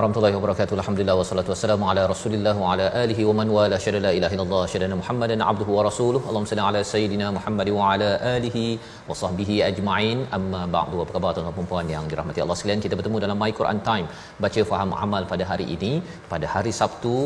warahmatullahi 0.00 0.34
wabarakatuh. 0.36 0.74
Alhamdulillah 0.80 1.14
wassalatu 1.20 1.50
wassalamu 1.52 1.84
ala 1.90 2.02
Rasulillah 2.12 2.52
wa 2.60 2.68
ala 2.72 2.86
alihi 3.00 3.26
wa 3.28 3.32
man 3.38 3.48
wala 3.56 3.76
syada 3.84 3.98
la 4.04 4.12
ilaha 4.18 4.34
illallah 4.36 4.62
syada 4.72 4.96
Muhammadan 5.00 5.40
abduhu 5.48 5.72
wa 5.78 5.82
rasuluhu. 5.88 6.22
Allahumma 6.28 6.50
salli 6.52 6.64
ala 6.68 6.80
sayidina 6.92 7.26
Muhammad 7.36 7.68
wa 7.78 7.90
ala 7.90 8.08
alihi 8.34 8.62
wa 9.08 9.18
sahbihi 9.22 9.56
ajma'in. 9.68 10.20
Amma 10.38 10.62
ba'du. 10.76 11.02
Apa 11.04 11.12
khabar 11.16 11.32
tuan-tuan 11.36 11.58
dan 11.58 11.68
puan 11.72 11.92
yang 11.94 12.06
dirahmati 12.12 12.42
Allah 12.44 12.56
sekalian? 12.60 12.82
Kita 12.86 12.96
bertemu 13.00 13.20
dalam 13.26 13.38
My 13.42 13.50
Quran 13.60 13.80
Time, 13.90 14.08
baca 14.46 14.64
faham 14.72 14.96
amal 15.04 15.28
pada 15.34 15.46
hari 15.52 15.68
ini, 15.76 15.92
pada 16.32 16.48
hari 16.54 16.74
Sabtu. 16.80 17.16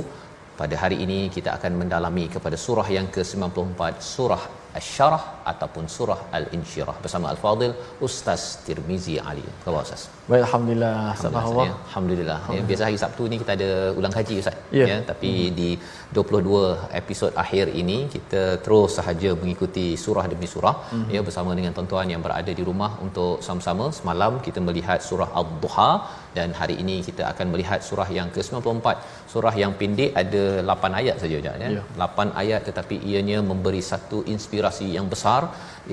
Pada 0.62 0.74
hari 0.82 0.98
ini 1.06 1.20
kita 1.36 1.50
akan 1.58 1.72
mendalami 1.82 2.26
kepada 2.34 2.58
surah 2.66 2.88
yang 2.96 3.06
ke-94, 3.14 3.80
surah 4.12 4.42
Asy-Syarah 4.78 5.22
ataupun 5.52 5.84
surah 5.96 6.20
Al-Insyirah 6.38 6.96
bersama 7.04 7.26
Al-Fadil 7.32 7.74
Ustaz 8.06 8.42
Tirmizi 8.66 9.16
Ali. 9.30 9.44
Apa 9.50 9.64
khabar 9.66 9.82
Ustaz? 9.86 10.02
Baik, 10.30 10.42
Alhamdulillah. 10.46 10.96
Alhamdulillah. 11.14 11.66
Ya. 11.70 11.74
Alhamdulillah. 11.88 12.38
Ya, 12.56 12.62
biasa 12.70 12.82
hari 12.88 12.98
Sabtu 13.04 13.22
ni 13.32 13.38
kita 13.42 13.52
ada 13.58 13.70
ulang 13.98 14.14
kaji 14.18 14.36
Ustaz. 14.42 14.56
Ya. 14.80 14.86
ya 14.90 14.98
tapi 15.10 15.32
hmm. 15.36 15.54
di 15.60 15.70
22 16.18 16.96
episod 17.00 17.32
akhir 17.44 17.66
ini 17.82 17.98
kita 18.14 18.42
terus 18.64 18.90
sahaja 18.98 19.30
mengikuti 19.42 19.86
surah 20.04 20.26
demi 20.32 20.48
surah 20.54 20.76
hmm. 20.92 21.08
ya 21.14 21.20
bersama 21.28 21.52
dengan 21.58 21.72
tuan-tuan 21.76 22.08
yang 22.14 22.22
berada 22.26 22.52
di 22.60 22.64
rumah 22.70 22.90
untuk 23.06 23.34
sama-sama 23.46 23.86
semalam 23.98 24.34
kita 24.46 24.60
melihat 24.68 25.00
surah 25.08 25.30
Ad-Duha 25.40 25.90
dan 26.36 26.50
hari 26.60 26.74
ini 26.82 26.96
kita 27.08 27.22
akan 27.32 27.46
melihat 27.54 27.80
surah 27.88 28.08
yang 28.18 28.28
ke-94. 28.36 28.86
Surah 29.32 29.54
yang 29.62 29.72
pendek 29.80 30.10
ada 30.22 30.42
8 30.72 31.00
ayat 31.00 31.16
saja 31.22 31.36
Ustaz 31.42 31.56
ya. 31.62 31.68
ya. 31.76 31.82
8 32.06 32.40
ayat 32.42 32.60
tetapi 32.68 32.96
ianya 33.10 33.38
memberi 33.50 33.82
satu 33.92 34.18
inspirasi 34.34 34.86
yang 34.96 35.06
besar 35.12 35.33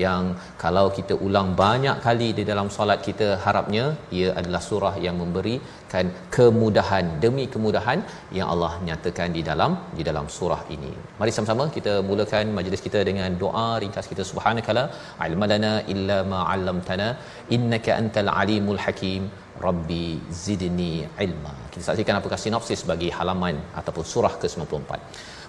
yang 0.04 0.24
kalau 0.62 0.84
kita 0.96 1.14
ulang 1.26 1.48
banyak 1.62 1.96
kali 2.06 2.28
di 2.38 2.44
dalam 2.50 2.68
solat 2.76 3.00
kita 3.08 3.28
harapnya 3.44 3.84
ia 4.18 4.28
adalah 4.40 4.62
surah 4.68 4.94
yang 5.06 5.16
memberikan 5.22 6.06
kemudahan. 6.36 7.04
Demi 7.24 7.44
kemudahan 7.54 8.00
yang 8.38 8.48
Allah 8.54 8.72
nyatakan 8.88 9.36
di 9.36 9.42
dalam 9.50 9.72
di 9.98 10.04
dalam 10.08 10.28
surah 10.36 10.62
ini. 10.76 10.92
Mari 11.20 11.32
sama-sama 11.36 11.66
kita 11.76 11.94
mulakan 12.10 12.54
majlis 12.58 12.82
kita 12.86 13.02
dengan 13.10 13.36
doa 13.42 13.68
ringkas 13.84 14.08
kita. 14.12 14.24
Subhanakala 14.30 14.84
ilmalana 15.28 15.74
illa 15.94 16.18
ma 16.32 16.40
'allamtana 16.52 17.08
innaka 17.56 17.92
antal 18.00 18.32
alimul 18.42 18.82
hakim 18.86 19.24
rabbi 19.66 20.06
zidni 20.42 20.92
ilma. 21.26 21.52
Kita 21.72 21.84
saksikan 21.88 22.18
apakah 22.20 22.38
sinopsis 22.44 22.82
bagi 22.90 23.08
halaman 23.18 23.56
ataupun 23.80 24.04
surah 24.12 24.34
ke-94. 24.42 24.90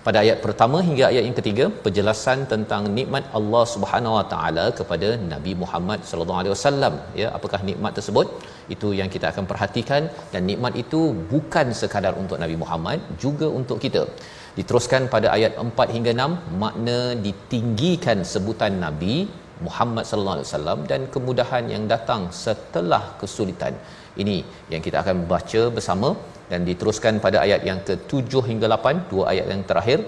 Pada 0.05 0.17
ayat 0.23 0.37
pertama 0.45 0.77
hingga 0.87 1.03
ayat 1.09 1.23
yang 1.27 1.35
ketiga 1.37 1.65
penjelasan 1.83 2.39
tentang 2.53 2.83
nikmat 2.97 3.23
Allah 3.37 3.61
Subhanahu 3.73 4.15
Wa 4.17 4.25
Taala 4.33 4.65
kepada 4.79 5.09
Nabi 5.33 5.53
Muhammad 5.61 5.99
sallallahu 6.09 6.39
alaihi 6.41 6.53
wasallam 6.55 6.93
ya. 7.21 7.27
Apakah 7.37 7.59
nikmat 7.69 7.93
tersebut? 7.97 8.27
Itu 8.75 8.89
yang 8.99 9.09
kita 9.13 9.27
akan 9.31 9.45
perhatikan 9.51 10.11
dan 10.33 10.41
nikmat 10.49 10.75
itu 10.83 11.01
bukan 11.33 11.69
sekadar 11.81 12.13
untuk 12.23 12.39
Nabi 12.43 12.57
Muhammad 12.63 12.99
juga 13.25 13.47
untuk 13.59 13.79
kita. 13.85 14.03
Diteruskan 14.57 15.07
pada 15.13 15.27
ayat 15.37 15.53
4 15.67 15.95
hingga 15.95 16.11
6 16.25 16.59
makna 16.63 16.99
ditinggikan 17.27 18.19
sebutan 18.33 18.75
Nabi 18.85 19.15
Muhammad 19.67 20.05
sallallahu 20.09 20.37
alaihi 20.37 20.49
wasallam 20.49 20.79
dan 20.91 21.01
kemudahan 21.15 21.65
yang 21.73 21.83
datang 21.93 22.23
setelah 22.43 23.03
kesulitan 23.21 23.75
ini 24.23 24.37
yang 24.73 24.81
kita 24.85 24.97
akan 25.03 25.17
baca 25.31 25.61
bersama 25.77 26.09
dan 26.51 26.61
diteruskan 26.69 27.15
pada 27.25 27.37
ayat 27.45 27.61
yang 27.69 27.79
ke-7 27.87 28.31
hingga 28.49 28.67
8 28.75 29.09
dua 29.11 29.23
ayat 29.33 29.47
yang 29.53 29.63
terakhir 29.69 29.99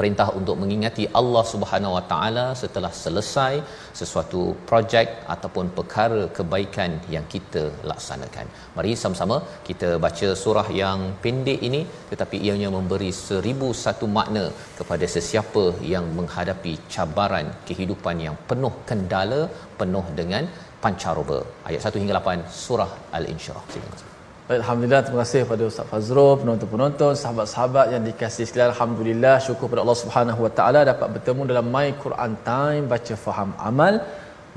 perintah 0.00 0.26
untuk 0.38 0.56
mengingati 0.62 1.04
Allah 1.20 1.44
Subhanahu 1.52 1.94
Wa 1.96 2.04
Taala 2.12 2.46
setelah 2.62 2.92
selesai 3.02 3.52
sesuatu 4.00 4.42
projek 4.70 5.08
ataupun 5.34 5.66
perkara 5.78 6.22
kebaikan 6.38 6.92
yang 7.14 7.26
kita 7.34 7.64
laksanakan. 7.90 8.46
Mari 8.76 8.92
sama-sama 9.02 9.36
kita 9.68 9.90
baca 10.06 10.28
surah 10.42 10.68
yang 10.82 11.00
pendek 11.24 11.60
ini 11.68 11.82
tetapi 12.12 12.38
ianya 12.48 12.70
memberi 12.76 13.10
seribu 13.26 13.70
satu 13.84 14.08
makna 14.18 14.44
kepada 14.80 15.08
sesiapa 15.16 15.64
yang 15.94 16.06
menghadapi 16.18 16.74
cabaran 16.94 17.48
kehidupan 17.70 18.18
yang 18.26 18.38
penuh 18.50 18.74
kendala, 18.90 19.42
penuh 19.80 20.06
dengan 20.20 20.46
pancaroba. 20.84 21.40
Ayat 21.68 21.82
1 21.92 22.02
hingga 22.02 22.16
8 22.20 22.48
surah 22.64 22.90
Al-Insyirah. 23.18 23.64
Silakan. 23.74 24.09
Alhamdulillah, 24.50 25.02
terima 25.06 25.22
kasih 25.22 25.40
kepada 25.46 25.62
Ustaz 25.70 25.86
Fazrul, 25.90 26.32
penonton-penonton, 26.40 27.12
sahabat-sahabat 27.20 27.86
yang 27.94 28.02
dikasihi 28.06 28.46
sekalian. 28.48 28.70
Alhamdulillah, 28.74 29.34
syukur 29.46 29.64
kepada 29.70 29.82
Allah 29.84 29.98
Subhanahu 30.00 30.40
Wa 30.44 30.52
Taala 30.58 30.80
dapat 30.90 31.08
bertemu 31.14 31.42
dalam 31.50 31.66
My 31.74 31.88
Quran 32.04 32.32
Time, 32.48 32.84
baca 32.92 33.14
faham 33.26 33.50
amal. 33.68 33.94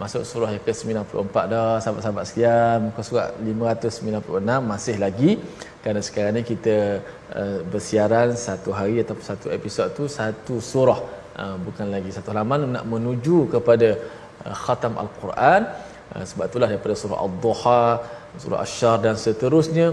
Masuk 0.02 0.24
surah 0.30 0.50
yang 0.56 0.64
ke-94 0.66 1.36
dah, 1.54 1.78
sahabat-sahabat 1.84 2.24
sekalian. 2.30 2.78
Muka 2.88 3.02
surat 3.09 3.30
596 3.38 4.72
masih 4.72 4.96
lagi. 5.06 5.31
Kerana 5.86 6.02
sekarang 6.08 6.34
ni 6.38 6.44
kita 6.52 6.75
uh, 7.42 7.60
bersiaran 7.70 8.34
satu 8.48 8.74
hari 8.80 8.98
atau 9.06 9.16
satu 9.30 9.54
episod 9.58 9.94
tu 10.00 10.10
satu 10.18 10.58
surah. 10.72 11.00
Uh, 11.38 11.56
bukan 11.68 11.94
lagi 11.94 12.10
satu 12.18 12.34
halaman 12.34 12.66
nak 12.78 12.86
menuju 12.96 13.38
kepada 13.54 13.94
uh, 14.42 14.58
khatam 14.66 14.98
Al-Quran. 15.06 15.70
Uh, 16.18 16.25
sebab 16.25 16.50
itulah 16.50 16.69
daripada 16.74 16.98
surah 16.98 17.22
Al-Duha, 17.25 17.86
surah 18.41 18.59
Asyar 18.65 18.97
dan 19.06 19.15
seterusnya 19.25 19.88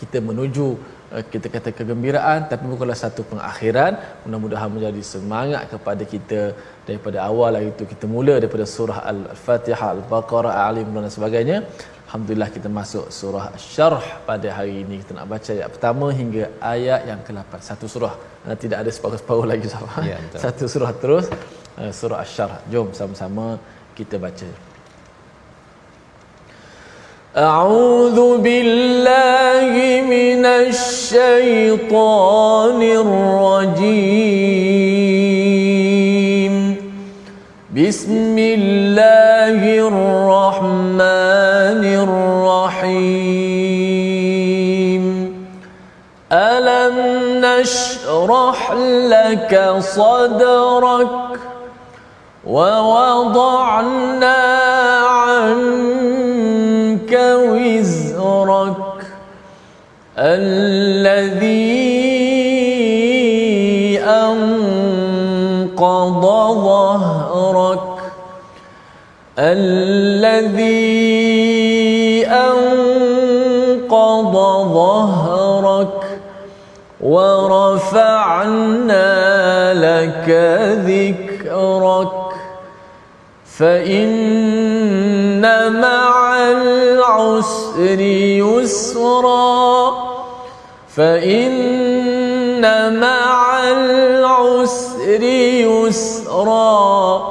kita 0.00 0.18
menuju 0.28 0.66
eh, 1.14 1.24
kita 1.32 1.46
kata 1.54 1.70
kegembiraan 1.78 2.40
tapi 2.50 2.64
bukanlah 2.72 2.98
satu 3.04 3.22
pengakhiran. 3.30 3.92
Mudah-mudahan 4.24 4.70
menjadi 4.76 5.02
semangat 5.14 5.62
kepada 5.72 6.02
kita 6.14 6.40
daripada 6.88 7.18
awal 7.30 7.52
itu 7.72 7.84
kita 7.92 8.06
mula 8.14 8.34
daripada 8.42 8.66
surah 8.76 8.98
Al-Fatihah 9.12 9.88
Al-Baqarah 9.96 10.54
Ali 10.66 10.82
Imran 10.86 11.06
dan 11.06 11.14
sebagainya. 11.18 11.58
Alhamdulillah 12.06 12.50
kita 12.56 12.68
masuk 12.70 13.04
surah 13.18 13.46
Syarh 13.58 14.04
pada 14.28 14.48
hari 14.56 14.74
ini. 14.82 15.02
Kita 15.02 15.12
nak 15.18 15.26
baca 15.32 15.50
ayat 15.56 15.68
pertama 15.74 16.06
hingga 16.18 16.44
ayat 16.74 17.00
yang 17.10 17.20
ke-8 17.26 17.52
satu 17.70 17.86
surah. 17.94 18.14
Eh, 18.46 18.56
tidak 18.64 18.78
ada 18.82 18.90
separuh-separuh 18.96 19.46
lagi 19.52 19.66
sahabat 19.72 20.04
ya, 20.12 20.18
satu 20.44 20.64
surah 20.74 20.92
terus. 21.02 21.26
Eh, 21.80 21.92
surah 22.00 22.20
Syarh 22.34 22.54
jom 22.72 22.88
sama-sama 22.98 23.46
kita 23.98 24.18
baca 24.26 24.48
أعوذ 27.36 28.38
بالله 28.38 30.02
من 30.06 30.46
الشيطان 30.46 32.02
الرجيم. 32.82 34.14
بسم 37.74 38.38
الله 38.38 39.58
الرحمن 39.90 41.02
الرحيم. 42.06 43.04
ألم 46.32 46.96
نشرح 47.42 48.72
لك 49.10 49.74
صدرك 49.80 51.10
ووضعنا 52.46 54.36
عنك 55.02 55.93
الذي 60.18 62.04
أنقض 64.00 65.74
ظهرك 66.64 67.80
الذي 69.38 70.74
أنقض 72.26 73.14
ظهرك 74.74 76.04
ورفعنا 77.00 78.54
لك 79.74 80.28
ذكرك 80.86 82.12
فإن 83.46 84.63
مع 85.80 86.36
العسر 86.50 88.00
يسرا 88.40 89.94
فإن 90.96 92.62
مع 93.00 93.62
العسر 93.70 95.22
يسرا 95.62 97.22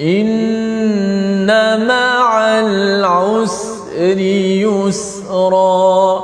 إن 0.00 1.50
مع 1.86 2.60
العسر 2.60 4.18
يسرا 4.66 6.20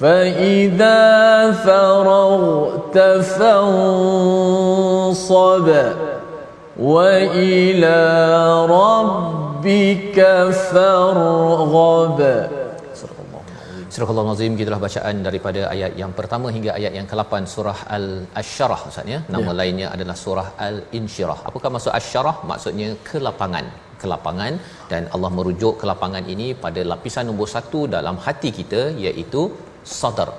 فإذا 0.00 1.52
فرغت 1.52 2.98
فانصب 3.38 4.82
وإلى 6.80 7.96
ربك 8.70 9.41
فارغب 10.73 12.19
Surah 13.97 14.09
Allah 14.13 14.25
Nazim 14.29 14.53
gitulah 14.59 14.79
bacaan 14.85 15.15
daripada 15.25 15.61
ayat 15.73 15.91
yang 16.01 16.11
pertama 16.17 16.47
hingga 16.55 16.71
ayat 16.77 16.93
yang 16.97 17.07
ke-8 17.11 17.33
surah 17.53 17.75
Al-Asyarah 17.97 18.79
Ustaz 18.89 19.07
ya. 19.13 19.19
Nama 19.33 19.51
ya. 19.51 19.55
lainnya 19.59 19.87
adalah 19.95 20.15
surah 20.23 20.47
Al-Insyirah. 20.67 21.37
Apakah 21.49 21.69
maksud 21.75 21.91
Asyarah? 21.99 22.35
Maksudnya 22.51 22.89
kelapangan. 23.09 23.65
Kelapangan 24.03 24.53
dan 24.91 25.03
Allah 25.15 25.31
merujuk 25.37 25.73
kelapangan 25.83 26.25
ini 26.33 26.47
pada 26.65 26.83
lapisan 26.91 27.25
nombor 27.31 27.49
satu 27.55 27.81
dalam 27.95 28.17
hati 28.25 28.51
kita 28.59 28.81
iaitu 29.05 29.43
sadar 29.97 30.29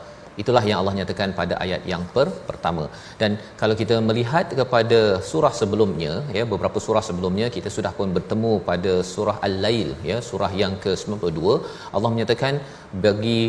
itulah 0.42 0.64
yang 0.70 0.78
Allah 0.82 0.96
nyatakan 1.00 1.32
pada 1.40 1.56
ayat 1.64 1.82
yang 1.92 2.04
per, 2.16 2.28
pertama. 2.50 2.86
Dan 3.22 3.32
kalau 3.62 3.76
kita 3.82 3.96
melihat 4.10 4.46
kepada 4.60 5.00
surah 5.30 5.54
sebelumnya 5.62 6.14
ya 6.38 6.44
beberapa 6.54 6.80
surah 6.86 7.04
sebelumnya 7.10 7.48
kita 7.58 7.72
sudah 7.78 7.92
pun 8.00 8.10
bertemu 8.18 8.54
pada 8.70 8.94
surah 9.14 9.38
al-lail 9.48 9.90
ya 10.10 10.18
surah 10.30 10.52
yang 10.64 10.76
ke-92 10.86 11.40
Allah 11.96 12.12
menyatakan 12.16 12.54
bagi 13.06 13.42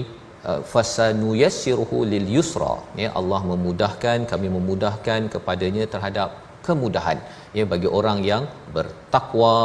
uh, 0.50 0.60
fasanu 0.72 1.30
yassiruhu 1.42 1.98
lil 2.14 2.26
yusra 2.36 2.72
ya 3.04 3.10
Allah 3.20 3.42
memudahkan 3.52 4.18
kami 4.32 4.50
memudahkan 4.56 5.20
kepadanya 5.36 5.86
terhadap 5.94 6.30
kemudahan. 6.66 7.18
Ya 7.56 7.64
bagi 7.72 7.88
orang 7.98 8.18
yang 8.30 8.44
bertakwa 8.76 9.56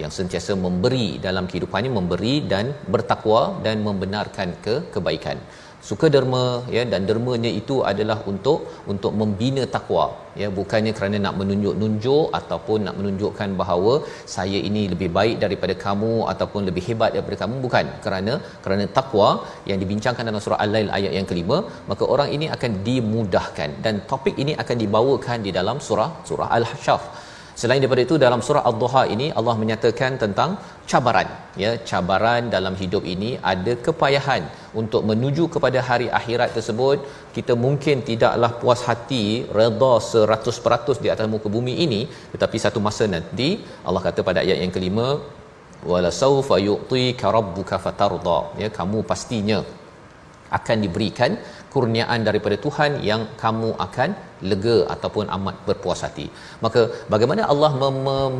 yang 0.00 0.12
sentiasa 0.16 0.52
memberi 0.64 1.06
dalam 1.26 1.44
kehidupannya 1.50 1.90
memberi 1.98 2.34
dan 2.52 2.66
bertakwa 2.94 3.42
dan 3.66 3.76
membenarkan 3.86 4.48
ke 4.64 4.74
kebaikan 4.94 5.38
suka 5.88 6.06
derma 6.14 6.44
ya 6.76 6.82
dan 6.92 7.02
dermanya 7.08 7.50
itu 7.60 7.76
adalah 7.90 8.16
untuk 8.30 8.58
untuk 8.92 9.12
membina 9.20 9.62
takwa 9.74 10.04
ya. 10.40 10.48
Bukannya 10.58 10.92
kerana 10.98 11.16
nak 11.24 11.34
menunjuk-nunjuk 11.40 12.26
ataupun 12.38 12.78
nak 12.86 12.96
menunjukkan 12.98 13.50
bahawa 13.60 13.94
saya 14.34 14.58
ini 14.68 14.82
lebih 14.92 15.08
baik 15.18 15.36
daripada 15.44 15.76
kamu 15.84 16.12
ataupun 16.32 16.62
lebih 16.68 16.84
hebat 16.88 17.12
daripada 17.16 17.38
kamu. 17.42 17.56
Bukan. 17.66 17.86
Kerana 18.04 18.34
kerana 18.64 18.86
takwa 18.98 19.28
yang 19.70 19.80
dibincangkan 19.84 20.28
dalam 20.30 20.42
surah 20.46 20.60
al-lail 20.66 20.90
ayat 20.98 21.14
yang 21.18 21.28
kelima 21.30 21.58
maka 21.92 22.04
orang 22.14 22.30
ini 22.36 22.48
akan 22.56 22.72
dimudahkan. 22.88 23.70
Dan 23.86 23.94
topik 24.12 24.36
ini 24.44 24.54
akan 24.64 24.76
dibawakan 24.84 25.38
di 25.48 25.52
dalam 25.58 25.78
surah 25.88 26.10
surah 26.30 26.50
al-hasyr 26.58 27.00
Selain 27.60 27.80
daripada 27.82 28.02
itu 28.06 28.16
dalam 28.24 28.40
surah 28.46 28.62
Ad-Duha 28.70 29.00
ini 29.14 29.26
Allah 29.38 29.54
menyatakan 29.60 30.12
tentang 30.22 30.50
cabaran. 30.90 31.28
Ya 31.62 31.70
cabaran 31.88 32.42
dalam 32.54 32.74
hidup 32.80 33.02
ini 33.14 33.30
ada 33.52 33.72
kepayahan 33.86 34.42
untuk 34.80 35.02
menuju 35.10 35.44
kepada 35.54 35.78
hari 35.88 36.06
akhirat 36.18 36.54
tersebut. 36.56 36.98
Kita 37.36 37.54
mungkin 37.64 38.06
tidaklah 38.10 38.50
puas 38.60 38.82
hati 38.88 39.24
redha 39.58 39.92
100% 40.10 41.02
di 41.04 41.10
atas 41.14 41.26
muka 41.34 41.50
bumi 41.56 41.74
ini 41.86 42.00
tetapi 42.34 42.56
satu 42.66 42.78
masa 42.86 43.10
nanti 43.16 43.48
Allah 43.88 44.02
kata 44.06 44.22
pada 44.28 44.38
ayat 44.44 44.60
yang 44.62 44.74
kelima 44.76 45.08
wala 45.90 46.12
sawfa 46.22 46.58
yu'tika 46.68 47.34
rabbuka 47.38 47.82
fatarda. 47.86 48.38
Ya 48.62 48.70
kamu 48.78 49.00
pastinya 49.10 49.60
akan 50.58 50.76
diberikan 50.84 51.32
kurniaan 51.74 52.20
daripada 52.28 52.56
Tuhan 52.64 52.92
yang 53.10 53.22
kamu 53.42 53.70
akan 53.86 54.10
lega 54.50 54.76
ataupun 54.94 55.26
amat 55.36 55.56
berpuas 55.68 56.02
hati. 56.06 56.26
Maka 56.64 56.82
bagaimana 57.12 57.44
Allah 57.52 57.70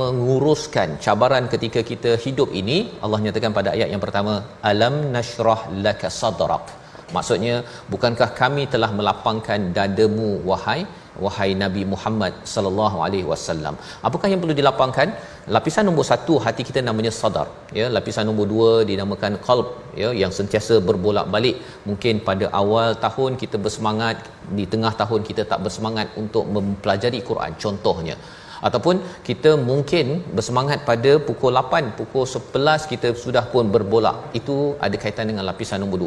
menguruskan 0.02 0.90
cabaran 1.06 1.46
ketika 1.54 1.82
kita 1.90 2.12
hidup 2.24 2.50
ini? 2.62 2.78
Allah 3.04 3.20
nyatakan 3.26 3.56
pada 3.58 3.70
ayat 3.76 3.90
yang 3.94 4.04
pertama, 4.06 4.34
alam 4.72 4.96
nashrah 5.16 5.60
laka 5.86 6.10
sadrak. 6.20 6.66
Maksudnya, 7.16 7.54
bukankah 7.92 8.30
kami 8.40 8.62
telah 8.72 8.90
melapangkan 8.98 9.60
dadamu 9.78 10.30
wahai 10.50 10.80
wahai 11.24 11.50
Nabi 11.64 11.82
Muhammad 11.92 12.32
sallallahu 12.54 12.96
alaihi 13.06 13.26
wasallam. 13.32 13.74
Apakah 14.08 14.28
yang 14.32 14.40
perlu 14.42 14.56
dilapangkan? 14.60 15.08
Lapisan 15.56 15.84
nombor 15.88 16.04
satu 16.12 16.34
hati 16.44 16.62
kita 16.68 16.80
namanya 16.88 17.12
sadar. 17.20 17.46
Ya, 17.78 17.86
lapisan 17.96 18.26
nombor 18.28 18.46
dua 18.54 18.70
dinamakan 18.90 19.34
qalb 19.46 19.68
ya 20.02 20.10
yang 20.22 20.32
sentiasa 20.38 20.76
berbolak-balik. 20.88 21.56
Mungkin 21.88 22.24
pada 22.28 22.48
awal 22.62 22.88
tahun 23.06 23.40
kita 23.42 23.56
bersemangat, 23.66 24.18
di 24.58 24.66
tengah 24.72 24.92
tahun 25.02 25.22
kita 25.30 25.44
tak 25.52 25.62
bersemangat 25.66 26.08
untuk 26.22 26.44
mempelajari 26.56 27.20
Quran 27.30 27.54
contohnya 27.64 28.16
ataupun 28.66 28.96
kita 29.28 29.50
mungkin 29.70 30.06
bersemangat 30.36 30.82
pada 30.90 31.12
pukul 31.28 31.52
8 31.60 31.94
pukul 31.98 32.24
11 32.26 32.90
kita 32.92 33.08
sudah 33.24 33.44
pun 33.52 33.66
berbolak 33.74 34.34
itu 34.40 34.56
ada 34.86 34.96
kaitan 35.02 35.30
dengan 35.30 35.46
lapisan 35.50 35.80
nombor 35.82 35.98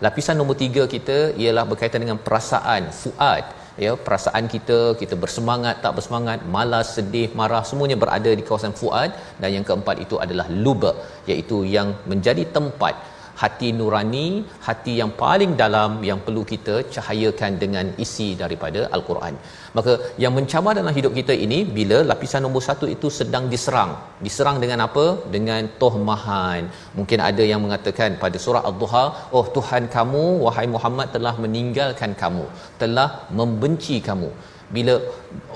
2 0.00 0.04
lapisan 0.06 0.36
nombor 0.40 0.56
3 0.64 0.94
kita 0.94 1.16
ialah 1.42 1.64
berkaitan 1.70 2.02
dengan 2.04 2.20
perasaan 2.26 2.92
fuad 3.00 3.44
ya 3.84 3.92
perasaan 4.06 4.44
kita 4.54 4.78
kita 5.00 5.14
bersemangat 5.22 5.82
tak 5.84 5.94
bersemangat 5.98 6.40
malas 6.56 6.88
sedih 6.96 7.28
marah 7.40 7.62
semuanya 7.70 7.96
berada 8.02 8.30
di 8.38 8.44
kawasan 8.48 8.74
fuad. 8.80 9.10
Dan 9.40 9.50
yang 9.56 9.66
keempat 9.68 9.96
itu 10.04 10.18
adalah 10.24 10.46
luba 10.64 10.92
iaitu 11.30 11.58
yang 11.76 11.90
menjadi 12.12 12.44
tempat 12.56 12.94
hati 13.42 13.68
nurani 13.78 14.26
hati 14.66 14.92
yang 15.00 15.12
paling 15.22 15.52
dalam 15.62 15.90
yang 16.08 16.20
perlu 16.26 16.42
kita 16.52 16.74
cahayakan 16.94 17.52
dengan 17.62 17.86
isi 18.04 18.28
daripada 18.42 18.80
al-Quran. 18.96 19.36
Maka 19.76 19.92
yang 20.22 20.32
mencabar 20.38 20.72
dalam 20.78 20.94
hidup 20.98 21.12
kita 21.18 21.34
ini 21.46 21.58
bila 21.78 21.98
lapisan 22.10 22.42
nombor 22.46 22.62
satu 22.68 22.86
itu 22.94 23.08
sedang 23.18 23.44
diserang. 23.52 23.92
Diserang 24.26 24.58
dengan 24.64 24.80
apa? 24.86 25.06
Dengan 25.36 25.62
tohmahan. 25.82 26.62
Mungkin 26.98 27.20
ada 27.28 27.44
yang 27.52 27.62
mengatakan 27.64 28.10
pada 28.24 28.40
surah 28.44 28.64
ad-duha 28.70 29.04
oh 29.36 29.44
tuhan 29.56 29.86
kamu 29.96 30.24
wahai 30.46 30.66
Muhammad 30.74 31.08
telah 31.16 31.34
meninggalkan 31.44 32.12
kamu 32.24 32.44
telah 32.82 33.08
membenci 33.38 33.98
kamu. 34.10 34.30
Bila 34.76 34.94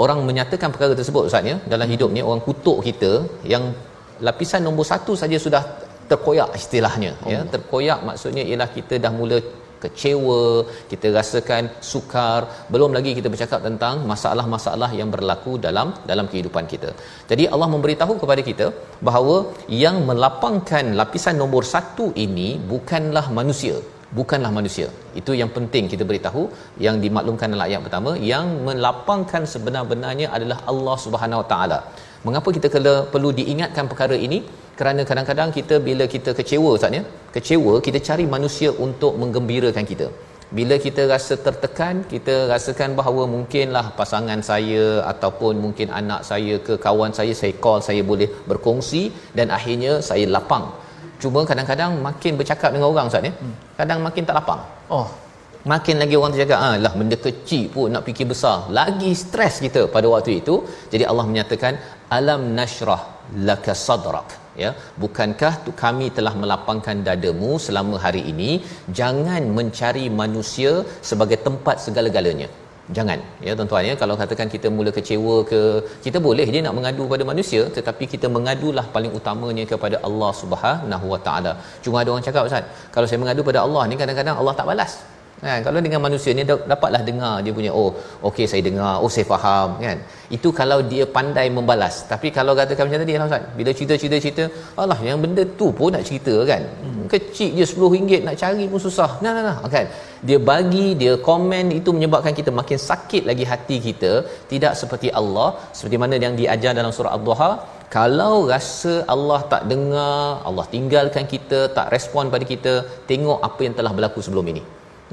orang 0.04 0.18
menyatakan 0.28 0.68
perkara 0.74 0.92
tersebut 0.98 1.22
ustaz 1.28 1.50
ya 1.52 1.56
dalam 1.72 1.88
hidup 1.92 2.10
ni 2.16 2.22
orang 2.28 2.42
kutuk 2.48 2.78
kita 2.88 3.12
yang 3.52 3.64
lapisan 4.26 4.62
nombor 4.66 4.84
satu 4.92 5.12
saja 5.22 5.38
sudah 5.46 5.62
terkoyak 6.10 6.50
istilahnya 6.60 7.12
ya. 7.14 7.24
oh. 7.26 7.30
ya 7.32 7.40
terkoyak 7.54 8.00
maksudnya 8.08 8.44
ialah 8.50 8.68
kita 8.76 8.94
dah 9.04 9.12
mula 9.20 9.38
kecewa 9.82 10.42
kita 10.90 11.06
rasakan 11.16 11.64
sukar. 11.90 12.40
Belum 12.72 12.90
lagi 12.96 13.10
kita 13.18 13.28
bercakap 13.34 13.60
tentang 13.68 13.94
masalah-masalah 14.12 14.90
yang 15.00 15.10
berlaku 15.14 15.52
dalam 15.66 15.90
dalam 16.10 16.26
kehidupan 16.32 16.66
kita. 16.72 16.90
Jadi 17.30 17.46
Allah 17.54 17.68
memberitahu 17.74 18.16
kepada 18.22 18.42
kita 18.50 18.66
bahawa 19.08 19.36
yang 19.84 19.98
melapangkan 20.08 20.86
lapisan 21.00 21.38
nombor 21.42 21.62
satu 21.74 22.08
ini 22.26 22.48
bukanlah 22.72 23.26
manusia. 23.40 23.76
Bukanlah 24.18 24.50
manusia. 24.58 24.88
Itu 25.20 25.32
yang 25.40 25.50
penting 25.56 25.84
kita 25.92 26.04
beritahu 26.10 26.42
yang 26.84 26.96
dimaklumkan 27.04 27.52
dalam 27.52 27.66
ayat 27.68 27.80
pertama. 27.86 28.10
Yang 28.32 28.46
melapangkan 28.66 29.42
sebenar-benarnya 29.52 30.28
adalah 30.36 30.58
Allah 30.70 30.96
Subhanahu 31.04 31.40
Wa 31.42 31.48
Taala 31.52 31.78
mengapa 32.26 32.48
kita 32.56 32.68
kena 32.74 32.94
perlu 33.12 33.30
diingatkan 33.38 33.84
perkara 33.90 34.16
ini? 34.26 34.38
Kerana 34.78 35.02
kadang-kadang 35.08 35.50
kita 35.58 35.74
bila 35.86 36.04
kita 36.14 36.30
kecewa 36.38 36.70
Ustaz 36.78 36.96
ya 36.96 37.02
kecewa 37.34 37.72
kita 37.86 37.98
cari 38.08 38.24
manusia 38.34 38.70
untuk 38.86 39.12
menggembirakan 39.22 39.86
kita. 39.90 40.06
Bila 40.58 40.74
kita 40.84 41.02
rasa 41.12 41.34
tertekan 41.46 41.94
kita 42.12 42.34
rasakan 42.52 42.90
bahawa 42.98 43.22
mungkinlah 43.34 43.86
pasangan 43.98 44.40
saya 44.50 44.84
ataupun 45.12 45.54
mungkin 45.64 45.88
anak 46.00 46.20
saya 46.30 46.54
ke 46.66 46.76
kawan 46.86 47.12
saya 47.18 47.34
saya 47.40 47.54
call 47.64 47.80
saya 47.88 48.02
boleh 48.10 48.28
berkongsi 48.50 49.02
dan 49.38 49.48
akhirnya 49.58 49.94
saya 50.10 50.26
lapang. 50.36 50.66
Cuma 51.22 51.42
kadang-kadang 51.50 51.92
makin 52.08 52.38
bercakap 52.40 52.70
dengan 52.74 52.88
orang 52.92 53.08
Ustaz 53.10 53.28
ya 53.28 53.32
kadang 53.80 53.98
makin 54.06 54.22
tak 54.28 54.38
lapang. 54.40 54.62
Oh. 54.98 55.08
Makin 55.72 55.96
lagi 56.00 56.14
orang 56.18 56.32
terjaga 56.34 56.56
ah 56.66 56.74
lah 56.84 56.92
benda 56.98 57.16
kecil 57.24 57.64
pun 57.74 57.90
nak 57.94 58.02
fikir 58.06 58.26
besar. 58.32 58.56
Lagi 58.78 59.10
stres 59.22 59.54
kita 59.64 59.80
pada 59.94 60.06
waktu 60.12 60.32
itu. 60.40 60.54
Jadi 60.92 61.04
Allah 61.10 61.24
menyatakan 61.30 61.72
alam 62.16 62.42
nashrah 62.58 63.00
laka 63.48 63.72
sadrak 63.86 64.28
ya. 64.62 64.70
Bukankah 65.02 65.52
tu 65.64 65.72
kami 65.82 66.06
telah 66.18 66.34
melapangkan 66.42 66.96
dadamu 67.08 67.50
selama 67.66 67.96
hari 68.04 68.22
ini? 68.32 68.50
Jangan 69.00 69.42
mencari 69.58 70.06
manusia 70.22 70.72
sebagai 71.10 71.38
tempat 71.48 71.76
segala-galanya. 71.86 72.48
Jangan 72.96 73.18
ya 73.46 73.52
tuan-tuan 73.58 73.88
ya. 73.90 73.94
Kalau 74.02 74.14
katakan 74.20 74.48
kita 74.54 74.68
mula 74.76 74.90
kecewa 74.98 75.36
ke 75.50 75.60
kita 76.06 76.18
boleh 76.26 76.46
dia 76.54 76.62
nak 76.66 76.74
mengadu 76.78 77.04
pada 77.12 77.24
manusia 77.30 77.62
tetapi 77.76 78.04
kita 78.14 78.26
mengadulah 78.36 78.86
paling 78.94 79.12
utamanya 79.18 79.64
kepada 79.72 79.96
Allah 80.08 80.32
Subhanahu 80.42 81.06
Wa 81.14 81.20
Taala. 81.26 81.52
Cuma 81.84 81.98
ada 82.02 82.10
orang 82.14 82.26
cakap 82.28 82.48
ustaz 82.50 82.64
kalau 82.96 83.06
saya 83.10 83.20
mengadu 83.24 83.44
pada 83.50 83.60
Allah 83.66 83.84
ni 83.92 83.96
kadang-kadang 84.02 84.38
Allah 84.42 84.56
tak 84.60 84.68
balas 84.72 84.94
kan? 85.46 85.58
Kalau 85.66 85.80
dengan 85.86 86.00
manusia 86.06 86.30
ni 86.38 86.44
dapatlah 86.72 87.02
dengar 87.08 87.34
dia 87.44 87.52
punya 87.58 87.70
oh 87.80 87.90
okey 88.28 88.46
saya 88.50 88.62
dengar. 88.68 88.92
Oh 89.02 89.10
saya 89.14 89.26
faham 89.32 89.68
kan? 89.86 89.98
Itu 90.36 90.48
kalau 90.60 90.78
dia 90.90 91.04
pandai 91.16 91.46
membalas. 91.56 91.96
Tapi 92.12 92.28
kalau 92.38 92.52
katakan 92.60 92.84
macam 92.88 93.02
tadi 93.04 93.14
lah 93.20 93.28
ustaz 93.30 93.44
bila 93.58 93.70
cerita-cerita 93.78 94.16
cerita 94.24 94.44
Allah 94.82 94.98
yang 95.08 95.20
benda 95.24 95.44
tu 95.60 95.68
pun 95.78 95.90
nak 95.96 96.04
cerita 96.08 96.34
kan? 96.50 96.62
Hmm. 96.84 97.06
kecil 97.12 97.50
je 97.58 97.64
RM10 97.64 98.20
nak 98.28 98.36
cari 98.42 98.64
pun 98.72 98.80
susah. 98.86 99.10
Nah 99.24 99.32
nah 99.36 99.44
nah 99.48 99.58
kan? 99.76 99.86
Dia 100.28 100.38
bagi 100.50 100.86
dia 101.02 101.14
komen 101.30 101.66
itu 101.80 101.90
menyebabkan 101.96 102.34
kita 102.40 102.52
makin 102.60 102.78
sakit 102.90 103.24
lagi 103.30 103.46
hati 103.52 103.78
kita. 103.88 104.12
Tidak 104.52 104.72
seperti 104.82 105.10
Allah 105.20 105.50
seperti 105.78 105.98
mana 106.04 106.16
yang 106.26 106.36
diajar 106.40 106.72
dalam 106.80 106.92
surah 106.98 107.14
ad-duha 107.18 107.50
kalau 107.96 108.34
rasa 108.52 108.94
Allah 109.14 109.40
tak 109.52 109.62
dengar 109.70 110.16
Allah 110.48 110.66
tinggalkan 110.74 111.24
kita 111.34 111.58
tak 111.76 111.86
respon 111.94 112.32
pada 112.34 112.44
kita 112.52 112.72
tengok 113.10 113.38
apa 113.48 113.60
yang 113.66 113.76
telah 113.78 113.92
berlaku 113.96 114.20
sebelum 114.26 114.48
ini 114.52 114.62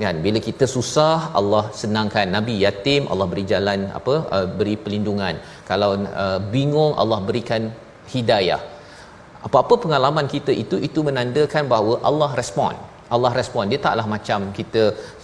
kan 0.04 0.16
bila 0.25 0.40
kita 0.48 0.66
susah 0.75 1.32
Allah 1.40 1.64
senangkan. 1.82 2.28
Nabi 2.38 2.54
yatim 2.66 3.08
Allah 3.12 3.28
beri 3.32 3.44
jalan 3.52 3.80
apa 4.00 4.16
uh, 4.36 4.48
beri 4.60 4.75
perlindungan 4.84 5.36
kalau 5.70 5.90
uh, 6.24 6.40
bingung 6.56 6.94
Allah 7.02 7.20
berikan 7.28 7.72
hidayah. 8.14 8.62
Apa-apa 9.46 9.74
pengalaman 9.84 10.25
kita 10.36 10.52
itu 10.64 10.75
itu 10.88 11.00
menandakan 11.08 11.64
bahawa 11.70 11.96
Allah 12.10 12.30
respon 12.42 12.74
Allah 13.16 13.32
respon 13.40 13.70
dia 13.72 13.80
taklah 13.86 14.06
macam 14.14 14.40
kita 14.60 14.84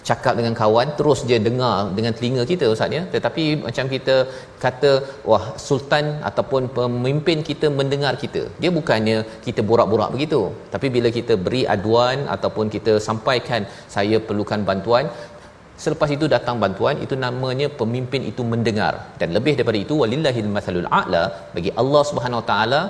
cakap 0.09 0.33
dengan 0.39 0.53
kawan 0.59 0.87
terus 0.97 1.19
dia 1.29 1.39
dengar 1.47 1.73
dengan 1.97 2.13
telinga 2.17 2.43
kita 2.51 2.65
ustaz 2.73 2.97
ya. 2.97 3.01
Tetapi 3.13 3.43
macam 3.65 3.85
kita 3.95 4.15
kata 4.63 4.91
wah 5.31 5.43
sultan 5.67 6.05
ataupun 6.29 6.69
pemimpin 6.77 7.39
kita 7.49 7.69
mendengar 7.79 8.13
kita. 8.23 8.43
Dia 8.61 8.71
bukannya 8.79 9.17
kita 9.47 9.63
borak-borak 9.69 10.11
begitu. 10.15 10.41
Tapi 10.73 10.89
bila 10.95 11.11
kita 11.17 11.35
beri 11.45 11.63
aduan 11.75 12.19
ataupun 12.35 12.67
kita 12.75 12.95
sampaikan 13.09 13.63
saya 13.95 14.19
perlukan 14.29 14.63
bantuan 14.71 15.07
selepas 15.83 16.09
itu 16.15 16.25
datang 16.33 16.57
bantuan 16.63 16.97
itu 17.05 17.15
namanya 17.25 17.67
pemimpin 17.81 18.21
itu 18.31 18.41
mendengar. 18.53 18.93
Dan 19.21 19.29
lebih 19.37 19.53
daripada 19.57 19.79
itu 19.85 19.95
walillahil 20.01 20.51
masalul 20.57 20.89
a'la 20.99 21.23
bagi 21.55 21.71
Allah 21.83 22.03
Subhanahu 22.09 22.43
taala 22.51 22.81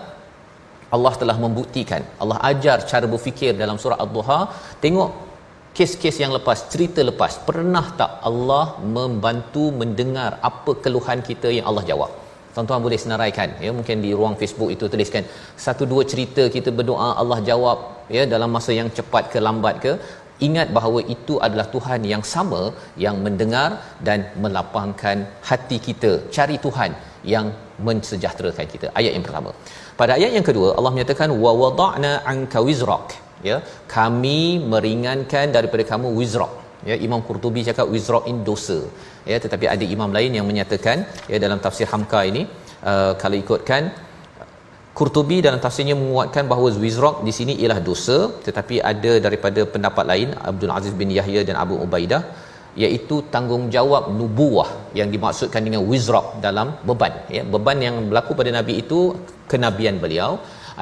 Allah 0.95 1.13
telah 1.21 1.35
membuktikan. 1.43 2.01
Allah 2.21 2.37
ajar 2.51 2.77
cara 2.91 3.05
berfikir 3.13 3.51
dalam 3.61 3.77
surah 3.83 3.99
Ad-Duha. 4.05 4.39
Tengok 4.83 5.11
kes-kes 5.77 6.15
yang 6.23 6.31
lepas 6.37 6.59
cerita 6.71 7.01
lepas. 7.09 7.33
Pernah 7.49 7.85
tak 7.99 8.11
Allah 8.29 8.65
membantu 8.95 9.65
mendengar 9.81 10.31
apa 10.49 10.73
keluhan 10.83 11.21
kita 11.29 11.49
yang 11.57 11.67
Allah 11.71 11.85
jawab? 11.91 12.11
Tuan-tuan 12.55 12.81
boleh 12.85 12.99
senaraikan. 13.03 13.49
Ya 13.65 13.71
mungkin 13.77 13.97
di 14.05 14.09
ruang 14.19 14.35
Facebook 14.41 14.71
itu 14.75 14.85
tuliskan 14.93 15.23
satu 15.65 15.83
dua 15.91 16.03
cerita 16.11 16.45
kita 16.55 16.71
berdoa 16.79 17.09
Allah 17.21 17.39
jawab. 17.51 17.77
Ya 18.17 18.23
dalam 18.33 18.51
masa 18.57 18.73
yang 18.79 18.91
cepat 18.97 19.23
ke 19.35 19.39
lambat 19.47 19.77
ke. 19.85 19.93
Ingat 20.47 20.67
bahawa 20.75 20.99
itu 21.15 21.33
adalah 21.45 21.65
Tuhan 21.73 22.01
yang 22.11 22.23
sama 22.33 22.61
yang 23.03 23.17
mendengar 23.25 23.69
dan 24.07 24.19
melapangkan 24.43 25.17
hati 25.49 25.77
kita. 25.87 26.11
Cari 26.35 26.57
Tuhan 26.65 26.91
yang 27.33 27.47
mensejahterakan 27.87 28.67
kita. 28.73 28.87
Ayat 28.99 29.11
yang 29.15 29.25
pertama 29.27 29.51
pada 29.99 30.11
ayat 30.19 30.31
yang 30.37 30.45
kedua 30.49 30.69
Allah 30.77 30.91
menyatakan 30.95 31.29
wa 31.43 31.51
wada'na 31.61 32.11
anka 32.33 32.61
wizrak. 32.67 33.07
Ya 33.49 33.57
kami 33.95 34.41
meringankan 34.73 35.47
daripada 35.55 35.83
kamu 35.91 36.09
wizrak. 36.19 36.53
Ya 36.89 36.95
Imam 37.07 37.21
Qurtubi 37.27 37.61
cakap 37.69 37.87
wizrak 37.95 38.25
in 38.31 38.37
dosa. 38.49 38.79
Ya 39.31 39.37
tetapi 39.43 39.65
ada 39.73 39.85
imam 39.95 40.11
lain 40.17 40.31
yang 40.37 40.45
menyatakan 40.51 40.97
ya 41.31 41.37
dalam 41.45 41.59
tafsir 41.65 41.87
Hamka 41.91 42.21
ini 42.31 42.43
uh, 42.91 43.13
kalau 43.21 43.37
ikutkan 43.43 43.83
Qurtubi 44.99 45.37
dalam 45.45 45.59
tafsirnya 45.65 45.95
menguatkan 45.99 46.45
bahawa 46.51 46.69
wizrak 46.85 47.17
di 47.27 47.33
sini 47.37 47.53
ialah 47.61 47.79
dosa 47.89 48.17
tetapi 48.47 48.75
ada 48.91 49.13
daripada 49.25 49.61
pendapat 49.73 50.05
lain 50.11 50.29
Abdul 50.51 50.73
Aziz 50.77 50.93
bin 51.01 51.09
Yahya 51.17 51.41
dan 51.47 51.55
Abu 51.63 51.75
Ubaidah 51.85 52.21
iaitu 52.83 53.15
tanggungjawab 53.33 54.03
nubuah 54.19 54.69
yang 54.99 55.09
dimaksudkan 55.13 55.61
dengan 55.67 55.81
wizrak 55.91 56.27
dalam 56.45 56.67
beban. 56.87 57.13
Ya 57.35 57.43
beban 57.53 57.79
yang 57.87 57.95
berlaku 58.09 58.31
pada 58.39 58.51
nabi 58.57 58.75
itu 58.83 58.99
kenabian 59.51 59.97
beliau. 60.03 60.31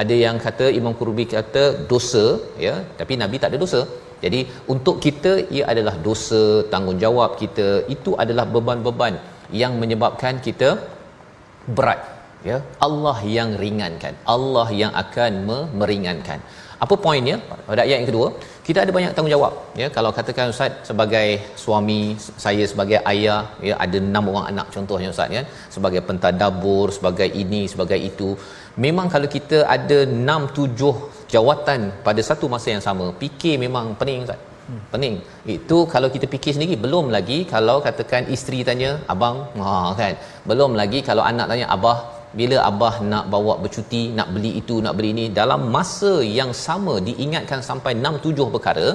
Ada 0.01 0.15
yang 0.25 0.37
kata 0.45 0.65
Imam 0.79 0.93
Qurbi 0.99 1.25
kata 1.25 1.63
dosa 1.91 2.25
ya 2.65 2.75
tapi 2.99 3.15
nabi 3.23 3.41
tak 3.41 3.51
ada 3.51 3.59
dosa. 3.65 3.81
Jadi 4.23 4.39
untuk 4.73 4.95
kita 5.05 5.33
ia 5.55 5.65
adalah 5.73 5.95
dosa 6.07 6.41
tanggungjawab 6.73 7.33
kita. 7.41 7.67
Itu 7.95 8.13
adalah 8.23 8.45
beban-beban 8.55 9.15
yang 9.61 9.75
menyebabkan 9.81 10.37
kita 10.47 10.69
berat 11.77 12.18
ya? 12.49 12.57
Allah 12.87 13.17
yang 13.37 13.51
ringankan. 13.63 14.13
Allah 14.35 14.67
yang 14.81 14.93
akan 15.03 15.31
meringankan. 15.81 16.41
Apa 16.83 16.95
poinnya 17.05 17.35
pada 17.67 17.81
ayat 17.83 17.97
yang 17.99 18.09
kedua 18.09 18.27
kita 18.67 18.79
ada 18.83 18.91
banyak 18.97 19.13
tanggungjawab. 19.15 19.53
Ya 19.81 19.87
kalau 19.95 20.11
katakan 20.17 20.51
ustaz 20.53 20.71
sebagai 20.89 21.27
suami 21.63 22.01
saya 22.43 22.63
sebagai 22.71 22.99
ayah 23.11 23.41
ya 23.69 23.75
ada 23.85 23.97
enam 24.09 24.29
orang 24.31 24.45
anak 24.51 24.67
contohnya 24.75 25.09
ustaz 25.15 25.35
ya 25.37 25.43
sebagai 25.75 26.01
pentadabur 26.09 26.87
sebagai 26.97 27.29
ini 27.43 27.61
sebagai 27.73 27.99
itu. 28.09 28.29
Memang 28.85 29.07
kalau 29.13 29.27
kita 29.37 29.57
ada 29.75 29.97
enam 30.19 30.43
tujuh 30.57 30.95
jawatan 31.33 31.81
pada 32.07 32.23
satu 32.29 32.47
masa 32.53 32.69
yang 32.75 32.83
sama 32.87 33.07
fikir 33.23 33.57
memang 33.65 33.87
pening 34.01 34.23
ustaz. 34.27 34.39
Hmm. 34.69 34.81
pening. 34.93 35.15
Itu 35.57 35.77
kalau 35.93 36.07
kita 36.15 36.25
fikir 36.33 36.51
sendiri 36.55 36.75
belum 36.83 37.05
lagi 37.15 37.37
kalau 37.53 37.75
katakan 37.85 38.23
isteri 38.35 38.59
tanya 38.67 38.91
abang? 39.13 39.37
Ha 39.59 39.71
kan. 40.01 40.13
Belum 40.49 40.71
lagi 40.81 40.99
kalau 41.09 41.23
anak 41.31 41.47
tanya 41.51 41.67
abah 41.75 41.97
bila 42.37 42.57
abah 42.69 42.95
nak 43.11 43.25
bawa 43.33 43.53
bercuti 43.63 44.01
nak 44.17 44.27
beli 44.33 44.51
itu 44.61 44.75
nak 44.85 44.93
beli 44.97 45.09
ini 45.15 45.25
dalam 45.39 45.61
masa 45.75 46.13
yang 46.39 46.51
sama 46.65 46.93
diingatkan 47.07 47.59
sampai 47.69 47.91
6 47.97 48.25
7 48.25 48.53
perkara 48.55 48.87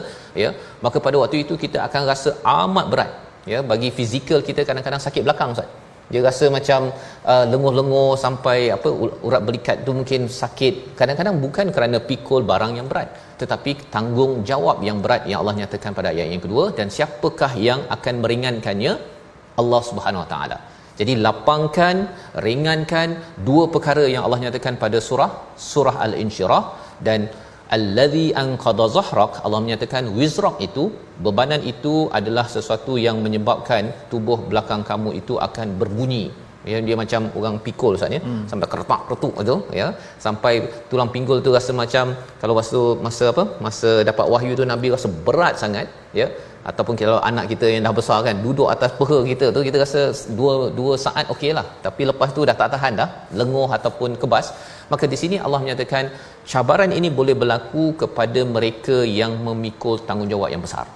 ya 0.42 0.50
maka 0.84 0.98
pada 1.06 1.16
waktu 1.22 1.38
itu 1.44 1.56
kita 1.64 1.78
akan 1.86 2.02
rasa 2.10 2.32
amat 2.64 2.86
berat 2.92 3.10
ya 3.52 3.58
bagi 3.70 3.88
fizikal 3.96 4.40
kita 4.48 4.62
kadang-kadang 4.68 5.02
sakit 5.06 5.24
belakang 5.26 5.50
ustaz. 5.56 5.70
Dia 6.12 6.20
rasa 6.26 6.46
macam 6.56 6.80
uh, 7.32 7.44
lenguh-lenguh 7.52 8.12
sampai 8.24 8.56
apa 8.76 8.88
urat 9.26 9.42
belikat 9.46 9.76
tu 9.86 9.92
mungkin 9.98 10.28
sakit. 10.42 10.74
Kadang-kadang 10.98 11.40
bukan 11.44 11.66
kerana 11.76 11.96
pikul 12.10 12.44
barang 12.50 12.72
yang 12.78 12.88
berat 12.90 13.08
tetapi 13.40 13.70
tanggungjawab 13.94 14.78
yang 14.88 14.98
berat 15.04 15.22
yang 15.30 15.40
Allah 15.42 15.56
nyatakan 15.60 15.96
pada 15.98 16.08
ayat 16.14 16.28
yang 16.34 16.42
kedua 16.44 16.64
dan 16.78 16.92
siapakah 16.96 17.52
yang 17.68 17.82
akan 17.96 18.14
meringankannya? 18.24 18.94
Allah 19.62 19.80
Subhanahu 19.88 20.22
Wa 20.24 20.28
Taala 20.34 20.58
jadi 21.00 21.12
lapangkan, 21.24 21.94
ringankan 22.46 23.08
dua 23.48 23.64
perkara 23.74 24.04
yang 24.14 24.22
Allah 24.26 24.40
nyatakan 24.44 24.74
pada 24.84 24.98
surah 25.08 25.30
surah 25.70 25.96
Al-Insyirah 26.06 26.62
dan 27.06 27.20
allazi 27.76 28.26
anqadha 28.42 28.86
zahrak 28.96 29.32
Allah 29.46 29.60
menyatakan 29.64 30.06
wizrak 30.18 30.56
itu 30.68 30.84
bebanan 31.26 31.60
itu 31.72 31.94
adalah 32.18 32.46
sesuatu 32.54 32.94
yang 33.06 33.18
menyebabkan 33.26 33.84
tubuh 34.12 34.38
belakang 34.50 34.82
kamu 34.90 35.12
itu 35.20 35.36
akan 35.48 35.68
berbunyi. 35.82 36.24
Ya 36.72 36.78
dia 36.86 36.96
macam 37.00 37.22
orang 37.38 37.56
pikul 37.64 37.94
ustaz 37.96 38.14
ya. 38.16 38.20
Hmm. 38.26 38.44
sampai 38.50 38.66
keretak 38.72 39.00
keretuk 39.08 39.34
tu 39.50 39.56
ya. 39.80 39.86
Sampai 40.24 40.54
tulang 40.90 41.10
pinggul 41.14 41.38
tu 41.46 41.50
rasa 41.56 41.72
macam 41.82 42.14
kalau 42.40 42.54
waktu 42.58 42.82
masa 43.06 43.24
apa 43.34 43.44
masa 43.66 43.90
dapat 44.10 44.26
wahyu 44.34 44.52
tu 44.60 44.64
nabi 44.72 44.88
rasa 44.94 45.10
berat 45.26 45.54
sangat 45.62 45.88
ya 46.20 46.28
ataupun 46.70 46.94
kalau 47.00 47.18
anak 47.30 47.44
kita 47.52 47.66
yang 47.72 47.82
dah 47.86 47.94
besar 47.98 48.18
kan 48.26 48.36
duduk 48.44 48.68
atas 48.74 48.90
peha 48.98 49.18
kita 49.30 49.46
tu 49.56 49.62
kita 49.68 49.78
rasa 49.84 50.00
dua 50.38 50.52
dua 50.78 50.92
saat 51.04 51.26
okeylah 51.34 51.66
tapi 51.86 52.02
lepas 52.10 52.30
tu 52.36 52.42
dah 52.48 52.56
tak 52.60 52.70
tahan 52.74 52.92
dah 53.00 53.08
lenguh 53.40 53.68
ataupun 53.78 54.10
kebas 54.22 54.46
maka 54.92 55.04
di 55.12 55.16
sini 55.22 55.36
Allah 55.44 55.60
menyatakan 55.64 56.04
cabaran 56.52 56.92
ini 56.98 57.08
boleh 57.18 57.34
berlaku 57.42 57.84
kepada 58.02 58.40
mereka 58.56 58.96
yang 59.20 59.32
memikul 59.46 59.96
tanggungjawab 60.08 60.50
yang 60.54 60.62
besar. 60.66 60.86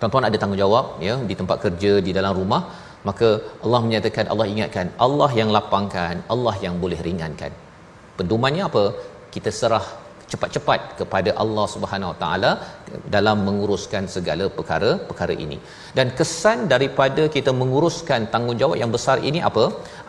Tuan-tuan 0.00 0.26
ada 0.28 0.36
tanggungjawab 0.42 0.86
ya 1.06 1.14
di 1.30 1.34
tempat 1.40 1.56
kerja 1.64 1.92
di 2.06 2.12
dalam 2.18 2.32
rumah 2.40 2.62
maka 3.08 3.28
Allah 3.64 3.80
menyatakan 3.86 4.24
Allah 4.32 4.46
ingatkan 4.52 4.86
Allah 5.06 5.30
yang 5.40 5.50
lapangkan 5.56 6.16
Allah 6.34 6.54
yang 6.64 6.76
boleh 6.84 7.00
ringankan. 7.08 7.52
Pedomannya 8.18 8.64
apa? 8.70 8.84
Kita 9.34 9.50
serah 9.60 9.86
cepat-cepat 10.32 10.80
kepada 11.00 11.30
Allah 11.42 11.66
Subhanahu 11.74 12.10
Wa 12.12 12.18
Taala 12.22 12.50
dalam 13.14 13.38
menguruskan 13.46 14.04
segala 14.14 14.44
perkara-perkara 14.56 15.34
ini. 15.44 15.58
Dan 15.98 16.08
kesan 16.18 16.58
daripada 16.72 17.22
kita 17.36 17.52
menguruskan 17.60 18.28
tanggungjawab 18.34 18.76
yang 18.82 18.92
besar 18.96 19.16
ini 19.30 19.40
apa? 19.50 19.64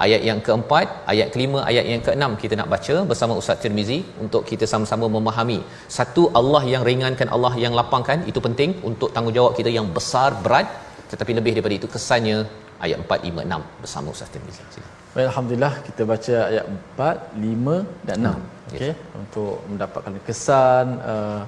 Ayat 0.05 0.21
yang 0.29 0.41
keempat, 0.47 0.87
ayat 1.13 1.29
kelima, 1.35 1.61
ayat 1.69 1.85
yang 1.93 2.03
keenam 2.07 2.33
kita 2.43 2.55
nak 2.61 2.69
baca 2.75 2.97
bersama 3.11 3.39
Ustaz 3.41 3.63
Tirmizi 3.63 3.99
untuk 4.25 4.43
kita 4.51 4.67
sama-sama 4.73 5.07
memahami. 5.17 5.59
Satu 5.97 6.25
Allah 6.41 6.63
yang 6.73 6.85
ringankan, 6.91 7.29
Allah 7.37 7.53
yang 7.65 7.75
lapangkan 7.81 8.21
itu 8.31 8.41
penting 8.47 8.73
untuk 8.91 9.11
tanggungjawab 9.17 9.55
kita 9.61 9.71
yang 9.79 9.89
besar 9.97 10.29
berat 10.45 10.69
tetapi 11.11 11.31
lebih 11.39 11.51
daripada 11.57 11.75
itu 11.79 11.87
kesannya 11.95 12.37
ayat 12.85 12.97
4 13.01 13.29
5 13.33 13.49
6 13.49 13.83
bersama 13.83 14.07
Ustaz 14.15 14.31
Tirmizi. 14.33 14.63
Silakan. 14.73 14.98
Baik, 15.14 15.26
alhamdulillah 15.30 15.74
kita 15.86 16.02
baca 16.12 16.36
ayat 16.50 16.66
4, 16.98 17.38
5 17.38 18.06
dan 18.08 18.16
6. 18.18 18.32
Hmm. 18.32 18.42
Okey, 18.64 18.90
yes. 18.90 18.96
untuk 19.22 19.54
mendapatkan 19.70 20.14
kesan 20.26 20.86
uh, 21.12 21.42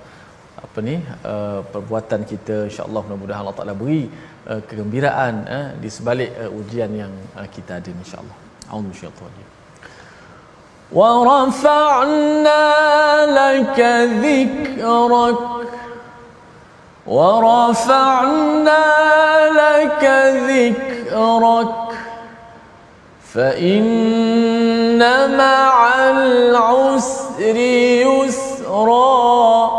apa 0.67 0.79
ni 0.89 0.97
uh, 1.33 1.61
perbuatan 1.73 2.21
kita 2.33 2.57
insyaallah 2.69 3.03
mudah-mudahan 3.07 3.43
Allah 3.43 3.57
Taala 3.59 3.75
beri 3.83 4.03
uh, 4.51 4.61
kegembiraan 4.69 5.35
uh, 5.57 5.69
di 5.83 5.89
sebalik 5.97 6.31
uh, 6.43 6.59
ujian 6.61 6.91
yang 7.03 7.13
uh, 7.35 7.49
kita 7.57 7.81
ada 7.81 7.91
insyaallah. 7.91 8.37
A'udzu 8.71 8.91
bisyaitanir 8.95 9.57
ورفعنا 10.93 12.63
لك 13.27 13.81
ذكرك 14.23 15.39
ورفعنا 17.07 18.85
لك 19.63 20.05
ذكرك 20.51 21.87
فإن 23.34 25.00
مع 25.38 26.10
العسر 26.10 27.56
يسرا. 28.26 29.72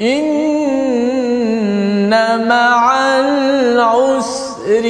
إن 0.00 0.88
مع 2.48 2.92
العسر 3.18 4.84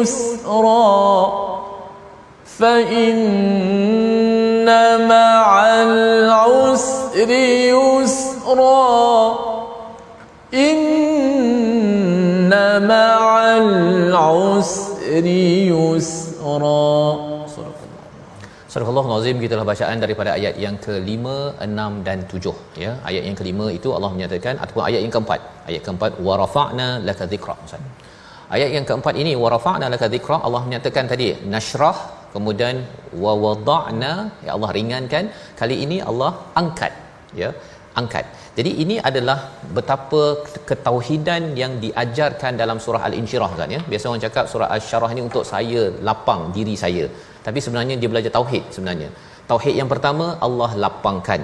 يسرا. 0.00 1.32
فإن 2.58 3.46
مع 5.08 5.66
العسر 5.66 7.30
يسرا. 8.00 9.38
إن 10.54 10.86
مع 12.88 13.56
العسر 13.56 14.85
يسري 15.16 15.72
Surah 18.76 18.88
Allah 18.92 19.04
Nazim 19.10 19.36
kita 19.42 19.52
telah 19.56 19.68
bacaan 19.72 19.96
daripada 20.04 20.30
ayat 20.38 20.54
yang 20.64 20.76
ke-5, 20.84 21.24
6 21.66 22.06
dan 22.06 22.18
7 22.32 22.52
ya. 22.82 22.90
Ayat 23.08 23.22
yang 23.28 23.36
ke-5 23.38 23.60
itu 23.78 23.88
Allah 23.96 24.10
menyatakan 24.14 24.54
ataupun 24.62 24.82
ayat 24.88 25.00
yang 25.04 25.12
keempat. 25.14 25.40
Ayat 25.68 25.82
keempat 25.86 26.10
wa 26.26 26.34
rafa'na 26.42 26.88
laka 27.08 27.24
dhikra. 27.32 27.54
Ustaz. 27.66 27.80
Ayat 28.56 28.70
yang 28.76 28.84
keempat 28.88 29.14
ini 29.22 29.32
wa 29.42 29.48
rafa'na 29.54 29.86
laka 29.94 30.08
dhikra 30.14 30.36
Allah 30.46 30.60
menyatakan 30.66 31.04
tadi 31.12 31.28
nashrah 31.54 31.96
kemudian 32.34 32.76
wa 33.24 33.32
wada'na 33.44 34.12
ya 34.46 34.50
Allah 34.56 34.70
ringankan 34.78 35.24
kali 35.60 35.76
ini 35.86 35.98
Allah 36.10 36.30
angkat 36.62 36.92
ya 37.40 37.50
angkat 38.00 38.24
jadi 38.58 38.70
ini 38.82 38.96
adalah 39.08 39.38
betapa 39.76 40.20
ketauhidan 40.68 41.42
yang 41.60 41.72
diajarkan 41.82 42.52
dalam 42.60 42.78
surah 42.84 43.02
al-insyirah 43.08 43.52
kan 43.58 43.68
ya. 43.76 43.80
Biasa 43.90 44.04
orang 44.10 44.22
cakap 44.26 44.44
surah 44.52 44.68
asy-syarah 44.74 45.10
ni 45.16 45.20
untuk 45.28 45.44
saya 45.50 45.82
lapang 46.08 46.40
diri 46.56 46.74
saya. 46.84 47.04
Tapi 47.46 47.58
sebenarnya 47.64 47.94
dia 48.00 48.08
belajar 48.12 48.32
tauhid 48.38 48.64
sebenarnya. 48.74 49.08
Tauhid 49.50 49.74
yang 49.80 49.90
pertama 49.92 50.26
Allah 50.46 50.70
lapangkan. 50.84 51.42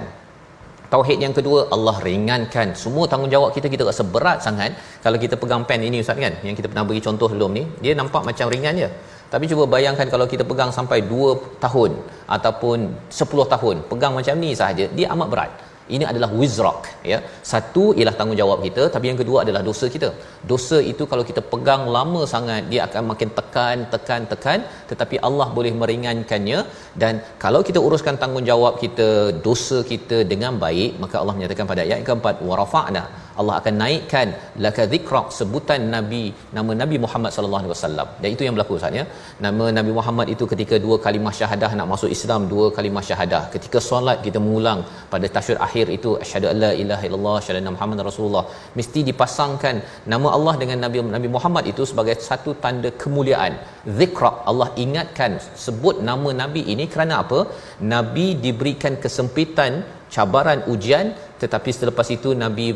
Tauhid 0.93 1.19
yang 1.25 1.35
kedua 1.37 1.59
Allah 1.75 1.93
ringankan. 2.07 2.73
Semua 2.83 3.05
tanggungjawab 3.11 3.51
kita 3.57 3.69
kita 3.73 3.85
rasa 3.89 4.03
berat 4.15 4.41
sangat 4.47 4.73
kalau 5.05 5.17
kita 5.23 5.37
pegang 5.43 5.63
pen 5.69 5.85
ini 5.89 6.01
ustaz 6.05 6.17
kan? 6.25 6.33
Yang 6.47 6.55
kita 6.61 6.67
pernah 6.71 6.85
bagi 6.89 7.01
contoh 7.07 7.29
belum 7.33 7.51
ni 7.57 7.63
dia 7.85 7.93
nampak 8.01 8.25
macam 8.29 8.49
ringan 8.55 8.73
je. 8.83 8.89
Tapi 9.33 9.45
cuba 9.51 9.63
bayangkan 9.75 10.09
kalau 10.13 10.25
kita 10.33 10.43
pegang 10.49 10.73
sampai 10.77 10.99
2 11.05 11.61
tahun 11.61 11.91
ataupun 12.37 12.77
10 13.21 13.53
tahun 13.53 13.75
pegang 13.91 14.13
macam 14.17 14.33
ni 14.43 14.51
sahaja 14.61 14.85
dia 14.97 15.09
amat 15.13 15.29
berat 15.33 15.51
ini 15.95 16.03
adalah 16.11 16.29
wizrak 16.39 16.81
ya. 17.11 17.17
Satu 17.51 17.83
ialah 17.97 18.15
tanggungjawab 18.19 18.59
kita 18.67 18.83
tapi 18.95 19.05
yang 19.09 19.19
kedua 19.21 19.37
adalah 19.43 19.61
dosa 19.69 19.87
kita. 19.95 20.09
Dosa 20.51 20.77
itu 20.91 21.05
kalau 21.11 21.23
kita 21.29 21.41
pegang 21.53 21.83
lama 21.95 22.21
sangat 22.33 22.63
dia 22.71 22.81
akan 22.87 23.03
makin 23.11 23.31
tekan 23.39 23.77
tekan 23.93 24.21
tekan 24.33 24.59
tetapi 24.91 25.17
Allah 25.29 25.47
boleh 25.57 25.73
meringankannya. 25.81 26.59
Dan 27.01 27.21
kalau 27.45 27.61
kita 27.69 27.81
uruskan 27.87 28.17
tanggungjawab 28.23 28.75
kita 28.83 29.09
dosa 29.47 29.79
kita 29.91 30.19
dengan 30.33 30.55
baik 30.65 30.93
maka 31.03 31.17
Allah 31.21 31.35
menyatakan 31.39 31.67
pada 31.73 31.83
ayat 31.87 32.01
keempat 32.09 32.37
warafa'na 32.49 33.03
Allah 33.41 33.53
akan 33.59 33.75
naikkan 33.81 34.27
laka 34.65 34.83
dhikrak 34.91 35.27
sebutan 35.37 35.81
nabi 35.95 36.23
nama 36.57 36.71
nabi 36.81 36.97
Muhammad 37.05 37.31
sallallahu 37.35 37.61
alaihi 37.63 37.73
wasallam. 37.75 38.07
Dan 38.21 38.29
itu 38.35 38.43
yang 38.45 38.53
berlaku 38.55 38.73
Ustaz 38.79 38.99
ya. 38.99 39.05
Nama 39.45 39.65
nabi 39.77 39.91
Muhammad 39.99 40.27
itu 40.33 40.45
ketika 40.51 40.77
dua 40.85 40.97
kalimah 41.05 41.33
syahadah 41.39 41.71
nak 41.79 41.87
masuk 41.93 42.09
Islam 42.17 42.41
dua 42.53 42.67
kalimah 42.77 43.03
syahadah. 43.09 43.43
Ketika 43.55 43.81
solat 43.89 44.19
kita 44.27 44.41
mengulang 44.45 44.81
pada 45.13 45.25
tasyahud 45.37 45.61
akhir 45.67 45.85
itu 45.97 46.11
asyhadu 46.25 46.47
alla 46.53 46.71
ilaha 46.83 47.03
illallah 47.09 47.35
asyhadu 47.41 47.61
anna 47.61 47.73
muhammadar 47.77 48.07
rasulullah. 48.11 48.45
Mesti 48.79 49.01
dipasangkan 49.09 49.75
nama 50.13 50.29
Allah 50.37 50.55
dengan 50.63 50.79
nabi 50.85 51.01
nabi 51.17 51.29
Muhammad 51.37 51.65
itu 51.73 51.85
sebagai 51.91 52.17
satu 52.29 52.53
tanda 52.65 52.91
kemuliaan. 53.03 53.55
Dhikrak 53.99 54.37
Allah 54.51 54.69
ingatkan 54.85 55.33
sebut 55.65 55.97
nama 56.11 56.29
nabi 56.43 56.63
ini 56.75 56.87
kerana 56.93 57.15
apa? 57.25 57.41
Nabi 57.95 58.27
diberikan 58.45 58.95
kesempitan 59.03 59.73
cabaran 60.15 60.59
ujian 60.73 61.07
tetapi 61.41 61.69
selepas 61.79 62.07
itu 62.15 62.31
nabi 62.43 62.67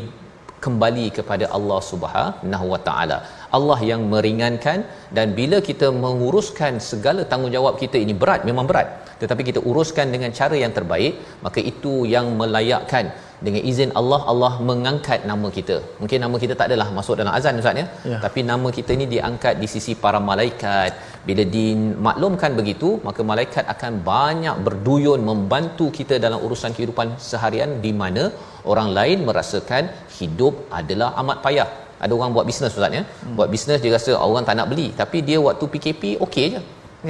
kembali 0.64 1.06
kepada 1.18 1.46
Allah 1.56 1.80
Subhanahu 1.90 2.66
Wa 2.72 2.80
Taala. 2.88 3.18
Allah 3.56 3.78
yang 3.90 4.02
meringankan 4.14 4.78
dan 5.16 5.28
bila 5.38 5.58
kita 5.68 5.88
menguruskan 6.04 6.74
segala 6.90 7.22
tanggungjawab 7.32 7.76
kita 7.82 7.96
ini 8.04 8.14
berat 8.22 8.42
memang 8.50 8.66
berat 8.70 8.88
tetapi 9.22 9.42
kita 9.48 9.60
uruskan 9.70 10.06
dengan 10.14 10.30
cara 10.40 10.56
yang 10.64 10.72
terbaik 10.78 11.14
maka 11.46 11.60
itu 11.70 11.94
yang 12.14 12.26
melayakkan 12.40 13.06
dengan 13.46 13.62
izin 13.70 13.90
Allah 14.00 14.20
Allah 14.32 14.52
mengangkat 14.68 15.20
nama 15.30 15.48
kita. 15.56 15.76
Mungkin 16.00 16.18
nama 16.24 16.36
kita 16.42 16.54
tak 16.60 16.66
adalah 16.70 16.88
masuk 16.96 17.14
dalam 17.20 17.32
azan 17.38 17.60
ustaz 17.62 17.80
ya. 17.80 17.86
ya. 18.12 18.18
Tapi 18.24 18.40
nama 18.50 18.68
kita 18.78 18.90
ini 18.98 19.06
diangkat 19.14 19.54
di 19.62 19.68
sisi 19.74 19.92
para 20.04 20.20
malaikat. 20.30 20.92
Bila 21.28 21.44
dimaklumkan 21.56 22.52
begitu, 22.60 22.88
maka 23.06 23.22
malaikat 23.30 23.64
akan 23.74 23.92
banyak 24.12 24.56
berduyun 24.66 25.22
membantu 25.30 25.86
kita 25.98 26.16
dalam 26.24 26.40
urusan 26.46 26.74
kehidupan 26.76 27.10
seharian 27.30 27.72
di 27.84 27.92
mana 28.02 28.24
orang 28.72 28.88
lain 28.98 29.18
merasakan 29.28 29.84
hidup 30.20 30.54
adalah 30.78 31.08
amat 31.22 31.38
payah. 31.46 31.68
Ada 32.04 32.12
orang 32.16 32.30
buat 32.34 32.46
bisnes 32.50 32.74
ustaz 32.78 32.98
ya. 32.98 33.02
Hmm. 33.04 33.34
Buat 33.36 33.48
bisnes 33.54 33.80
dia 33.84 33.92
rasa 33.98 34.10
orang 34.26 34.44
tak 34.48 34.56
nak 34.58 34.68
beli, 34.72 34.88
tapi 35.00 35.18
dia 35.28 35.38
waktu 35.46 35.64
PKP 35.72 36.02
okey 36.26 36.46
je 36.54 36.60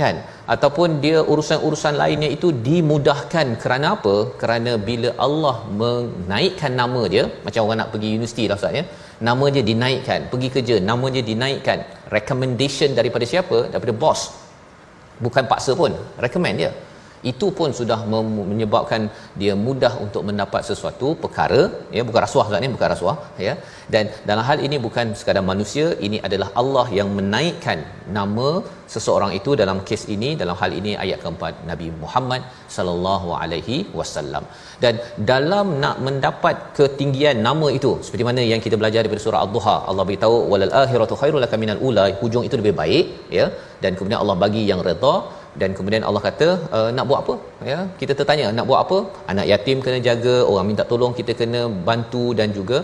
kan? 0.03 0.17
Ataupun 0.55 0.89
dia 1.05 1.19
urusan-urusan 1.33 1.95
lainnya 2.01 2.29
itu 2.37 2.49
dimudahkan. 2.69 3.47
Kerana 3.63 3.87
apa? 3.97 4.15
Kerana 4.41 4.73
bila 4.89 5.11
Allah 5.27 5.57
menaikkan 5.83 6.73
nama 6.81 7.03
dia 7.15 7.25
macam 7.47 7.61
orang 7.67 7.79
nak 7.83 7.91
pergi 7.95 8.11
universiti 8.17 8.45
lah 8.51 8.59
ustaz 8.61 8.79
ya? 8.81 8.85
Nama 9.29 9.45
dia 9.55 9.63
dinaikkan. 9.71 10.21
Pergi 10.33 10.49
kerja 10.57 10.77
nama 10.91 11.07
dia 11.15 11.25
dinaikkan. 11.31 11.79
Recommendation 12.17 12.93
daripada 12.99 13.25
siapa? 13.33 13.59
Daripada 13.73 13.95
bos. 14.05 14.21
Bukan 15.25 15.45
paksa 15.53 15.73
pun 15.81 15.93
recommend 16.25 16.57
dia 16.63 16.71
itu 17.33 17.47
pun 17.59 17.71
sudah 17.79 18.01
menyebabkan 18.51 19.03
dia 19.41 19.55
mudah 19.67 19.93
untuk 20.05 20.23
mendapat 20.29 20.63
sesuatu 20.71 21.09
perkara 21.23 21.63
ya 21.97 22.03
bukan 22.09 22.21
rasuah 22.27 22.47
Ustaz 22.49 22.63
ni 22.65 22.71
bukan 22.77 22.91
rasuah 22.95 23.17
ya. 23.47 23.55
Dan 23.95 24.05
dalam 24.29 24.45
hal 24.49 24.59
ini 24.67 24.77
bukan 24.87 25.07
sekadar 25.19 25.45
manusia 25.53 25.87
ini 26.07 26.19
adalah 26.29 26.49
Allah 26.63 26.87
yang 26.99 27.09
menaikkan 27.19 27.79
nama 28.19 28.49
seseorang 28.95 29.33
itu 29.39 29.51
dalam 29.61 29.79
kes 29.89 30.03
ini 30.15 30.31
dalam 30.43 30.57
hal 30.61 30.73
ini 30.81 30.93
ayat 31.05 31.19
keempat 31.25 31.55
Nabi 31.71 31.89
Muhammad 32.03 32.43
sallallahu 32.77 33.31
alaihi 33.43 33.79
wasallam. 34.01 34.45
Dan 34.85 34.95
dalam 35.33 35.67
nak 35.85 35.97
mendapat 36.09 36.57
ketinggian 36.79 37.39
nama 37.49 37.69
itu 37.79 37.93
seperti 38.07 38.27
mana 38.29 38.43
yang 38.53 38.63
kita 38.67 38.77
belajar 38.83 39.01
daripada 39.03 39.25
surah 39.27 39.43
ad-duha 39.47 39.77
Allah 39.91 40.05
beritahu 40.11 40.37
walal 40.53 40.75
akhiratu 40.83 41.19
khairul 41.23 41.43
laka 41.47 41.59
minal 41.65 41.83
ula 41.89 42.07
hujung 42.21 42.47
itu 42.49 42.57
lebih 42.63 42.75
baik 42.83 43.07
ya. 43.39 43.49
Dan 43.83 43.93
kemudian 43.99 44.21
Allah 44.23 44.39
bagi 44.45 44.63
yang 44.71 44.81
redha 44.91 45.15
dan 45.61 45.71
kemudian 45.77 46.03
Allah 46.09 46.23
kata 46.29 46.49
e, 46.77 46.79
nak 46.97 47.05
buat 47.11 47.21
apa? 47.25 47.35
Ya 47.71 47.79
kita 48.01 48.13
tertanya 48.21 48.47
nak 48.59 48.67
buat 48.71 48.81
apa? 48.85 48.99
Anak 49.33 49.47
yatim 49.53 49.79
kena 49.85 49.99
jaga 50.09 50.35
orang 50.53 50.67
minta 50.71 50.85
tolong 50.93 51.13
kita 51.19 51.35
kena 51.41 51.61
bantu 51.89 52.25
dan 52.41 52.51
juga 52.59 52.81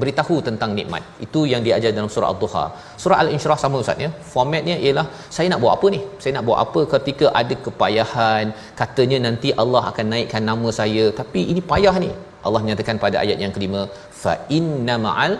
beritahu 0.00 0.36
tentang 0.48 0.70
nikmat. 0.78 1.02
Itu 1.26 1.40
yang 1.52 1.62
diajar 1.66 1.90
dalam 1.96 2.10
surah 2.14 2.30
al-duha. 2.32 2.64
Surah 3.02 3.18
al-insyirah 3.22 3.58
sama 3.64 3.76
ustaz 3.82 4.04
ya. 4.04 4.10
Formatnya 4.32 4.76
ialah 4.84 5.06
saya 5.36 5.46
nak 5.52 5.60
buat 5.64 5.72
apa 5.76 5.86
ni? 5.94 6.00
Saya 6.22 6.32
nak 6.36 6.44
buat 6.48 6.58
apa 6.64 6.80
ketika 6.94 7.26
ada 7.40 7.56
kepayahan? 7.66 8.46
Katanya 8.80 9.18
nanti 9.26 9.50
Allah 9.64 9.82
akan 9.90 10.06
naikkan 10.14 10.44
nama 10.50 10.70
saya. 10.80 11.06
Tapi 11.20 11.42
ini 11.52 11.62
payah 11.72 11.96
ni. 12.04 12.10
Allah 12.46 12.60
menyatakan 12.64 12.96
pada 13.04 13.16
ayat 13.24 13.38
yang 13.44 13.52
kelima 13.56 13.80
fa 14.22 14.34
inna 14.58 14.96
ma'al 15.06 15.34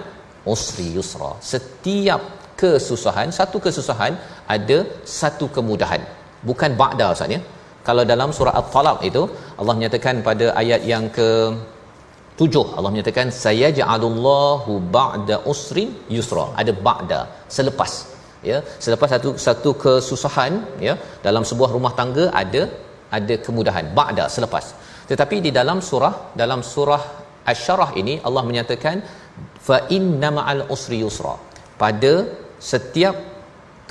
usri 0.54 0.88
yusra. 0.96 1.32
Setiap 1.52 2.22
kesusahan 2.60 3.28
satu 3.38 3.58
kesusahan 3.66 4.12
ada 4.54 4.78
satu 5.20 5.46
kemudahan 5.56 6.02
bukan 6.50 6.72
ba'da 6.82 7.06
ustaz 7.14 7.36
ya. 7.36 7.40
Kalau 7.88 8.02
dalam 8.12 8.30
surah 8.36 8.54
at-talaq 8.60 8.98
itu 9.08 9.22
Allah 9.60 9.74
menyatakan 9.78 10.14
pada 10.28 10.46
ayat 10.62 10.80
yang 10.92 11.04
ke 11.16 11.28
tujuh 12.40 12.64
Allah 12.76 12.90
menyatakan 12.94 13.28
saya 13.44 13.68
ja'alullahu 13.78 14.72
ba'da 14.96 15.36
usrin 15.52 15.90
yusra. 16.16 16.46
Ada 16.60 16.72
ba'da 16.88 17.20
selepas 17.56 17.92
ya. 18.50 18.58
Selepas 18.86 19.08
satu 19.14 19.30
satu 19.46 19.70
kesusahan 19.84 20.54
ya 20.88 20.96
dalam 21.26 21.44
sebuah 21.50 21.70
rumah 21.76 21.92
tangga 22.00 22.26
ada 22.42 22.62
ada 23.18 23.36
kemudahan 23.46 23.86
ba'da 24.00 24.26
selepas. 24.36 24.66
Tetapi 25.10 25.36
di 25.46 25.50
dalam 25.58 25.78
surah 25.90 26.14
dalam 26.42 26.60
surah 26.72 27.02
asy-syarah 27.50 27.90
ini 28.00 28.16
Allah 28.28 28.42
menyatakan 28.50 28.96
fa 29.68 29.78
inna 29.98 30.30
ma'al 30.38 30.62
usri 30.76 30.98
yusra. 31.04 31.34
Pada 31.82 32.14
setiap 32.72 33.16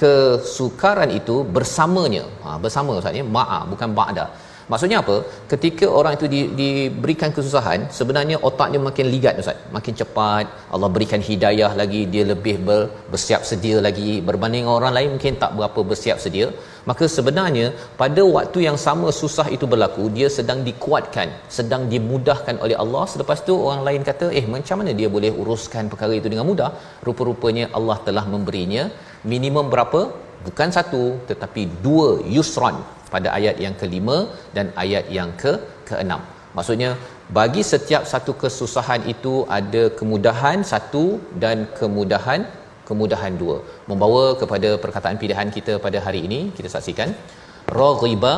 kesukaran 0.02 1.12
itu 1.20 1.36
bersamanya 1.56 2.24
ha, 2.44 2.58
bersama 2.64 2.98
ustaz 3.00 3.20
ya 3.20 3.26
ma'a 3.38 3.60
bukan 3.72 3.90
ba'da 4.00 4.26
Maksudnya 4.72 4.98
apa? 5.04 5.16
Ketika 5.52 5.86
orang 5.98 6.14
itu 6.18 6.26
di, 6.34 6.40
diberikan 6.60 7.30
kesusahan, 7.36 7.80
sebenarnya 7.98 8.38
otaknya 8.48 8.80
makin 8.88 9.06
ligat 9.14 9.42
Ustaz. 9.42 9.58
Makin 9.76 9.94
cepat. 10.00 10.46
Allah 10.74 10.90
berikan 10.96 11.22
hidayah 11.28 11.72
lagi, 11.82 12.02
dia 12.14 12.24
lebih 12.32 12.56
ber, 12.68 12.80
bersiap 13.14 13.42
sedia 13.50 13.78
lagi 13.88 14.10
berbanding 14.30 14.66
orang 14.78 14.94
lain 14.98 15.10
mungkin 15.16 15.38
tak 15.44 15.54
berapa 15.58 15.80
bersiap 15.92 16.18
sedia. 16.26 16.48
Maka 16.90 17.06
sebenarnya 17.18 17.68
pada 18.02 18.22
waktu 18.38 18.60
yang 18.68 18.78
sama 18.86 19.08
susah 19.22 19.48
itu 19.56 19.66
berlaku, 19.74 20.10
dia 20.18 20.30
sedang 20.38 20.60
dikuatkan, 20.70 21.30
sedang 21.58 21.86
dimudahkan 21.94 22.58
oleh 22.66 22.78
Allah. 22.84 23.04
Selepas 23.14 23.46
tu 23.48 23.54
orang 23.68 23.84
lain 23.88 24.02
kata, 24.10 24.28
"Eh, 24.40 24.46
macam 24.56 24.82
mana 24.82 24.94
dia 25.00 25.10
boleh 25.18 25.32
uruskan 25.42 25.86
perkara 25.94 26.14
itu 26.22 26.30
dengan 26.34 26.46
mudah?" 26.52 26.72
Rupa-rupanya 27.08 27.68
Allah 27.78 27.98
telah 28.08 28.26
memberinya 28.34 28.86
minimum 29.34 29.68
berapa? 29.74 30.02
Bukan 30.46 30.70
satu, 30.78 31.04
tetapi 31.30 31.62
dua 31.86 32.10
yusran 32.36 32.76
pada 33.14 33.30
ayat 33.38 33.56
yang 33.66 33.76
kelima 33.82 34.18
dan 34.56 34.68
ayat 34.84 35.06
yang 35.18 35.30
ke 35.42 35.54
keenam. 35.90 36.22
Maksudnya 36.58 36.90
bagi 37.38 37.64
setiap 37.72 38.04
satu 38.12 38.32
kesusahan 38.42 39.02
itu 39.14 39.34
ada 39.58 39.84
kemudahan 40.00 40.60
satu 40.74 41.06
dan 41.44 41.66
kemudahan 41.80 42.42
kemudahan 42.90 43.34
dua. 43.42 43.58
Membawa 43.90 44.24
kepada 44.42 44.70
perkataan 44.84 45.18
pilihan 45.24 45.50
kita 45.56 45.74
pada 45.86 46.00
hari 46.06 46.22
ini 46.28 46.40
kita 46.58 46.70
saksikan 46.76 47.12
raghiba 47.80 48.36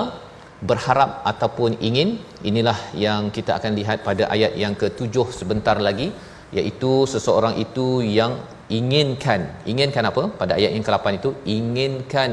berharap 0.69 1.11
ataupun 1.31 1.71
ingin 1.87 2.09
inilah 2.49 2.79
yang 3.05 3.29
kita 3.35 3.51
akan 3.59 3.71
lihat 3.79 3.97
pada 4.07 4.23
ayat 4.35 4.53
yang 4.63 4.73
ketujuh 4.83 5.27
sebentar 5.39 5.77
lagi 5.87 6.07
iaitu 6.57 6.91
seseorang 7.13 7.55
itu 7.65 7.87
yang 8.19 8.33
inginkan 8.79 9.41
inginkan 9.71 10.05
apa 10.11 10.23
pada 10.39 10.53
ayat 10.59 10.71
yang 10.75 10.85
ke-8 10.87 11.05
itu 11.19 11.29
inginkan 11.57 12.31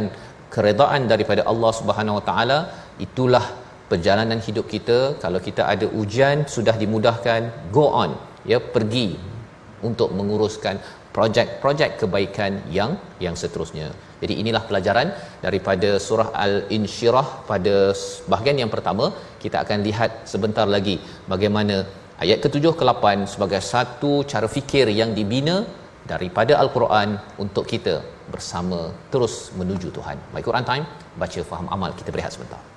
keredaan 0.55 1.03
daripada 1.13 1.43
Allah 1.53 1.73
Subhanahu 1.81 2.19
Wa 2.19 2.25
Taala 2.31 2.59
itulah 3.07 3.45
perjalanan 3.91 4.41
hidup 4.47 4.67
kita 4.75 4.99
kalau 5.23 5.41
kita 5.47 5.63
ada 5.73 5.87
ujian 6.01 6.47
sudah 6.57 6.75
dimudahkan 6.83 7.71
go 7.77 7.87
on 8.03 8.13
ya 8.53 8.59
pergi 8.75 9.09
untuk 9.89 10.11
menguruskan 10.19 10.77
projek-projek 11.17 11.91
kebaikan 12.01 12.53
yang 12.77 12.93
yang 13.25 13.37
seterusnya. 13.43 13.89
Jadi 14.23 14.35
inilah 14.43 14.63
pelajaran 14.69 15.09
daripada 15.45 15.91
surah 16.07 16.29
Al-Insyirah 16.45 17.27
pada 17.51 17.75
bahagian 18.33 18.59
yang 18.63 18.73
pertama. 18.75 19.07
Kita 19.43 19.57
akan 19.65 19.79
lihat 19.89 20.11
sebentar 20.33 20.67
lagi 20.75 20.97
bagaimana 21.33 21.77
ayat 22.25 22.39
ke-7 22.45 22.67
ke-8 22.81 23.05
sebagai 23.33 23.61
satu 23.73 24.13
cara 24.33 24.49
fikir 24.57 24.87
yang 25.01 25.13
dibina 25.19 25.57
daripada 26.05 26.61
Al-Quran 26.63 27.17
untuk 27.41 27.65
kita 27.73 28.05
bersama 28.29 28.93
terus 29.13 29.53
menuju 29.57 29.89
Tuhan. 29.93 30.17
My 30.37 30.43
Quran 30.45 30.65
Time, 30.65 30.85
baca 31.21 31.41
faham 31.51 31.69
amal. 31.69 31.93
Kita 31.97 32.13
berehat 32.15 32.33
sebentar. 32.37 32.74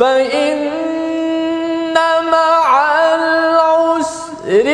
فإن 0.00 1.94
مع 2.32 2.64
العسر 3.14 4.66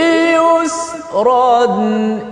يسرا 0.63 1.65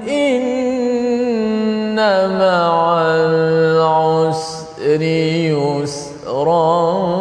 إن 0.08 1.98
مع 2.38 3.02
العسر 3.02 5.02
يسرا 5.82 7.13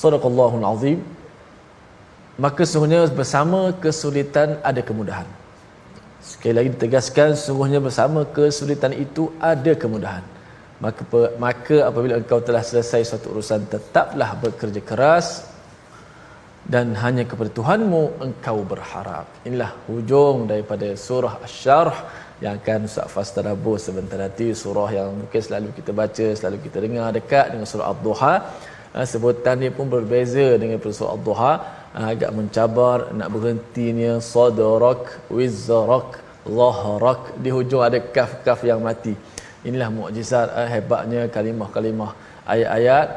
Sadaqallahul 0.00 0.66
Azim. 0.72 0.98
Maka 2.44 2.64
sesungguhnya 2.64 3.04
bersama 3.20 3.60
kesulitan 3.84 4.56
ada 4.70 4.80
kemudahan. 4.80 5.28
Sekali 6.24 6.54
lagi 6.56 6.68
ditegaskan 6.72 7.36
sesungguhnya 7.36 7.80
bersama 7.86 8.24
kesulitan 8.36 8.92
itu 9.04 9.28
ada 9.52 9.72
kemudahan. 9.82 10.24
Maka 10.80 11.04
maka 11.44 11.76
apabila 11.84 12.16
engkau 12.16 12.40
telah 12.48 12.64
selesai 12.64 13.12
suatu 13.12 13.28
urusan 13.36 13.68
tetaplah 13.68 14.30
bekerja 14.40 14.80
keras 14.90 15.44
dan 16.64 16.96
hanya 17.02 17.28
kepada 17.28 17.52
Tuhanmu 17.58 18.02
engkau 18.26 18.64
berharap. 18.72 19.28
Inilah 19.48 19.76
hujung 19.84 20.48
daripada 20.48 20.88
surah 21.06 21.34
Asy-Syarh 21.44 21.96
yang 22.40 22.56
akan 22.56 22.88
Ustaz 22.88 23.12
Fas 23.12 23.28
sebentar 23.84 24.16
nanti 24.16 24.46
surah 24.56 24.88
yang 24.96 25.08
mungkin 25.20 25.40
selalu 25.44 25.68
kita 25.76 25.92
baca, 25.92 26.26
selalu 26.40 26.58
kita 26.64 26.78
dengar 26.80 27.12
dekat 27.12 27.46
dengan 27.52 27.68
surah 27.68 27.92
Ad-Duha 27.92 28.34
ha, 28.94 29.06
sebutan 29.12 29.56
dia 29.62 29.70
pun 29.78 29.86
berbeza 29.94 30.46
dengan 30.62 30.78
surah 30.98 31.14
Ad-Duha 31.16 31.52
ha, 31.94 31.98
agak 32.12 32.30
mencabar 32.38 32.98
nak 33.18 33.28
berhentinya 33.34 34.12
sadrak 34.32 35.02
wizrak 35.36 36.10
zahrak 36.58 37.22
di 37.42 37.50
hujung 37.56 37.82
ada 37.88 37.98
kaf-kaf 38.16 38.60
yang 38.70 38.80
mati. 38.88 39.14
Inilah 39.68 39.88
mukjizat 39.96 40.48
uh, 40.58 40.68
hebatnya 40.74 41.22
kalimah-kalimah 41.36 42.12
ayat-ayat. 42.52 43.08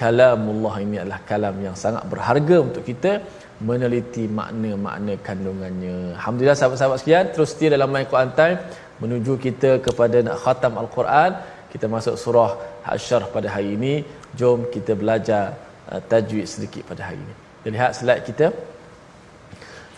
Kalamullah 0.00 0.74
ini 0.80 0.96
adalah 0.96 1.20
kalam 1.28 1.52
yang 1.60 1.76
sangat 1.76 2.08
berharga 2.12 2.56
untuk 2.66 2.82
kita 2.88 3.20
meneliti 3.68 4.24
makna-makna 4.38 5.12
kandungannya. 5.26 6.16
Alhamdulillah 6.16 6.56
sahabat-sahabat 6.56 6.98
sekalian, 7.04 7.26
terus 7.36 7.52
setia 7.52 7.68
dalam 7.76 7.92
My 7.92 8.08
Quran 8.12 8.32
Time 8.38 8.56
menuju 9.02 9.36
kita 9.46 9.70
kepada 9.86 10.24
nak 10.24 10.40
khatam 10.44 10.72
Al-Quran. 10.82 11.36
Kita 11.68 11.84
masuk 11.84 12.16
surah 12.22 12.50
Hasyar 12.88 13.28
pada 13.34 13.52
hari 13.54 13.76
ini 13.76 13.94
jom 14.38 14.68
kita 14.74 14.92
belajar 14.96 15.56
uh, 15.88 16.00
tajwid 16.00 16.46
sedikit 16.48 16.82
pada 16.88 17.12
hari 17.12 17.20
ini. 17.20 17.34
Kita 17.62 17.68
lihat 17.74 17.90
slide 17.94 18.24
kita. 18.26 18.46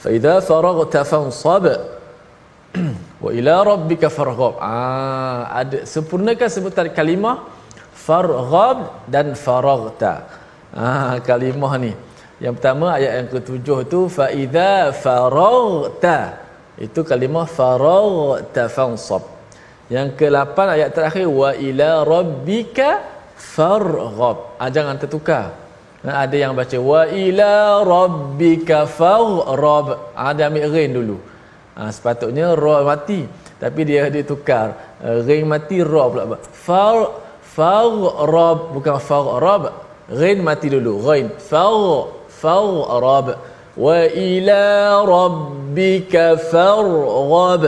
Fa 0.02 0.08
idza 0.12 0.44
faraghta 0.44 1.00
fansab 1.08 1.64
wa 3.24 3.30
ila 3.32 3.54
rabbika 3.64 4.12
farghab. 4.12 4.60
Ah 4.60 5.48
ada 5.60 5.88
sempurnakan 5.88 6.48
sebutan 6.50 6.92
kalimah 6.92 7.48
farghab 7.96 9.06
dan 9.08 9.32
faraghta. 9.32 10.28
Ah 10.76 11.16
kalimah 11.24 11.72
ni. 11.80 11.92
Yang 12.42 12.54
pertama 12.58 12.86
ayat 12.98 13.12
yang 13.22 13.28
ketujuh 13.32 13.78
tu 13.88 14.00
fa 14.12 14.28
idza 14.28 14.92
faraghta. 14.92 16.42
Itu 16.76 17.06
kalimah 17.06 17.46
faraghta 17.46 18.66
fansab. 18.66 19.22
Yang 19.88 20.16
ke-8 20.20 20.56
ayat 20.76 20.90
terakhir 20.96 21.28
wa 21.28 21.52
ila 21.54 22.02
rabbika 22.02 23.13
farghab. 23.36 24.58
Ah, 24.58 24.70
jangan 24.70 24.98
tertukar. 24.98 25.54
Nah, 26.04 26.20
ada 26.20 26.36
yang 26.36 26.52
baca 26.52 26.76
wa 26.76 27.08
ila 27.08 27.80
rabbika 27.80 28.84
farghab. 28.84 30.12
Ah, 30.12 30.36
dia 30.36 30.52
ambil 30.52 30.68
rain 30.68 30.90
dulu. 30.92 31.16
Ah, 31.74 31.90
sepatutnya 31.90 32.54
ra 32.54 32.84
mati. 32.84 33.26
Tapi 33.58 33.80
dia 33.88 34.12
dia 34.12 34.20
tukar. 34.20 35.00
Rain 35.00 35.48
mati 35.48 35.80
ra 35.80 36.04
pula. 36.12 36.36
Far 36.52 37.24
farghab 37.40 38.76
bukan 38.76 38.98
farghab. 39.00 39.62
Rain 40.12 40.44
mati 40.44 40.68
dulu. 40.68 41.00
Rain 41.00 41.32
far 41.40 42.12
farghab. 42.28 43.40
Wa 43.74 44.00
ila 44.06 44.62
rabbika 45.02 46.36
farghab. 46.36 47.64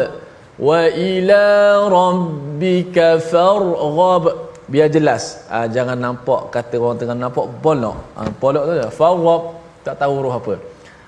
Wa 0.61 0.83
ila 0.93 1.45
rabbika 1.89 3.17
farghab 3.19 4.25
biar 4.67 4.89
jelas 4.91 5.47
uh, 5.47 5.67
jangan 5.71 5.95
nampak 5.95 6.51
kata 6.55 6.75
orang 6.83 6.99
tengah 6.99 7.15
nampak 7.15 7.47
polok 7.63 7.97
uh, 8.19 8.31
polok 8.43 8.63
tu 8.69 8.73
dah 8.83 8.91
faraq 8.91 9.43
tak 9.87 9.95
tahu 10.03 10.13
huruf 10.19 10.35
apa. 10.43 10.55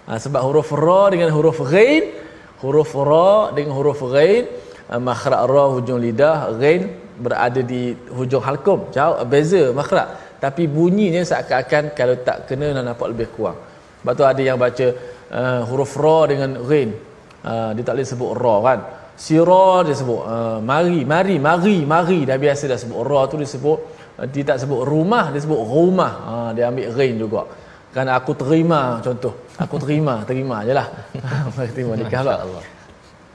Uh, 0.07 0.19
sebab 0.23 0.41
huruf 0.47 0.71
ra 0.71 1.03
dengan 1.13 1.31
huruf 1.35 1.59
ghain 1.67 2.15
huruf 2.63 2.93
ra 2.95 3.51
dengan 3.57 3.75
huruf 3.79 4.01
ghain 4.15 4.47
uh, 4.87 5.01
makhraj 5.03 5.43
ra 5.51 5.65
hujung 5.75 5.99
lidah 5.99 6.55
ghain 6.61 6.83
berada 7.19 7.61
di 7.73 7.99
hujung 8.15 8.43
halkum 8.47 8.89
jauh 8.95 9.19
beza 9.27 9.75
makhraj. 9.75 10.09
Tapi 10.39 10.71
bunyinya 10.71 11.27
seakan-akan 11.27 11.85
kalau 11.99 12.15
tak 12.23 12.47
kena 12.47 12.71
nak 12.71 12.95
nampak 12.95 13.11
lebih 13.11 13.27
kurang. 13.35 13.59
Sebab 13.99 14.13
tu 14.15 14.23
ada 14.23 14.39
yang 14.39 14.55
baca 14.55 14.87
uh, 15.35 15.61
huruf 15.67 15.99
ra 15.99 16.31
dengan 16.31 16.51
ghain. 16.63 16.95
Uh, 17.43 17.71
dia 17.75 17.83
tak 17.83 17.99
boleh 17.99 18.07
sebut 18.07 18.31
ra 18.39 18.55
kan 18.67 18.79
sira 19.19 19.83
dia 19.83 19.95
sebut 19.99 20.23
uh, 20.23 20.59
mari 20.63 21.03
mari 21.03 21.37
mari 21.43 21.77
mari. 21.83 22.23
Dah 22.23 22.39
biasa 22.39 22.71
dah 22.71 22.79
sebut 22.79 23.03
ra 23.03 23.21
tu 23.27 23.35
dia 23.43 23.51
sebut 23.51 23.79
uh, 24.23 24.27
dia 24.31 24.47
tak 24.47 24.63
sebut 24.63 24.87
rumah 24.87 25.35
dia 25.35 25.43
sebut 25.43 25.59
rumah. 25.59 26.13
Uh, 26.31 26.51
dia 26.55 26.71
ambil 26.71 26.89
ghain 26.95 27.15
juga. 27.19 27.43
Kan 27.91 28.07
aku 28.07 28.33
terima 28.39 29.03
contoh 29.03 29.35
aku 29.59 29.77
terima 29.83 30.23
terima 30.23 30.63
jelah 30.63 30.87
terima 31.75 31.99
nikah 31.99 32.23
Allah 32.23 32.63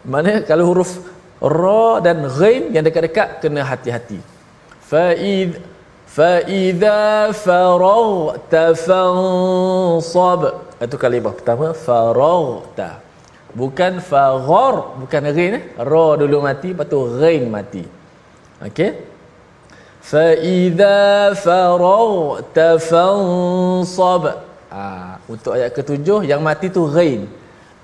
mana 0.07 0.39
kalau 0.47 0.71
huruf 0.71 0.91
ra 1.43 1.99
dan 2.05 2.23
ghain 2.39 2.71
yang 2.71 2.83
dekat-dekat 2.87 3.43
kena 3.43 3.67
hati-hati. 3.67 4.19
Fa 4.79 5.11
id 5.11 5.59
fa 6.07 6.39
idza 6.47 7.33
faraghta 7.35 8.71
fansab. 8.87 10.41
Itu 10.79 10.95
kalimah 10.95 11.33
pertama 11.35 11.75
faraghta 11.75 13.03
bukan 13.53 14.01
faghar 14.01 14.97
bukan 15.01 15.21
ghain 15.33 15.57
eh? 15.59 15.63
Ra 15.77 16.07
dulu 16.21 16.37
mati 16.41 16.69
lepas 16.73 16.87
tu 16.89 16.99
ghain 17.21 17.45
mati. 17.47 17.83
Okey? 18.61 18.91
Fa 20.03 20.27
idza 20.35 21.33
faraghta 21.37 22.69
fansab. 22.89 24.23
Ah 24.73 25.21
untuk 25.31 25.55
ayat 25.55 25.71
ketujuh 25.77 26.25
yang 26.27 26.41
mati 26.43 26.67
tu 26.73 26.89
ghain 26.89 27.29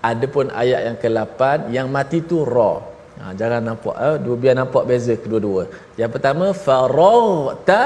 adapun 0.03 0.47
ayat 0.51 0.82
yang 0.88 0.97
ke-8 0.97 1.41
yang 1.75 1.88
mati 1.88 2.19
tu 2.23 2.43
ra. 2.43 2.73
Ha, 3.19 3.36
jangan 3.36 3.60
nampak 3.60 3.95
eh, 3.99 4.17
dua 4.23 4.36
biar 4.39 4.55
nampak 4.55 4.84
beza 4.88 5.12
kedua-dua. 5.19 5.67
Yang 5.99 6.12
pertama 6.15 6.55
faraghta 6.55 7.84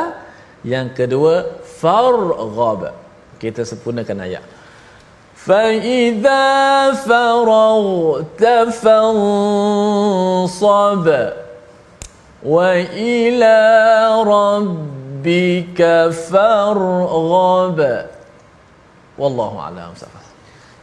yang 0.62 0.94
kedua 0.94 1.58
farghab. 1.66 2.94
Kita 3.42 3.66
sempurnakan 3.66 4.18
ayat 4.24 4.44
فإذا 5.49 6.47
فرغت 6.93 8.43
فانصب 8.83 10.27
وإلى 12.55 13.59
ربك 14.35 15.81
فارغب 16.31 17.79
والله 19.19 19.53
أعلم 19.65 19.93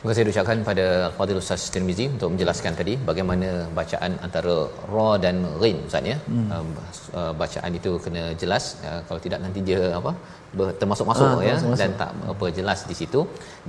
Terima 0.05 0.13
kasih 0.13 0.33
ucapkan 0.33 0.59
pada 0.69 0.85
Fadil 1.17 1.37
Ustaz 1.41 1.61
Tirmizi 1.73 2.05
untuk 2.15 2.29
menjelaskan 2.33 2.73
tadi 2.79 2.93
bagaimana 3.07 3.47
bacaan 3.77 4.11
antara 4.25 4.55
ra 4.93 5.07
dan 5.23 5.37
ghin 5.61 5.77
Ustaz 5.89 6.05
ya. 6.11 6.17
Hmm. 6.29 6.69
Uh, 7.19 7.33
bacaan 7.41 7.71
itu 7.79 7.91
kena 8.05 8.23
jelas 8.41 8.63
uh, 8.85 9.01
kalau 9.07 9.19
tidak 9.25 9.39
nanti 9.45 9.59
dia 9.69 9.81
apa 9.99 10.11
termasuk-masuk 10.80 11.26
ah, 11.26 11.38
ya 11.48 11.54
termasuk. 11.56 11.80
dan 11.80 11.90
tak 12.00 12.10
apa 12.32 12.46
jelas 12.58 12.78
di 12.90 12.94
situ 13.00 13.20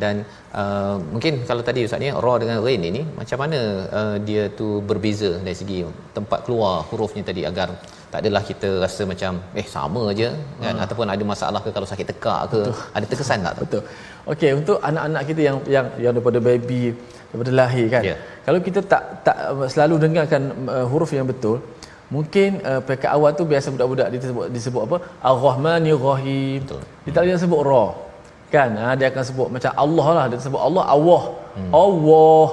dan 0.02 0.16
uh, 0.62 0.96
mungkin 1.14 1.34
kalau 1.50 1.62
tadi 1.68 1.82
ustaz 1.88 2.02
ni 2.04 2.10
ra 2.26 2.34
dengan 2.42 2.58
ghin 2.66 2.84
ini 2.92 3.02
macam 3.20 3.38
mana 3.44 3.60
uh, 4.00 4.16
dia 4.28 4.44
tu 4.60 4.68
berbeza 4.90 5.32
dari 5.46 5.58
segi 5.62 5.78
tempat 6.18 6.40
keluar 6.46 6.74
hurufnya 6.90 7.24
tadi 7.30 7.44
agar 7.52 7.70
tak 8.12 8.20
adalah 8.24 8.42
kita 8.50 8.70
rasa 8.84 9.02
macam 9.12 9.34
eh 9.62 9.68
sama 9.76 10.02
aje 10.12 10.30
kan 10.64 10.76
ah. 10.76 10.84
ataupun 10.86 11.08
ada 11.14 11.24
masalah 11.34 11.60
ke 11.66 11.70
kalau 11.76 11.88
sakit 11.92 12.08
tekak 12.12 12.42
ke 12.54 12.62
betul. 12.62 12.74
ada 12.98 13.06
terkesan 13.12 13.46
tak 13.48 13.56
betul 13.62 13.84
okey 14.34 14.52
untuk 14.62 14.78
anak-anak 14.90 15.24
kita 15.30 15.42
yang 15.48 15.58
yang 15.76 15.88
yang 16.04 16.14
daripada 16.18 16.42
baby 16.48 16.82
daripada 17.30 17.52
lahir 17.60 17.86
kan 17.94 18.04
yeah. 18.10 18.18
kalau 18.48 18.60
kita 18.68 18.82
tak 18.94 19.04
tak 19.28 19.38
selalu 19.74 19.96
dengarkan 20.06 20.42
uh, 20.76 20.86
huruf 20.94 21.14
yang 21.20 21.30
betul 21.34 21.62
Mungkin 22.12 22.60
uh, 22.70 22.82
pekat 22.84 23.12
awal 23.16 23.32
tu 23.40 23.48
biasa 23.48 23.72
budak-budak 23.72 24.08
dia 24.12 24.20
disebut, 24.20 24.46
disebut 24.52 24.82
apa? 24.84 24.98
Ar-Rahmanir 25.24 25.96
Rahim. 25.96 26.60
Betul. 26.60 26.82
Dia 27.08 27.12
tak 27.16 27.22
boleh 27.24 27.44
sebut 27.44 27.62
Ra. 27.72 27.86
Kan? 28.52 28.70
Ha, 28.76 28.88
dia 29.00 29.08
akan 29.12 29.24
sebut 29.30 29.48
macam 29.48 29.72
Allah 29.84 30.08
lah. 30.18 30.26
Dia 30.28 30.44
sebut 30.44 30.60
Allah, 30.68 30.84
Allah. 30.96 31.22
Hmm. 31.56 31.72
Allah. 31.72 32.48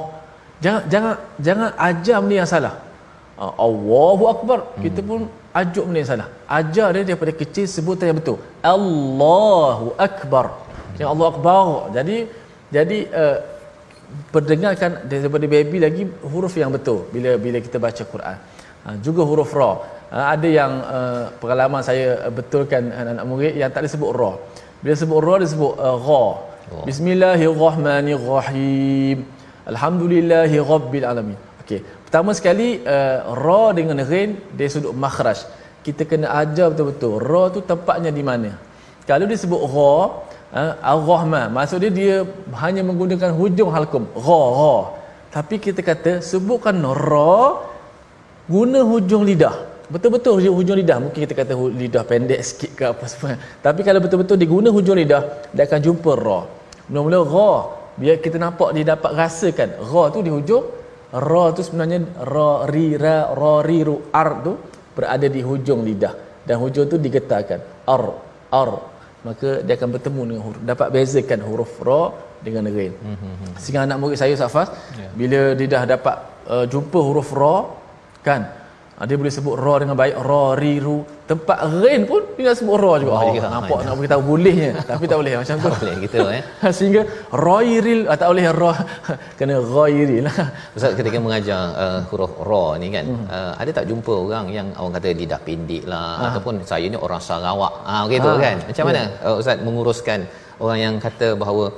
Jangan 0.63 0.83
jangan 0.93 1.15
jangan 1.47 1.69
ajar 1.75 2.17
benda 2.23 2.37
yang 2.39 2.51
salah. 2.55 2.75
Uh, 3.35 3.53
Allahu 3.67 4.25
Akbar. 4.31 4.59
Hmm. 4.63 4.83
Kita 4.87 5.01
pun 5.03 5.21
ajuk 5.61 5.85
benda 5.91 5.99
yang 6.03 6.11
salah. 6.15 6.29
Ajar 6.47 6.89
dia 6.95 7.03
daripada 7.11 7.33
kecil 7.43 7.67
sebutan 7.67 8.15
yang 8.15 8.19
betul. 8.23 8.39
Allahu 8.63 9.99
Akbar. 10.09 10.47
Hmm. 10.55 11.03
Yang 11.03 11.09
Allah 11.15 11.27
Akbar. 11.35 11.67
Jadi 11.99 12.17
jadi 12.71 12.99
uh, 13.11 13.37
perdengarkan 14.31 15.03
daripada 15.11 15.45
baby 15.51 15.79
lagi 15.83 16.03
huruf 16.31 16.55
yang 16.63 16.71
betul 16.71 17.11
bila 17.11 17.35
bila 17.35 17.59
kita 17.59 17.83
baca 17.83 18.03
Quran. 18.15 18.39
Ha, 18.89 18.97
juga 19.05 19.21
huruf 19.29 19.53
ra. 19.53 19.85
Ha, 20.09 20.33
ada 20.35 20.49
yang 20.49 20.73
uh, 20.99 21.25
pengalaman 21.41 21.83
saya 21.89 22.07
uh, 22.25 22.33
betulkan 22.37 22.83
anak-anak 22.89 23.25
murid 23.31 23.55
yang 23.61 23.71
tak 23.75 23.83
disebut 23.87 24.11
ra. 24.21 24.33
Bila 24.81 24.95
sebut 25.01 25.19
ra 25.27 25.35
dia 25.41 25.49
sebut 25.53 25.75
uh, 25.77 25.99
ra 26.09 26.25
oh. 26.73 26.85
bismillahirrahmanirrahim. 26.89 29.19
Alhamdulillahi 29.73 30.57
rabbil 30.73 31.07
alamin. 31.11 31.39
Okey. 31.61 31.81
Pertama 32.09 32.31
sekali 32.39 32.69
uh, 32.95 33.19
ra 33.45 33.65
dengan 33.79 33.97
ghin 34.11 34.31
dia 34.57 34.69
sudut 34.73 34.95
makhraj. 35.05 35.39
Kita 35.85 36.03
kena 36.11 36.27
ajar 36.41 36.67
betul-betul 36.73 37.13
ra 37.31 37.45
tu 37.53 37.59
tempatnya 37.73 38.11
di 38.19 38.23
mana. 38.31 38.51
Kalau 39.05 39.25
dia 39.29 39.39
sebut 39.45 39.63
ra 39.77 39.95
uh, 40.61 40.73
ar-rahman 40.93 41.47
maksud 41.59 41.79
dia 41.85 41.93
dia 42.01 42.15
hanya 42.65 42.83
menggunakan 42.89 43.31
hujung 43.37 43.71
halkum. 43.77 44.05
Ra 44.29 44.43
ra 44.61 44.77
tapi 45.37 45.55
kita 45.65 45.81
kata 45.85 46.13
sebutkan 46.25 46.77
ra 47.13 47.41
guna 48.49 48.81
hujung 48.91 49.23
lidah. 49.29 49.57
Betul-betul 49.89 50.33
hujung, 50.41 50.57
hujung 50.59 50.77
lidah. 50.81 50.99
Mungkin 51.05 51.21
kita 51.25 51.35
kata 51.41 51.53
lidah 51.57 52.03
pendek 52.11 52.41
sikit 52.49 52.71
ke 52.79 52.85
apa 52.93 53.05
semua. 53.09 53.37
Tapi 53.67 53.81
kalau 53.87 54.01
betul-betul 54.05 54.37
diguna 54.43 54.69
hujung 54.69 54.97
lidah 55.01 55.23
dia 55.55 55.65
akan 55.69 55.81
jumpa 55.87 56.11
ra. 56.27 56.41
Mula-mula 56.89 57.19
ra 57.35 57.53
biar 58.01 58.17
kita 58.25 58.37
nampak 58.45 58.69
dia 58.77 58.85
dapat 58.93 59.11
rasakan. 59.21 59.69
Ra 59.91 60.03
tu 60.15 60.21
di 60.27 60.31
hujung 60.37 60.65
ra 61.13 61.45
tu 61.57 61.61
sebenarnya 61.65 61.99
ra 62.35 62.51
ri 62.73 62.87
ra 63.05 63.17
ra 63.41 63.55
ri 63.69 63.79
ru 63.89 63.97
ar 64.23 64.31
tu 64.45 64.53
berada 64.97 65.27
di 65.37 65.41
hujung 65.49 65.81
lidah. 65.89 66.15
Dan 66.45 66.57
hujung 66.65 66.85
tu 66.93 66.97
digetarkan. 67.07 67.61
Ar 67.95 68.05
ar. 68.63 68.71
Maka 69.27 69.49
dia 69.67 69.75
akan 69.77 69.89
bertemu 69.95 70.21
dengan 70.29 70.43
huruf. 70.47 70.61
Dapat 70.73 70.89
bezakan 70.95 71.41
huruf 71.49 71.73
ra 71.89 72.03
dengan 72.47 72.71
ghain 72.71 72.95
mm-hmm. 72.95 73.59
sehingga 73.59 73.81
anak 73.87 73.99
murid 73.99 74.19
saya 74.23 74.35
Safas 74.39 74.71
yeah. 74.95 75.11
bila 75.21 75.41
dia 75.59 75.69
dah 75.75 75.83
dapat 75.95 76.17
uh, 76.47 76.65
jumpa 76.73 76.99
huruf 77.07 77.31
ra 77.41 77.57
kan? 78.31 78.41
Ah, 78.99 79.07
dia 79.07 79.15
boleh 79.15 79.31
sebut 79.31 79.55
ra 79.55 79.75
dengan 79.79 79.95
baik 79.95 80.17
ra 80.29 80.45
ri 80.59 80.73
ru. 80.83 81.07
Tempat 81.31 81.59
rain 81.81 82.03
pun 82.11 82.23
dia 82.35 82.51
nak 82.51 82.57
sebut 82.59 82.77
ra 82.83 82.93
juga. 82.99 83.13
Oh, 83.15 83.31
oh, 83.31 83.51
nampak 83.55 83.79
nak 83.87 83.95
beritahu 83.95 84.23
bolehnya 84.31 84.71
tapi 84.91 85.05
tak 85.11 85.19
boleh. 85.23 85.33
Macam 85.39 85.57
tu. 85.63 85.71
Boleh 85.71 85.95
gitu 86.03 86.19
eh. 86.37 86.43
Sehingga 86.77 87.03
rairil 87.47 88.01
ah, 88.11 88.17
tak 88.21 88.29
boleh 88.33 88.47
ra. 88.61 88.73
Kena 89.39 89.57
ghairil. 89.75 90.27
Ustaz 90.75 90.99
ketika 90.99 91.19
mengajar 91.27 91.61
uh, 91.85 92.01
huruf 92.11 92.35
ra 92.51 92.65
ni 92.83 92.91
kan 92.97 93.07
hmm. 93.07 93.27
uh, 93.31 93.53
ada 93.63 93.71
tak 93.79 93.87
jumpa 93.91 94.13
orang 94.27 94.47
yang 94.57 94.67
orang 94.75 94.95
kata 94.99 95.15
lidah 95.21 95.41
pendek 95.47 95.85
lah 95.93 96.09
ha. 96.19 96.25
ataupun 96.35 96.55
saya 96.73 96.87
ni 96.91 96.99
orang 97.07 97.23
Sarawak? 97.23 97.75
Ah 97.87 98.03
ha, 98.03 98.11
gitu 98.11 98.31
ha. 98.35 98.43
kan? 98.45 98.57
Macam 98.67 98.85
mana 98.91 99.03
yeah. 99.07 99.27
uh, 99.31 99.41
ustaz 99.41 99.63
menguruskan 99.63 100.27
orang 100.59 100.79
yang 100.85 100.95
kata 101.07 101.39
bahawa 101.43 101.71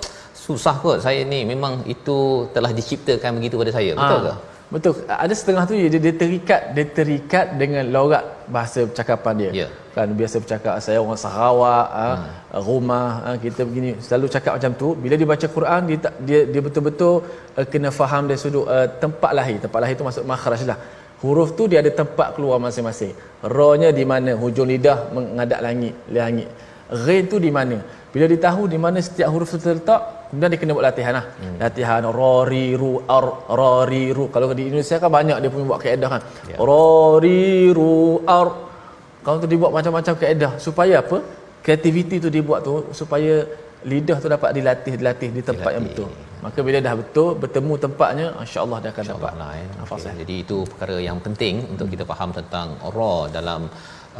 susah 0.44 0.76
kot 0.80 1.04
saya 1.04 1.20
ni 1.32 1.44
memang 1.52 1.84
itu 1.94 2.48
telah 2.56 2.72
diciptakan 2.78 3.36
begitu 3.36 3.60
pada 3.60 3.74
saya. 3.76 3.92
Betul 4.00 4.20
ha. 4.24 4.24
ke 4.28 4.49
Betul. 4.74 5.02
Ada 5.24 5.34
setengah 5.34 5.62
tu 5.68 5.74
dia, 5.74 6.00
dia 6.06 6.14
terikat 6.14 6.62
dia 6.74 6.84
terikat 6.98 7.46
dengan 7.60 7.84
lorak 7.94 8.24
bahasa 8.54 8.86
percakapan 8.86 9.34
dia. 9.40 9.50
Yeah. 9.60 9.70
Kan 9.94 10.14
biasa 10.20 10.36
bercakap 10.42 10.74
saya 10.84 10.98
orang 11.02 11.18
Sarawak, 11.18 11.86
ah, 12.02 12.16
hmm. 12.16 12.62
rumah 12.68 13.08
ha, 13.24 13.28
kita 13.44 13.66
begini 13.66 13.98
selalu 13.98 14.26
cakap 14.34 14.52
macam 14.56 14.72
tu. 14.82 14.88
Bila 15.02 15.14
dia 15.18 15.28
baca 15.32 15.46
Quran 15.56 15.80
dia 15.90 15.96
dia, 16.28 16.40
dia 16.52 16.60
betul-betul 16.66 17.14
uh, 17.58 17.66
kena 17.72 17.90
faham 17.90 18.30
dari 18.30 18.38
sudut 18.38 18.66
uh, 18.76 18.86
tempat 19.02 19.34
lahir. 19.38 19.58
Tempat 19.58 19.78
lahir 19.82 19.94
tu 19.98 20.06
masuk 20.06 20.24
makhraj 20.32 20.62
lah. 20.70 20.78
Huruf 21.22 21.50
tu 21.58 21.66
dia 21.70 21.82
ada 21.82 21.90
tempat 21.90 22.38
keluar 22.38 22.62
masing-masing. 22.62 23.12
Ra-nya 23.42 23.90
di 23.90 24.04
mana? 24.12 24.38
Hujung 24.42 24.70
lidah 24.70 25.10
menghadap 25.16 25.60
langit, 25.66 25.94
langit. 26.18 26.48
Ghain 27.04 27.26
tu 27.32 27.42
di 27.42 27.50
mana? 27.58 27.76
Bila 28.14 28.24
dia 28.30 28.40
tahu 28.46 28.70
di 28.70 28.78
mana 28.84 28.98
setiap 29.02 29.28
huruf 29.34 29.50
tu 29.54 29.58
terletak, 29.58 30.19
kemudian 30.30 30.50
dia 30.52 30.60
kena 30.62 30.72
buat 30.78 30.86
latihan 30.88 31.12
lah. 31.18 31.24
Hmm. 31.42 31.56
Latihan 31.62 32.02
ra 32.18 32.34
ri 32.50 32.66
ru 32.80 32.92
ar 33.16 33.26
ra 33.58 33.74
ri 33.90 34.04
ru. 34.16 34.24
Kalau 34.34 34.46
di 34.58 34.64
Indonesia 34.70 34.96
kan 35.02 35.10
banyak 35.18 35.36
dia 35.42 35.50
punya 35.54 35.66
buat 35.70 35.80
kaedah 35.84 36.08
kan. 36.14 36.22
Ya. 36.50 36.56
Ra 36.68 36.88
ri 37.24 37.44
ru 37.78 38.22
ar. 38.38 38.48
Kalau 39.24 39.36
tu 39.42 39.48
dibuat 39.52 39.72
macam-macam 39.78 40.14
kaedah 40.22 40.52
supaya 40.66 40.94
apa? 41.04 41.18
Kreativiti 41.64 42.16
tu 42.24 42.30
dibuat 42.32 42.60
tu 42.68 42.74
supaya 43.00 43.34
lidah 43.90 44.18
tu 44.22 44.28
dapat 44.36 44.50
dilatih 44.56 44.94
dilatih 45.00 45.28
di 45.36 45.42
tempat 45.48 45.70
dilatih. 45.72 45.76
yang 45.76 45.86
betul. 45.88 46.08
Maka 46.44 46.58
bila 46.66 46.78
dah 46.86 46.94
betul 47.00 47.28
bertemu 47.42 47.74
tempatnya 47.84 48.26
insya-Allah 48.42 48.78
dia 48.82 48.90
akan 48.94 49.06
dapat. 49.12 49.32
Lah, 49.40 49.50
eh. 49.60 49.68
okay. 49.84 50.12
Jadi 50.20 50.34
itu 50.44 50.56
perkara 50.70 50.96
yang 51.08 51.18
penting 51.26 51.54
untuk 51.72 51.86
kita 51.92 52.04
faham 52.12 52.30
tentang 52.38 52.68
ra 52.96 53.14
dalam 53.36 53.68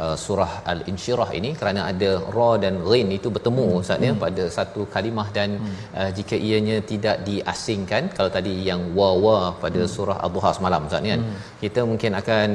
uh, 0.03 0.15
surah 0.23 0.51
al-insyirah 0.71 1.29
ini 1.39 1.49
kerana 1.59 1.81
ada 1.91 2.11
ra 2.35 2.49
dan 2.63 2.75
ghin 2.89 3.09
itu 3.17 3.27
bertemu 3.35 3.65
hmm. 3.67 3.79
ustaz 3.81 4.05
ya 4.07 4.11
hmm. 4.13 4.21
pada 4.23 4.43
satu 4.57 4.81
kalimah 4.93 5.27
dan 5.37 5.49
hmm. 5.59 5.75
uh, 5.99 6.09
jika 6.17 6.35
ianya 6.47 6.77
tidak 6.91 7.17
diasingkan 7.29 8.03
kalau 8.17 8.29
tadi 8.37 8.53
yang 8.69 8.81
wa 8.99 9.09
wa 9.25 9.37
pada 9.63 9.81
hmm. 9.83 9.91
surah 9.95 10.17
al-duha 10.25 10.51
semalam 10.57 10.87
ustaz 10.89 11.03
kan 11.13 11.21
hmm. 11.25 11.39
kita 11.63 11.83
mungkin 11.91 12.11
akan 12.21 12.47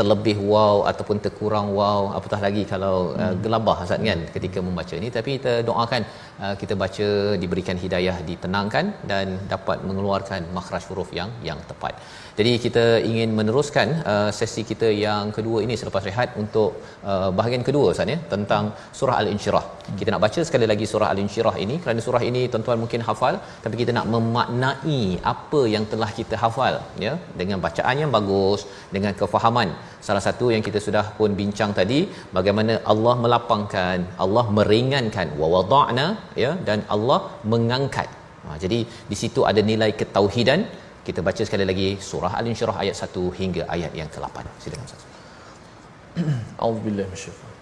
terlebih 0.00 0.36
wow 0.52 0.76
ataupun 0.90 1.18
terkurang 1.26 1.68
wow 1.78 2.02
apatah 2.18 2.40
lagi 2.46 2.64
kalau 2.74 2.96
uh, 3.20 3.30
hmm. 3.30 3.40
gelabah 3.46 3.76
ustaz 3.86 4.04
kan 4.10 4.20
ketika 4.36 4.58
membaca 4.68 4.94
ini 5.00 5.10
tapi 5.18 5.30
kita 5.38 5.54
doakan 5.70 6.02
uh, 6.44 6.54
kita 6.62 6.76
baca 6.84 7.08
diberikan 7.44 7.78
hidayah 7.84 8.16
ditenangkan 8.30 8.84
dan 9.12 9.26
dapat 9.54 9.80
mengeluarkan 9.88 10.42
makhraj 10.58 10.84
huruf 10.90 11.10
yang 11.20 11.30
yang 11.48 11.58
tepat 11.70 11.94
jadi 12.38 12.52
kita 12.64 12.84
ingin 13.10 13.30
meneruskan 13.38 13.88
uh, 14.12 14.30
sesi 14.38 14.62
kita 14.70 14.88
yang 15.06 15.24
kedua 15.36 15.58
ini 15.66 15.74
selepas 15.80 16.02
rehat 16.08 16.30
untuk 16.42 16.70
uh, 17.10 17.30
bahagian 17.38 17.62
kedua 17.68 17.86
Ustaz 17.94 18.12
ya 18.12 18.18
tentang 18.32 18.64
surah 18.98 19.16
Al-Insyirah. 19.22 19.64
Kita 20.00 20.08
nak 20.14 20.22
baca 20.24 20.40
sekali 20.48 20.66
lagi 20.72 20.86
surah 20.92 21.08
Al-Insyirah 21.14 21.54
ini 21.64 21.76
kerana 21.84 22.00
surah 22.06 22.22
ini 22.30 22.42
tuan-tuan 22.52 22.78
mungkin 22.82 23.02
hafal 23.08 23.34
tapi 23.64 23.74
kita 23.80 23.92
nak 23.98 24.06
memaknai 24.14 25.00
apa 25.34 25.60
yang 25.74 25.86
telah 25.92 26.10
kita 26.18 26.36
hafal 26.44 26.76
ya 27.06 27.14
dengan 27.40 27.60
bacaan 27.66 27.96
yang 28.02 28.12
bagus, 28.18 28.62
dengan 28.96 29.14
kefahaman. 29.20 29.70
Salah 30.08 30.22
satu 30.28 30.46
yang 30.54 30.62
kita 30.68 30.80
sudah 30.86 31.04
pun 31.18 31.32
bincang 31.40 31.72
tadi 31.80 32.00
bagaimana 32.38 32.74
Allah 32.92 33.14
melapangkan, 33.24 33.98
Allah 34.24 34.46
meringankan 34.58 35.28
wa 35.40 35.48
wada'na 35.56 36.06
ya 36.44 36.52
dan 36.68 36.80
Allah 36.96 37.20
mengangkat. 37.54 38.08
Ha, 38.44 38.56
jadi 38.64 38.78
di 39.10 39.16
situ 39.20 39.42
ada 39.50 39.60
nilai 39.70 39.90
ketauhidan 40.00 40.62
kita 41.06 41.20
baca 41.28 41.42
sekali 41.48 41.64
lagi 41.70 41.88
surah 42.10 42.32
Al-Insyirah 42.40 42.76
ayat 42.84 42.96
1 43.08 43.40
hingga 43.40 43.62
ayat 43.76 43.92
yang 44.00 44.08
ke-8. 44.14 44.38
Silakan 44.64 44.88
Ustaz. 44.88 45.13
أعوذ 46.62 46.78
بالله 46.84 47.02
من 47.02 47.12
الشيطان. 47.12 47.54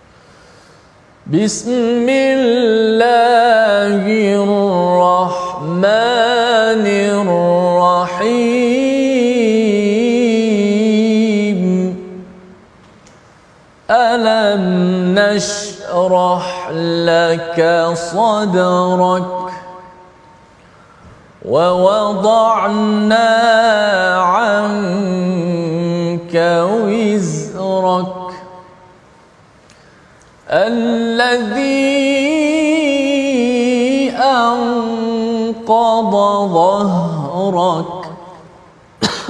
بسم 1.26 2.08
الله 2.08 4.04
الرحمن 4.44 5.86
الرحيم. 7.16 8.42
ألم 13.90 14.64
نشرح 15.18 16.70
لك 17.08 17.58
صدرك 17.94 19.48
ووضعنا 21.44 23.30
عنك 24.36 26.34
وزرك 26.84 28.21
الذي 30.52 32.12
أنقض 34.16 36.12
ظهرك 36.52 38.04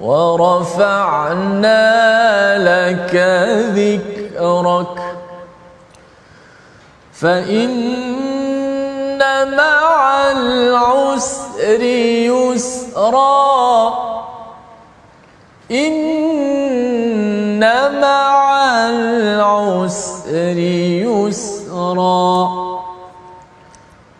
ورفعنا 0.00 1.78
لك 2.58 3.14
ذكرك 3.76 4.98
فإن 7.12 9.18
مع 9.56 10.30
العسر 10.30 11.82
يسرا 12.32 13.48
إن 15.70 17.60
مع 18.00 18.37
العسر 18.90 20.58
يسرا. 21.06 22.48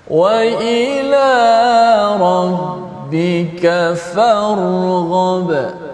وإلى 0.09 1.31
ربك 2.21 3.65
فارغب. 4.15 5.84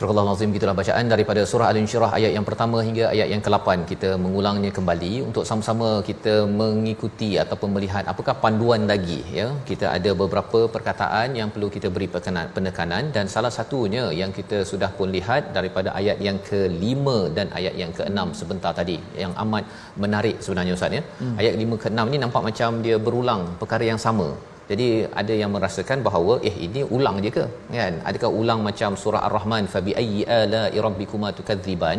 Surah 0.00 0.20
Al-Azim 0.20 0.52
gitulah 0.56 0.72
bacaan 0.78 1.06
daripada 1.12 1.40
surah 1.48 1.66
Al-Insyirah 1.70 2.08
ayat 2.18 2.30
yang 2.36 2.44
pertama 2.46 2.78
hingga 2.86 3.02
ayat 3.14 3.28
yang 3.32 3.42
ke-8 3.46 3.66
kita 3.90 4.10
mengulangnya 4.22 4.70
kembali. 4.76 5.10
Untuk 5.26 5.44
sama-sama 5.48 5.88
kita 6.06 6.34
mengikuti 6.60 7.28
ataupun 7.42 7.68
melihat 7.74 8.08
apakah 8.12 8.34
panduan 8.44 8.88
lagi 8.92 9.20
ya. 9.38 9.46
Kita 9.70 9.86
ada 9.96 10.10
beberapa 10.22 10.60
perkataan 10.76 11.36
yang 11.40 11.50
perlu 11.54 11.68
kita 11.76 11.90
beri 11.96 12.08
penekanan. 12.56 13.12
Dan 13.16 13.28
salah 13.34 13.52
satunya 13.58 14.04
yang 14.20 14.32
kita 14.38 14.60
sudah 14.70 14.90
pun 15.00 15.12
lihat 15.16 15.52
daripada 15.58 15.92
ayat 16.00 16.16
yang 16.28 16.38
ke-5 16.48 17.04
dan 17.38 17.52
ayat 17.60 17.76
yang 17.82 17.92
ke-6 17.98 18.40
sebentar 18.40 18.72
tadi. 18.80 18.96
Yang 19.24 19.34
amat 19.44 19.64
menarik 20.04 20.38
sebenarnya 20.46 20.78
ustaz 20.80 20.96
ya. 20.98 21.02
Hmm. 21.20 21.36
ayat 21.42 21.54
5 21.64 21.82
ke-6 21.84 22.00
ni 22.14 22.20
nampak 22.24 22.44
macam 22.48 22.80
dia 22.86 22.96
berulang 23.08 23.44
perkara 23.60 23.84
yang 23.92 24.00
sama 24.06 24.30
jadi 24.70 24.86
ada 25.20 25.34
yang 25.40 25.50
merasakan 25.54 25.98
bahawa 26.06 26.34
eh 26.48 26.52
ini 26.66 26.80
ulang 26.96 27.16
je 27.24 27.30
ke? 27.36 27.44
Kan? 27.76 27.94
Adakah 28.08 28.30
ulang 28.40 28.60
macam 28.66 28.90
surah 29.02 29.22
ar-rahman 29.28 29.64
fa 29.72 29.80
bi 29.86 29.92
ayyi 30.02 30.20
ala 30.36 30.60
rabbikuma 30.86 31.28
tukadziban 31.38 31.98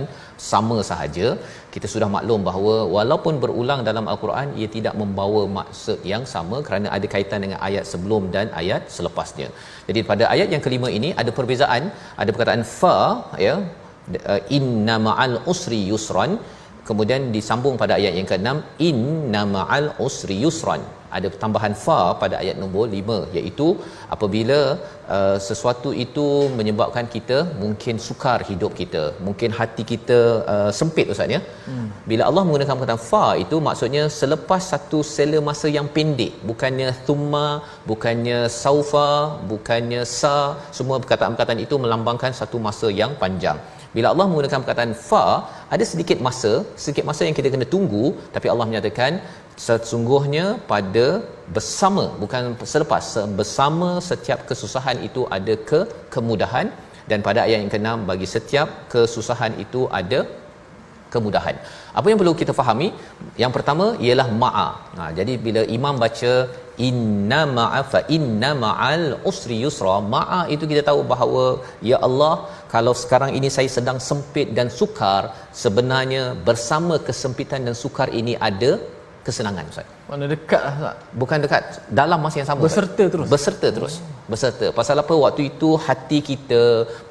sama 0.52 0.78
sahaja 0.90 1.28
kita 1.74 1.88
sudah 1.94 2.10
maklum 2.16 2.42
bahawa 2.50 2.76
walaupun 2.96 3.36
berulang 3.44 3.82
dalam 3.90 4.08
al-Quran 4.14 4.48
ia 4.62 4.70
tidak 4.76 4.96
membawa 5.02 5.42
maksud 5.60 6.00
yang 6.14 6.24
sama 6.34 6.60
kerana 6.70 6.88
ada 6.96 7.10
kaitan 7.16 7.44
dengan 7.46 7.60
ayat 7.70 7.86
sebelum 7.92 8.32
dan 8.38 8.48
ayat 8.62 8.88
selepasnya. 8.96 9.50
Jadi 9.90 10.02
pada 10.12 10.24
ayat 10.36 10.50
yang 10.56 10.64
kelima 10.68 10.90
ini 11.00 11.12
ada 11.24 11.34
perbezaan 11.42 11.84
ada 12.24 12.30
perkataan 12.34 12.66
fa 12.80 12.98
ya 13.48 13.58
inna 14.60 14.98
ma'al 15.10 15.38
usri 15.54 15.84
yusran. 15.92 16.34
Kemudian 16.88 17.22
disambung 17.36 17.76
pada 17.82 17.94
ayat 18.00 18.14
yang 18.18 18.28
ke-6 18.32 18.50
inna 18.90 19.42
ma'al 19.56 19.88
usri 20.08 20.38
yusran 20.46 20.82
ada 21.17 21.28
tambahan 21.43 21.74
fa 21.84 22.00
pada 22.21 22.36
ayat 22.41 22.56
nombor 22.62 22.86
5 23.00 23.17
iaitu 23.39 23.67
apabila 24.15 24.60
uh, 25.15 25.38
sesuatu 25.47 25.89
itu 26.06 26.28
menyebabkan 26.60 27.06
kita 27.15 27.38
mungkin 27.63 27.95
sukar 28.08 28.39
hidup 28.50 28.71
kita 28.82 29.04
mungkin 29.28 29.52
hati 29.60 29.84
kita 29.91 30.19
uh, 30.54 30.71
sempit 30.80 31.12
ustaz 31.13 31.36
ya 31.36 31.41
hmm. 31.69 31.88
bila 32.12 32.24
Allah 32.30 32.43
menggunakan 32.47 32.76
perkataan 32.78 33.04
fa 33.10 33.26
itu 33.43 33.58
maksudnya 33.67 34.04
selepas 34.19 34.63
satu 34.74 35.02
sela 35.15 35.41
masa 35.50 35.69
yang 35.78 35.89
pendek 35.97 36.34
bukannya 36.52 36.89
thumma 37.08 37.47
bukannya 37.91 38.39
saufa 38.62 39.10
bukannya 39.52 40.02
sa 40.19 40.36
semua 40.80 40.97
perkataan-perkataan 41.04 41.62
itu 41.67 41.78
melambangkan 41.86 42.34
satu 42.41 42.60
masa 42.67 42.89
yang 43.02 43.13
panjang 43.24 43.60
bila 43.95 44.08
Allah 44.13 44.26
menggunakan 44.30 44.60
perkataan 44.63 44.93
fa 45.10 45.26
ada 45.76 45.84
sedikit 45.92 46.18
masa 46.28 46.52
sedikit 46.84 47.06
masa 47.10 47.22
yang 47.28 47.36
kita 47.40 47.50
kena 47.54 47.68
tunggu 47.76 48.06
tapi 48.36 48.48
Allah 48.54 48.68
menyatakan 48.70 49.12
sesungguhnya 49.66 50.46
pada 50.72 51.08
bersama 51.56 52.04
bukan 52.22 52.44
selepas 52.74 53.06
bersama 53.40 53.90
setiap 54.10 54.40
kesusahan 54.50 54.98
itu 55.08 55.24
ada 55.38 55.56
ke 55.72 55.82
kemudahan. 56.16 56.70
Dan 57.10 57.20
pada 57.28 57.40
ayat 57.46 57.60
yang 57.62 57.72
keenam 57.74 58.00
bagi 58.10 58.28
setiap 58.34 58.68
kesusahan 58.94 59.54
itu 59.64 59.82
ada 60.00 60.20
kemudahan. 61.13 61.56
Apa 62.00 62.06
yang 62.12 62.19
perlu 62.21 62.34
kita 62.41 62.54
fahami? 62.60 62.88
Yang 63.43 63.52
pertama 63.58 63.86
ialah 64.06 64.28
ma'a. 64.43 64.69
Ha, 64.97 65.04
jadi 65.19 65.34
bila 65.45 65.62
imam 65.78 65.95
baca 66.04 66.34
inna 66.88 67.42
ma'a 67.58 67.81
fa 67.94 68.00
inna 68.17 68.52
ma'al 68.63 69.06
usri 69.31 69.58
yusra, 69.63 69.96
ma'a 70.13 70.42
itu 70.56 70.63
kita 70.71 70.83
tahu 70.90 71.02
bahawa 71.12 71.44
ya 71.92 72.00
Allah, 72.08 72.33
kalau 72.73 72.94
sekarang 73.02 73.33
ini 73.40 73.50
saya 73.58 73.69
sedang 73.77 74.00
sempit 74.10 74.50
dan 74.58 74.69
sukar, 74.79 75.21
sebenarnya 75.63 76.23
bersama 76.50 76.98
kesempitan 77.10 77.67
dan 77.69 77.77
sukar 77.83 78.10
ini 78.21 78.36
ada 78.50 78.71
kesenangan 79.26 79.65
Ustaz. 79.72 79.88
Mana 80.10 80.26
dekat 80.34 80.62
lah 80.65 80.74
Ustaz? 80.80 80.96
Bukan 81.22 81.38
dekat, 81.46 81.63
dalam 82.02 82.19
masa 82.26 82.38
yang 82.42 82.50
sama. 82.52 82.62
Berserta 82.65 83.04
Ustaz. 83.04 83.13
terus. 83.13 83.28
Berserta 83.34 83.67
terus. 83.78 83.96
Berserta. 84.32 84.67
Pasal 84.80 85.04
apa? 85.04 85.13
Waktu 85.26 85.42
itu 85.52 85.69
hati 85.88 86.19
kita, 86.30 86.63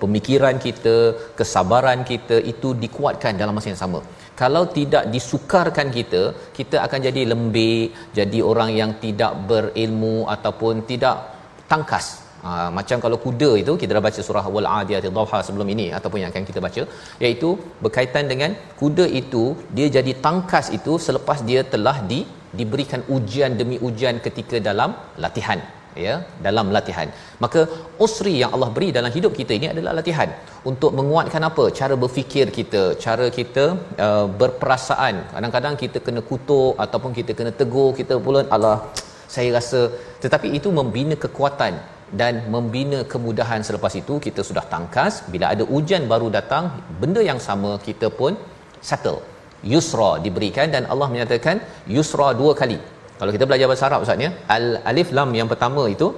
pemikiran 0.02 0.56
kita, 0.66 0.96
kesabaran 1.40 2.00
kita 2.12 2.38
itu 2.52 2.70
dikuatkan 2.84 3.34
dalam 3.42 3.54
masa 3.58 3.70
yang 3.72 3.82
sama. 3.84 4.00
Kalau 4.40 4.64
tidak 4.78 5.04
disukarkan 5.14 5.88
kita, 5.98 6.22
kita 6.58 6.76
akan 6.86 7.00
jadi 7.08 7.22
lembik, 7.32 7.88
jadi 8.18 8.38
orang 8.50 8.70
yang 8.80 8.92
tidak 9.04 9.32
berilmu 9.50 10.16
ataupun 10.34 10.88
tidak 10.90 11.16
tangkas 11.70 12.29
Ha, 12.48 12.50
macam 12.76 12.98
kalau 13.04 13.16
kuda 13.24 13.48
itu 13.62 13.72
kita 13.80 13.92
dah 13.96 14.02
baca 14.06 14.20
surah 14.26 14.44
wal 14.54 14.68
adiyat 14.76 15.06
dhabha 15.16 15.38
sebelum 15.46 15.68
ini 15.74 15.86
ataupun 15.96 16.18
yang 16.22 16.30
akan 16.32 16.44
kita 16.50 16.60
baca 16.66 16.82
iaitu 17.24 17.48
berkaitan 17.84 18.24
dengan 18.32 18.52
kuda 18.80 19.06
itu 19.20 19.42
dia 19.78 19.88
jadi 19.96 20.12
tangkas 20.26 20.68
itu 20.78 20.94
selepas 21.06 21.40
dia 21.50 21.62
telah 21.74 21.96
di 22.12 22.20
diberikan 22.60 23.02
ujian 23.16 23.52
demi 23.60 23.76
ujian 23.88 24.16
ketika 24.26 24.56
dalam 24.68 24.92
latihan 25.24 25.60
ya 26.06 26.14
dalam 26.46 26.66
latihan. 26.76 27.08
Maka 27.44 27.60
usri 28.04 28.34
yang 28.42 28.52
Allah 28.56 28.70
beri 28.76 28.88
dalam 28.98 29.12
hidup 29.16 29.32
kita 29.40 29.52
ini 29.58 29.68
adalah 29.74 29.92
latihan 29.98 30.30
untuk 30.70 30.90
menguatkan 30.98 31.44
apa? 31.50 31.64
Cara 31.80 31.94
berfikir 32.04 32.46
kita 32.58 32.82
cara 33.04 33.28
kita 33.38 33.64
uh, 34.06 34.26
berperasaan. 34.40 35.14
Kadang-kadang 35.34 35.76
kita 35.84 36.00
kena 36.08 36.22
kutuk 36.32 36.74
ataupun 36.84 37.12
kita 37.20 37.34
kena 37.38 37.52
tegur 37.62 37.90
kita 38.00 38.16
pula 38.26 38.42
Allah 38.56 38.76
saya 39.34 39.50
rasa. 39.58 39.82
Tetapi 40.24 40.48
itu 40.58 40.68
membina 40.80 41.16
kekuatan 41.24 41.74
dan 42.20 42.34
membina 42.54 43.00
kemudahan 43.12 43.60
selepas 43.68 43.92
itu 44.00 44.14
kita 44.26 44.42
sudah 44.48 44.64
tangkas. 44.72 45.14
Bila 45.32 45.46
ada 45.54 45.64
ujian 45.76 46.04
baru 46.12 46.28
datang 46.38 46.64
benda 47.02 47.22
yang 47.30 47.40
sama 47.48 47.72
kita 47.88 48.08
pun 48.20 48.34
settle. 48.88 49.20
Yusra 49.72 50.10
diberikan 50.24 50.68
dan 50.74 50.82
Allah 50.92 51.08
menyatakan 51.12 51.56
yusra 51.96 52.28
dua 52.40 52.52
kali. 52.60 52.78
Kalau 53.20 53.32
kita 53.36 53.44
belajar 53.48 53.66
bahasa 53.70 53.86
Arab 53.88 54.04
ustaz 54.04 54.24
ya 54.26 54.30
al 54.56 54.66
alif 54.90 55.08
lam 55.18 55.30
yang 55.38 55.48
pertama 55.52 55.82
itu 55.94 56.08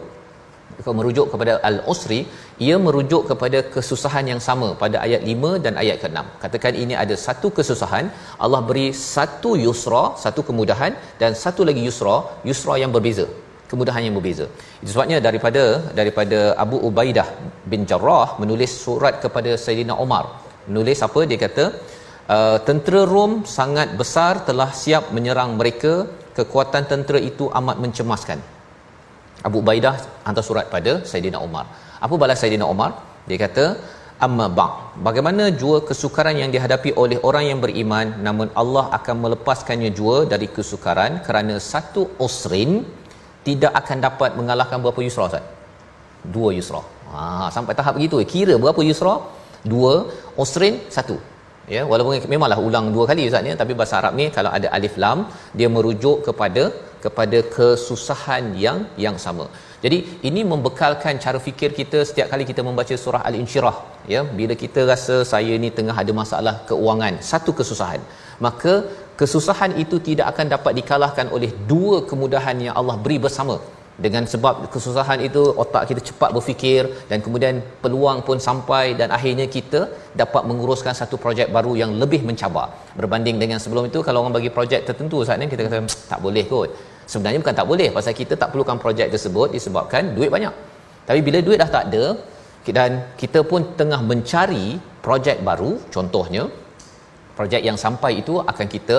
kalau 0.85 0.97
merujuk 0.99 1.27
kepada 1.33 1.53
al 1.69 1.77
usri 1.93 2.21
ia 2.67 2.77
merujuk 2.87 3.23
kepada 3.31 3.59
kesusahan 3.75 4.27
yang 4.33 4.41
sama 4.47 4.69
pada 4.83 4.97
ayat 5.07 5.23
5 5.33 5.63
dan 5.65 5.75
ayat 5.83 5.97
ke-6 6.03 6.19
katakan 6.43 6.75
ini 6.83 6.95
ada 7.03 7.15
satu 7.27 7.49
kesusahan 7.59 8.07
Allah 8.45 8.61
beri 8.69 8.87
satu 9.15 9.53
yusra 9.65 10.05
satu 10.25 10.43
kemudahan 10.49 10.95
dan 11.23 11.35
satu 11.45 11.65
lagi 11.69 11.83
yusra 11.89 12.17
yusra 12.51 12.77
yang 12.83 12.93
berbeza 12.97 13.27
kemudahan 13.73 14.05
yang 14.07 14.15
berbeza. 14.19 14.47
Itu 14.83 14.91
sebabnya 14.95 15.19
daripada 15.27 15.65
daripada 16.01 16.39
Abu 16.65 16.79
Ubaidah 16.89 17.29
bin 17.73 17.83
Jarrah 17.91 18.29
menulis 18.43 18.73
surat 18.85 19.17
kepada 19.25 19.53
Sayyidina 19.65 19.97
Umar 20.07 20.25
menulis 20.71 20.99
apa? 21.09 21.21
Dia 21.31 21.39
kata 21.47 21.65
uh, 22.37 22.59
tentera 22.69 23.03
Rom 23.13 23.35
sangat 23.59 23.91
besar 24.03 24.35
telah 24.51 24.71
siap 24.83 25.07
menyerang 25.19 25.53
mereka. 25.61 25.95
Kekuatan 26.37 26.85
tentera 26.91 27.19
itu 27.31 27.45
amat 27.59 27.77
mencemaskan. 27.85 28.39
Abu 29.49 29.59
Ubaidah 29.63 29.95
hantar 30.27 30.45
surat 30.49 30.67
pada 30.75 30.93
Sayyidina 31.11 31.39
Umar 31.49 31.65
apa 32.05 32.15
balas 32.23 32.39
Sayyidina 32.43 32.67
Umar 32.75 32.91
dia 33.29 33.39
kata 33.45 33.65
amma 34.27 34.47
ba 34.59 34.67
bagaimana 35.07 35.45
jua 35.61 35.79
kesukaran 35.89 36.37
yang 36.43 36.51
dihadapi 36.55 36.91
oleh 37.03 37.19
orang 37.29 37.45
yang 37.51 37.61
beriman 37.65 38.09
namun 38.27 38.49
Allah 38.63 38.85
akan 38.99 39.17
melepaskannya 39.25 39.91
jua 39.99 40.17
dari 40.33 40.49
kesukaran 40.57 41.13
kerana 41.27 41.55
satu 41.73 42.03
usrin 42.27 42.73
tidak 43.49 43.73
akan 43.81 43.99
dapat 44.07 44.31
mengalahkan 44.39 44.79
berapa 44.85 45.01
yusra 45.07 45.25
Ustaz? 45.31 45.45
Dua 46.35 46.51
yusra. 46.59 46.83
Ha, 47.13 47.49
sampai 47.57 47.75
tahap 47.79 47.95
begitu. 47.99 48.17
Kira 48.35 48.55
berapa 48.65 48.81
yusra? 48.89 49.15
Dua. 49.73 49.95
Usrin, 50.45 50.77
satu. 50.97 51.17
Ya, 51.75 51.83
walaupun 51.91 52.31
memanglah 52.33 52.59
ulang 52.67 52.87
dua 52.95 53.05
kali 53.11 53.25
Ustaz 53.31 53.51
ya, 53.51 53.55
tapi 53.61 53.73
bahasa 53.81 53.95
Arab 54.01 54.15
ni 54.21 54.27
kalau 54.37 54.51
ada 54.57 54.69
alif 54.77 54.95
lam, 55.05 55.19
dia 55.59 55.69
merujuk 55.77 56.17
kepada 56.29 56.65
kepada 57.05 57.39
kesusahan 57.57 58.45
yang 58.65 58.79
yang 59.05 59.17
sama. 59.25 59.47
Jadi 59.85 59.99
ini 60.29 60.41
membekalkan 60.53 61.15
cara 61.25 61.39
fikir 61.47 61.71
kita 61.79 62.01
setiap 62.09 62.27
kali 62.33 62.45
kita 62.51 62.63
membaca 62.69 62.95
surah 63.05 63.23
Al-Insyirah 63.29 63.77
ya 64.13 64.21
bila 64.39 64.55
kita 64.63 64.81
rasa 64.91 65.17
saya 65.33 65.55
ni 65.65 65.71
tengah 65.79 65.97
ada 66.03 66.13
masalah 66.21 66.55
keuangan 66.71 67.15
satu 67.31 67.51
kesusahan 67.61 68.03
maka 68.47 68.73
kesusahan 69.23 69.73
itu 69.83 69.97
tidak 70.09 70.27
akan 70.33 70.47
dapat 70.55 70.73
dikalahkan 70.79 71.27
oleh 71.37 71.51
dua 71.71 71.97
kemudahan 72.11 72.57
yang 72.67 72.75
Allah 72.81 72.97
beri 73.05 73.19
bersama. 73.27 73.57
Dengan 74.05 74.25
sebab 74.33 74.55
kesusahan 74.75 75.19
itu 75.27 75.41
otak 75.63 75.83
kita 75.91 76.01
cepat 76.09 76.31
berfikir 76.37 76.83
dan 77.11 77.19
kemudian 77.25 77.57
peluang 77.83 78.19
pun 78.27 78.39
sampai 78.47 78.85
dan 79.01 79.09
akhirnya 79.17 79.47
kita 79.57 79.81
dapat 80.23 80.43
menguruskan 80.49 80.95
satu 81.01 81.17
projek 81.25 81.49
baru 81.57 81.73
yang 81.83 81.91
lebih 82.03 82.21
mencabar. 82.29 82.67
Berbanding 83.01 83.37
dengan 83.43 83.59
sebelum 83.65 83.87
itu 83.91 84.01
kalau 84.07 84.19
orang 84.23 84.35
bagi 84.39 84.51
projek 84.57 84.81
tertentu 84.89 85.21
saat 85.27 85.39
ni 85.43 85.47
kita 85.53 85.63
kata 85.67 85.81
tak 86.13 86.21
boleh 86.27 86.45
kot. 86.53 86.71
Sebenarnya 87.13 87.39
bukan 87.45 87.57
tak 87.61 87.69
boleh 87.73 87.89
pasal 87.97 88.17
kita 88.23 88.35
tak 88.43 88.49
perlukan 88.55 88.79
projek 88.85 89.09
tersebut 89.15 89.49
disebabkan 89.57 90.11
duit 90.17 90.33
banyak. 90.37 90.55
Tapi 91.09 91.21
bila 91.29 91.39
duit 91.47 91.61
dah 91.63 91.71
tak 91.77 91.85
ada 91.93 92.05
dan 92.79 92.91
kita 93.21 93.41
pun 93.53 93.63
tengah 93.81 94.01
mencari 94.11 94.67
projek 95.07 95.39
baru 95.49 95.73
contohnya 95.95 96.43
projek 97.43 97.63
yang 97.69 97.79
sampai 97.85 98.13
itu 98.23 98.35
akan 98.53 98.67
kita 98.75 98.99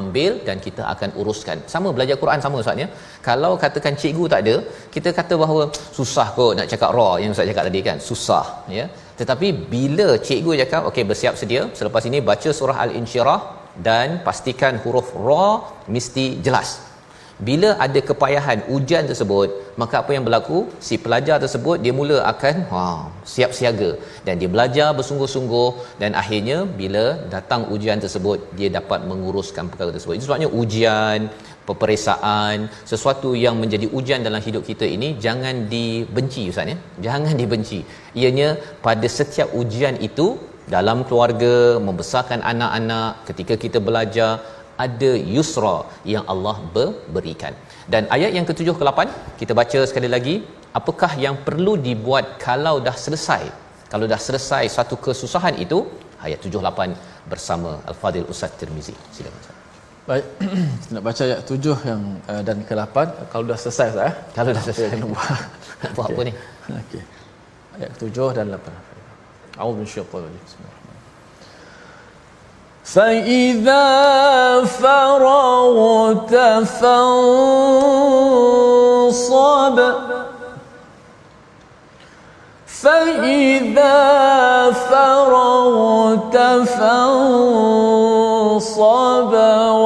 ambil 0.00 0.32
dan 0.46 0.56
kita 0.66 0.82
akan 0.92 1.10
uruskan. 1.20 1.58
Sama 1.72 1.88
belajar 1.96 2.16
Quran 2.22 2.40
sama 2.44 2.56
Ustaz 2.62 2.82
ya. 2.82 2.88
Kalau 3.28 3.52
katakan 3.62 3.94
cikgu 4.00 4.24
tak 4.32 4.40
ada, 4.44 4.56
kita 4.94 5.10
kata 5.18 5.34
bahawa 5.42 5.62
susah 5.98 6.26
kot 6.38 6.52
nak 6.58 6.66
cakap 6.72 6.90
ra 6.98 7.10
yang 7.22 7.30
Ustaz 7.34 7.48
cakap 7.50 7.64
tadi 7.68 7.80
kan. 7.88 7.98
Susah 8.08 8.46
ya. 8.78 8.84
Tetapi 9.20 9.48
bila 9.72 10.08
cikgu 10.26 10.52
cakap 10.62 10.82
okey 10.90 11.04
bersiap 11.10 11.34
sedia 11.40 11.62
selepas 11.78 12.04
ini 12.10 12.20
baca 12.30 12.50
surah 12.58 12.76
Al-Insyirah 12.84 13.40
dan 13.86 14.08
pastikan 14.26 14.76
huruf 14.84 15.08
ra 15.26 15.48
mesti 15.94 16.26
jelas 16.46 16.68
bila 17.46 17.68
ada 17.84 18.00
kepayahan 18.08 18.66
ujian 18.76 19.06
tersebut 19.10 19.48
maka 19.80 19.94
apa 20.02 20.10
yang 20.14 20.24
berlaku? 20.26 20.58
Si 20.86 20.94
pelajar 21.02 21.36
tersebut 21.42 21.76
dia 21.84 21.92
mula 21.98 22.16
akan 22.30 22.56
ha 22.70 22.84
siap 23.32 23.50
siaga. 23.58 23.90
Dan 24.26 24.34
dia 24.40 24.50
belajar 24.54 24.88
bersungguh-sungguh. 24.98 25.68
Dan 26.02 26.18
akhirnya 26.22 26.58
bila 26.80 27.04
datang 27.34 27.62
ujian 27.74 28.02
tersebut 28.04 28.38
dia 28.58 28.68
dapat 28.78 29.06
menguruskan 29.10 29.70
perkara 29.70 29.94
tersebut. 29.94 30.14
Itu 30.18 30.26
sebabnya 30.26 30.50
ujian 30.62 31.30
peperiksaan 31.68 32.66
sesuatu 32.90 33.30
yang 33.44 33.54
menjadi 33.62 33.86
ujian 33.98 34.20
dalam 34.26 34.42
hidup 34.46 34.62
kita 34.70 34.86
ini 34.96 35.08
jangan 35.26 35.54
dibenci 35.74 36.44
ustaz 36.52 36.74
ya. 36.74 36.76
Jangan 37.06 37.34
dibenci. 37.42 37.80
Ianya 38.20 38.50
pada 38.86 39.06
setiap 39.18 39.50
ujian 39.62 39.94
itu 40.10 40.28
dalam 40.74 40.98
keluarga 41.08 41.54
membesarkan 41.86 42.40
anak-anak 42.52 43.10
ketika 43.28 43.54
kita 43.64 43.78
belajar 43.88 44.30
ada 44.86 45.10
yusra 45.34 45.76
yang 46.12 46.24
Allah 46.32 46.56
berikan. 47.16 47.54
Dan 47.92 48.04
ayat 48.16 48.30
yang 48.36 48.46
ke-7 48.48 48.68
ke-8 48.80 49.00
kita 49.40 49.52
baca 49.60 49.80
sekali 49.90 50.08
lagi, 50.14 50.34
apakah 50.78 51.12
yang 51.24 51.36
perlu 51.46 51.74
dibuat 51.88 52.38
kalau 52.46 52.76
dah 52.88 52.96
selesai? 53.06 53.42
Kalau 53.92 54.06
dah 54.12 54.20
selesai 54.28 54.64
satu 54.76 54.96
kesusahan 55.04 55.56
itu, 55.64 55.78
ayat 56.26 56.38
7 56.44 56.60
8 56.60 57.30
bersama 57.32 57.70
Al-Fadil 57.90 58.28
Ustaz 58.32 58.52
Tirmizi. 58.60 58.94
Silakan 59.14 59.40
Ustaz. 59.42 59.56
Baik, 60.08 60.24
nak 60.96 61.02
baca 61.08 61.22
ayat 61.28 61.40
7 61.44 61.90
yang 61.90 62.02
uh, 62.32 62.42
dan 62.48 62.58
ke-8 62.68 62.96
kalau 63.32 63.44
dah 63.50 63.58
selesai 63.62 63.86
Ustaz 63.92 64.08
eh? 64.08 64.14
Kalau 64.36 64.50
dah 64.56 64.62
selesai 64.64 65.00
nak 65.00 65.08
buat. 65.12 65.40
buat 65.96 66.06
okay. 66.08 66.16
apa 66.16 66.22
ni? 66.28 66.32
Okey. 66.82 67.02
Ayat 67.76 67.92
7 68.00 68.36
dan 68.36 68.46
8. 68.56 69.60
A'udzu 69.60 69.82
bisyaitanir 69.84 70.30
rajim. 70.32 70.77
فإذا 72.87 73.87
فرغت 74.65 76.35
فانصب 76.79 78.23
فإذا 82.67 83.99
فرغت 84.91 86.37
فانصب 86.77 88.13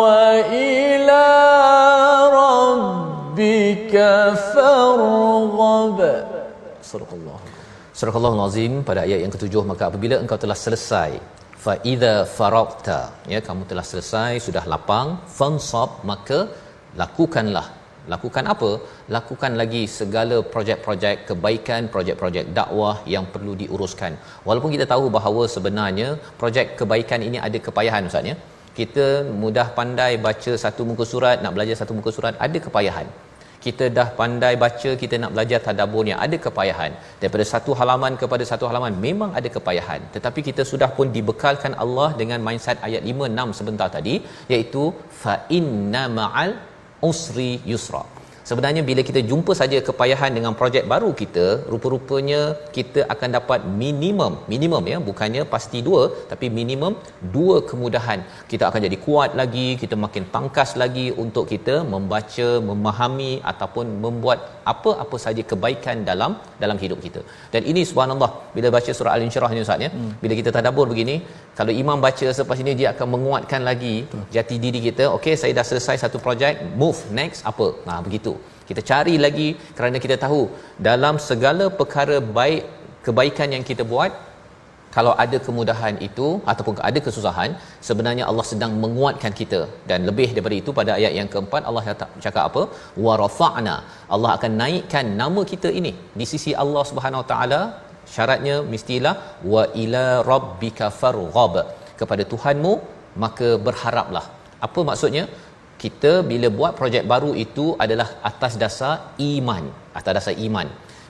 وإلى 0.01 1.27
ربك 2.41 3.95
فارغب 4.53 5.99
صدق 6.83 7.11
الله 7.13 7.39
Surah 7.97 8.13
Al-Azim 8.13 8.85
pada 8.85 9.09
ayat 9.09 9.25
yang 9.25 9.33
ketujuh 9.33 9.65
maka 9.65 9.89
apabila 9.89 10.21
engkau 10.21 10.37
telah 10.37 10.53
selesai 10.53 11.17
fa 11.64 11.74
idza 11.92 12.14
faraqta 12.36 12.98
ya 13.32 13.38
kamu 13.48 13.62
telah 13.70 13.84
selesai 13.90 14.32
sudah 14.46 14.64
lapang 14.72 15.08
fansab 15.38 15.90
maka 16.10 16.40
lakukanlah. 17.02 17.66
Lakukan 18.12 18.44
apa? 18.52 18.70
Lakukan 19.14 19.52
lagi 19.60 19.82
segala 19.98 20.36
projek-projek 20.52 21.16
kebaikan 21.28 21.82
projek-projek 21.94 22.46
dakwah 22.56 22.96
yang 23.14 23.26
perlu 23.34 23.52
diuruskan. 23.60 24.12
Walaupun 24.46 24.72
kita 24.74 24.86
tahu 24.92 25.04
bahawa 25.16 25.42
sebenarnya 25.54 26.08
projek 26.40 26.66
kebaikan 26.80 27.22
ini 27.28 27.38
ada 27.46 27.58
kepayahan 27.66 28.10
ustaz 28.10 28.30
ya. 28.30 28.36
Kita 28.78 29.06
mudah 29.42 29.66
pandai 29.78 30.12
baca 30.26 30.52
satu 30.64 30.82
muka 30.90 31.06
surat 31.12 31.38
nak 31.44 31.54
belajar 31.56 31.76
satu 31.82 31.94
muka 31.98 32.10
surat 32.16 32.34
ada 32.46 32.58
kepayahan 32.66 33.06
kita 33.66 33.84
dah 33.98 34.08
pandai 34.20 34.52
baca 34.64 34.90
kita 35.02 35.14
nak 35.22 35.32
belajar 35.34 35.58
tadabburnya 35.66 36.16
ada 36.24 36.36
kepayahan. 36.46 36.92
Daripada 37.20 37.44
satu 37.52 37.72
halaman 37.80 38.14
kepada 38.22 38.46
satu 38.50 38.66
halaman 38.70 38.94
memang 39.06 39.30
ada 39.40 39.48
kepayahan. 39.56 40.02
Tetapi 40.16 40.40
kita 40.48 40.64
sudah 40.72 40.90
pun 40.98 41.08
dibekalkan 41.16 41.74
Allah 41.84 42.08
dengan 42.22 42.40
mindset 42.48 42.78
ayat 42.88 43.04
5 43.12 43.30
6 43.34 43.58
sebentar 43.60 43.88
tadi 43.96 44.16
iaitu 44.54 44.84
fa 45.22 45.36
inna 45.58 46.04
ma'al 46.18 46.52
usri 47.10 47.52
yusra 47.72 48.02
Sebenarnya 48.52 48.82
bila 48.88 49.02
kita 49.10 49.20
jumpa 49.30 49.52
saja 49.60 49.78
kepayahan 49.88 50.32
dengan 50.36 50.52
projek 50.60 50.84
baru 50.92 51.10
kita, 51.20 51.46
rupa-rupanya 51.72 52.40
kita 52.76 53.00
akan 53.14 53.28
dapat 53.38 53.60
minimum, 53.82 54.32
minimum 54.52 54.84
ya, 54.92 54.98
bukannya 55.08 55.44
pasti 55.54 55.80
dua, 55.88 56.02
tapi 56.32 56.48
minimum 56.60 56.94
dua 57.36 57.56
kemudahan. 57.70 58.20
Kita 58.50 58.64
akan 58.68 58.80
jadi 58.86 58.98
kuat 59.06 59.30
lagi, 59.40 59.68
kita 59.82 59.96
makin 60.04 60.26
tangkas 60.34 60.72
lagi 60.82 61.06
untuk 61.24 61.46
kita 61.52 61.76
membaca, 61.94 62.48
memahami 62.70 63.32
ataupun 63.52 63.86
membuat 64.04 64.38
apa-apa 64.72 65.16
saja 65.24 65.42
kebaikan 65.50 65.96
dalam 66.10 66.32
dalam 66.62 66.78
hidup 66.82 66.98
kita 67.06 67.20
dan 67.54 67.62
ini 67.70 67.82
subhanallah 67.90 68.30
bila 68.56 68.68
baca 68.76 68.90
surah 68.98 69.12
al-insyirah 69.16 69.50
ni 69.54 69.62
ustaz 69.64 69.84
ya 69.86 69.90
hmm. 69.94 70.12
bila 70.22 70.34
kita 70.40 70.50
tadabbur 70.56 70.86
begini 70.92 71.16
kalau 71.58 71.72
imam 71.82 71.98
baca 72.06 72.26
selepas 72.36 72.58
ini 72.64 72.74
dia 72.80 72.88
akan 72.94 73.08
menguatkan 73.14 73.62
lagi 73.70 73.94
Betul. 74.06 74.24
jati 74.36 74.56
diri 74.64 74.80
kita 74.88 75.06
okey 75.16 75.34
saya 75.42 75.52
dah 75.58 75.66
selesai 75.70 75.96
satu 76.04 76.20
projek 76.26 76.62
move 76.82 77.00
next 77.20 77.42
apa 77.52 77.68
nah 77.88 77.98
begitu 78.06 78.34
kita 78.68 78.82
cari 78.90 79.14
lagi 79.24 79.48
kerana 79.78 79.98
kita 80.04 80.16
tahu 80.24 80.42
dalam 80.88 81.16
segala 81.28 81.66
perkara 81.80 82.18
baik 82.38 82.62
kebaikan 83.06 83.48
yang 83.54 83.64
kita 83.70 83.84
buat 83.92 84.12
kalau 84.96 85.12
ada 85.24 85.36
kemudahan 85.46 85.94
itu 86.06 86.26
ataupun 86.52 86.74
ada 86.88 87.00
kesusahan 87.06 87.50
sebenarnya 87.88 88.24
Allah 88.30 88.44
sedang 88.50 88.72
menguatkan 88.82 89.32
kita. 89.40 89.60
Dan 89.90 90.00
lebih 90.08 90.28
daripada 90.34 90.56
itu 90.62 90.70
pada 90.78 90.90
ayat 90.98 91.12
yang 91.18 91.28
keempat 91.32 91.62
Allah 91.68 91.84
cakap 92.24 92.42
apa? 92.48 92.62
Wa 93.04 93.14
rafa'na. 93.22 93.76
Allah 94.14 94.30
akan 94.36 94.52
naikkan 94.62 95.06
nama 95.22 95.42
kita 95.52 95.70
ini. 95.80 95.92
Di 96.20 96.26
sisi 96.32 96.52
Allah 96.64 96.84
Subhanahu 96.90 97.24
taala 97.30 97.60
syaratnya 98.14 98.56
mestilah 98.72 99.14
wa 99.54 99.64
ila 99.84 100.04
rabbika 100.32 100.92
farghab. 101.00 101.56
Kepada 102.02 102.22
Tuhanmu 102.34 102.74
maka 103.24 103.48
berharaplah. 103.68 104.24
Apa 104.66 104.80
maksudnya 104.90 105.24
kita 105.84 106.12
bila 106.30 106.48
buat 106.58 106.72
projek 106.80 107.04
baru 107.12 107.30
itu 107.44 107.66
adalah 107.84 108.08
atas 108.30 108.54
dasar 108.62 108.94
iman 109.32 109.64
atas 109.98 110.12
dasar 110.18 110.34
iman. 110.46 110.68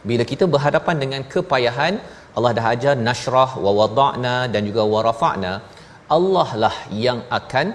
Bila 0.08 0.24
kita 0.32 0.44
berhadapan 0.54 0.96
dengan 1.02 1.22
kepayahan 1.32 1.94
Allah 2.36 2.52
dah 2.58 2.66
ajar 2.74 2.94
nasrah 3.06 3.50
wa 3.64 3.72
wada'na 3.80 4.36
dan 4.52 4.62
juga 4.68 4.82
wa 4.92 5.00
rafa'na 5.08 5.52
Allah 6.16 6.48
lah 6.62 6.76
yang 7.06 7.18
akan 7.38 7.66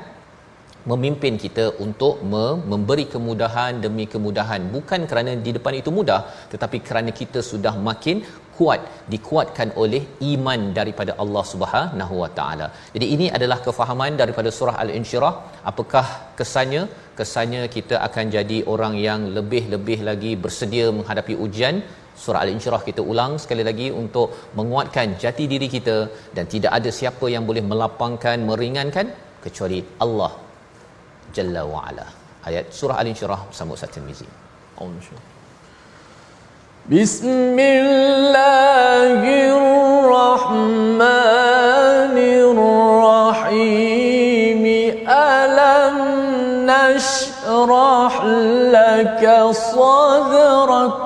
memimpin 0.92 1.34
kita 1.44 1.66
untuk 1.86 2.24
memberi 2.72 3.06
kemudahan 3.14 3.80
demi 3.86 4.06
kemudahan. 4.14 4.62
Bukan 4.76 5.02
kerana 5.10 5.32
di 5.46 5.52
depan 5.58 5.74
itu 5.82 5.92
mudah 6.00 6.22
tetapi 6.52 6.78
kerana 6.88 7.12
kita 7.22 7.40
sudah 7.52 7.74
makin 7.90 8.20
kuat 8.60 8.82
dikuatkan 9.14 9.70
oleh 9.84 10.02
iman 10.32 10.62
daripada 10.80 11.12
Allah 11.24 11.44
Subhanahu 11.52 12.16
Wa 12.24 12.30
Taala. 12.40 12.68
Jadi 12.96 13.08
ini 13.16 13.28
adalah 13.38 13.60
kefahaman 13.68 14.16
daripada 14.22 14.52
surah 14.58 14.76
Al-Insyirah. 14.84 15.34
Apakah 15.72 16.06
kesannya? 16.40 16.84
Kesannya 17.20 17.62
kita 17.76 17.96
akan 18.08 18.26
jadi 18.38 18.58
orang 18.74 18.96
yang 19.08 19.22
lebih-lebih 19.38 20.00
lagi 20.10 20.34
bersedia 20.44 20.88
menghadapi 20.98 21.36
ujian 21.46 21.78
surah 22.24 22.42
al-insyirah 22.44 22.82
kita 22.90 23.02
ulang 23.12 23.34
sekali 23.44 23.64
lagi 23.70 23.88
untuk 24.02 24.34
menguatkan 24.58 25.16
jati 25.24 25.46
diri 25.54 25.68
kita 25.76 25.98
dan 26.36 26.46
tidak 26.54 26.72
ada 26.80 26.90
siapa 27.00 27.26
yang 27.36 27.46
boleh 27.50 27.64
melapangkan 27.72 28.38
meringankan 28.50 29.08
kecuali 29.46 29.80
Allah 30.06 30.34
jalla 31.38 31.64
wa 31.74 31.82
ala 31.90 32.08
ayat 32.50 32.74
surah 32.80 32.98
al-insyirah 33.04 33.42
bersama 33.50 33.78
Ustaz 33.78 33.94
Tirmizi 33.96 34.28
بسم 36.88 37.60
الله 37.60 39.20
الرحمن 40.08 40.96
الرحيم. 43.36 44.64
ألم 45.10 45.98
نشرح 46.64 48.14
لك 48.72 49.24
صدرك 49.52 51.00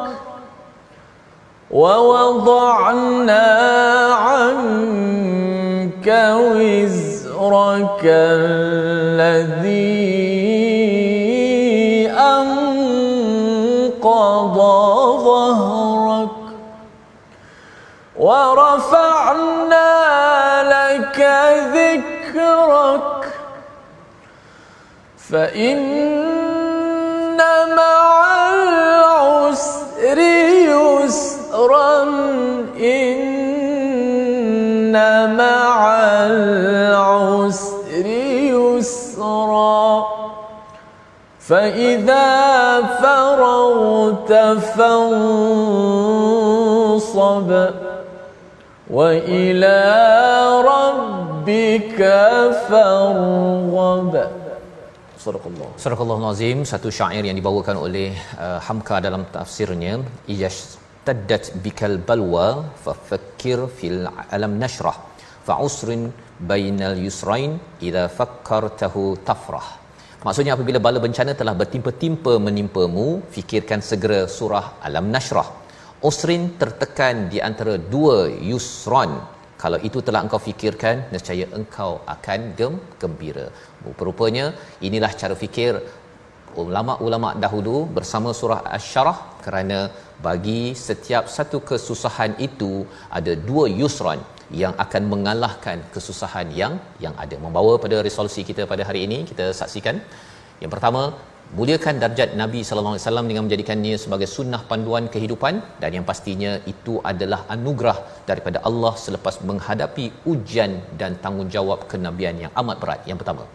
ووضعنا 1.71 3.49
عنك 4.13 6.07
وزرك 6.37 8.03
الذي 8.05 10.00
ورفعنا 18.81 19.93
لك 20.73 21.19
ذكرك 21.73 23.21
فإن 25.29 25.81
مع 27.77 28.53
العسر 28.53 30.17
يسر 30.17 31.41
يسرا 31.61 32.03
إن 32.79 33.35
مع 35.37 35.77
العسر 36.25 38.05
يسرا 38.55 40.05
فإذا 41.39 42.81
فرغت 43.01 44.33
فانصب. 44.77 45.41
وإلى 48.96 49.78
ربك 50.72 52.00
فارغب 52.68 54.14
Sadaqallah. 55.26 55.68
Sadaqallah 55.82 56.18
Nazim, 56.22 56.58
satu 56.70 56.88
syair 56.98 57.22
yang 57.26 57.34
dibawakan 57.34 57.76
oleh 57.86 58.14
uh, 58.38 58.62
Hamka 58.66 59.02
dalam 59.06 59.26
tafsirnya, 59.34 59.98
Iyash 60.30 60.78
taddat 61.06 61.44
bikal 61.64 61.96
balwa 62.08 62.46
fa 62.84 62.92
fakkir 63.08 63.58
fil 63.78 64.00
alam 64.36 64.52
nashrah 64.62 64.96
fa 65.46 65.54
usrin 65.66 66.02
bainal 66.50 66.96
yusrain 67.06 67.52
idza 67.88 68.04
fakkartahu 68.18 69.02
tafrah 69.28 69.68
maksudnya 70.26 70.52
apabila 70.56 70.78
bala 70.86 70.98
bencana 71.04 71.32
telah 71.40 71.54
bertimpa-timpa 71.60 72.32
menimpamu 72.46 73.06
fikirkan 73.34 73.82
segera 73.90 74.20
surah 74.38 74.66
alam 74.88 75.06
nashrah 75.14 75.48
usrin 76.09 76.43
tertekan 76.61 77.15
di 77.33 77.39
antara 77.49 77.73
dua 77.93 78.17
yusran 78.49 79.11
kalau 79.61 79.79
itu 79.87 79.99
telah 80.05 80.21
engkau 80.25 80.39
fikirkan 80.45 80.95
nescaya 81.13 81.45
engkau 81.57 81.91
akan 82.13 82.39
gem 82.57 82.73
gembira. 83.01 83.47
Rupanya 84.07 84.45
inilah 84.87 85.11
cara 85.21 85.35
fikir 85.43 85.73
ulama-ulama 86.61 87.29
dahulu 87.43 87.75
bersama 87.97 88.29
surah 88.39 88.59
asy-syarah 88.77 89.19
kerana 89.45 89.79
bagi 90.25 90.61
setiap 90.87 91.25
satu 91.35 91.57
kesusahan 91.69 92.33
itu 92.47 92.71
ada 93.17 93.33
dua 93.49 93.65
yusran 93.79 94.19
yang 94.63 94.73
akan 94.83 95.03
mengalahkan 95.13 95.77
kesusahan 95.93 96.47
yang 96.61 96.73
yang 97.03 97.15
ada. 97.23 97.37
Membawa 97.45 97.73
pada 97.83 97.99
resolusi 98.07 98.41
kita 98.49 98.65
pada 98.73 98.83
hari 98.89 99.01
ini 99.07 99.19
kita 99.29 99.47
saksikan. 99.61 99.97
Yang 100.63 100.71
pertama 100.75 101.01
muliakan 101.57 101.95
darjat 102.03 102.29
Nabi 102.41 102.59
sallallahu 102.67 102.95
alaihi 102.95 103.05
wasallam 103.05 103.27
dengan 103.29 103.43
menjadikannya 103.45 103.95
sebagai 104.03 104.27
sunnah 104.35 104.61
panduan 104.69 105.05
kehidupan 105.13 105.55
dan 105.81 105.89
yang 105.97 106.05
pastinya 106.09 106.51
itu 106.73 106.93
adalah 107.11 107.39
anugerah 107.55 107.97
daripada 108.29 108.59
Allah 108.69 108.93
selepas 109.05 109.37
menghadapi 109.49 110.05
ujian 110.33 110.73
dan 111.01 111.13
tanggungjawab 111.23 111.79
kenabian 111.91 112.37
yang 112.43 112.53
amat 112.61 112.77
berat. 112.83 113.01
Yang 113.09 113.19
pertama. 113.21 113.45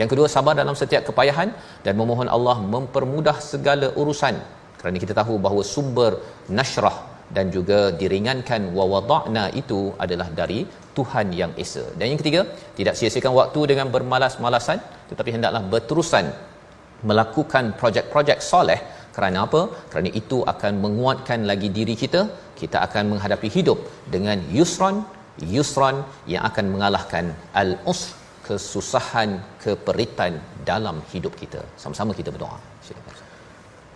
Yang 0.00 0.08
kedua 0.12 0.28
sabar 0.36 0.54
dalam 0.60 0.76
setiap 0.80 1.02
kepayahan 1.08 1.50
dan 1.84 1.94
memohon 2.00 2.30
Allah 2.36 2.56
mempermudah 2.74 3.36
segala 3.52 3.88
urusan. 4.00 4.36
Kerana 4.80 4.98
kita 5.04 5.14
tahu 5.20 5.36
bahawa 5.46 5.62
sumber 5.74 6.10
nasrah 6.58 6.96
dan 7.36 7.46
juga 7.54 7.78
diringankan 8.00 8.62
wa 8.76 8.84
wada'na 8.94 9.44
itu 9.60 9.80
adalah 10.04 10.28
dari 10.40 10.60
Tuhan 10.96 11.32
yang 11.40 11.52
Esa. 11.64 11.84
Dan 11.98 12.12
yang 12.12 12.20
ketiga, 12.20 12.42
tidak 12.78 12.94
sia-siakan 12.98 13.32
waktu 13.40 13.60
dengan 13.72 13.88
bermalas-malasan 13.94 14.78
tetapi 15.10 15.30
hendaklah 15.36 15.62
berterusan 15.72 16.26
melakukan 17.02 17.76
projek-projek 17.80 18.40
soleh 18.40 18.80
kerana 19.16 19.38
apa? 19.46 19.60
Kerana 19.90 20.10
itu 20.20 20.38
akan 20.52 20.72
menguatkan 20.84 21.48
lagi 21.50 21.68
diri 21.78 21.94
kita. 22.02 22.22
Kita 22.60 22.78
akan 22.86 23.04
menghadapi 23.12 23.48
hidup 23.56 23.78
dengan 24.14 24.38
yusran, 24.56 24.96
yusran 25.54 25.96
yang 26.32 26.42
akan 26.48 26.66
mengalahkan 26.72 27.24
al-usr, 27.62 28.12
kesusahan, 28.46 29.30
keperitan 29.64 30.32
dalam 30.70 30.96
hidup 31.12 31.32
kita. 31.42 31.60
Sama-sama 31.82 32.12
kita 32.20 32.30
berdoa. 32.34 32.58
Silakan. 32.86 33.14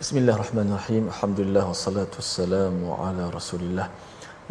Bismillahirrahmanirrahim. 0.00 1.12
Alhamdulillah 1.12 1.64
wassalatu 1.72 2.20
wassalamu 2.20 2.96
ala 3.06 3.28
Rasulillah. 3.38 3.88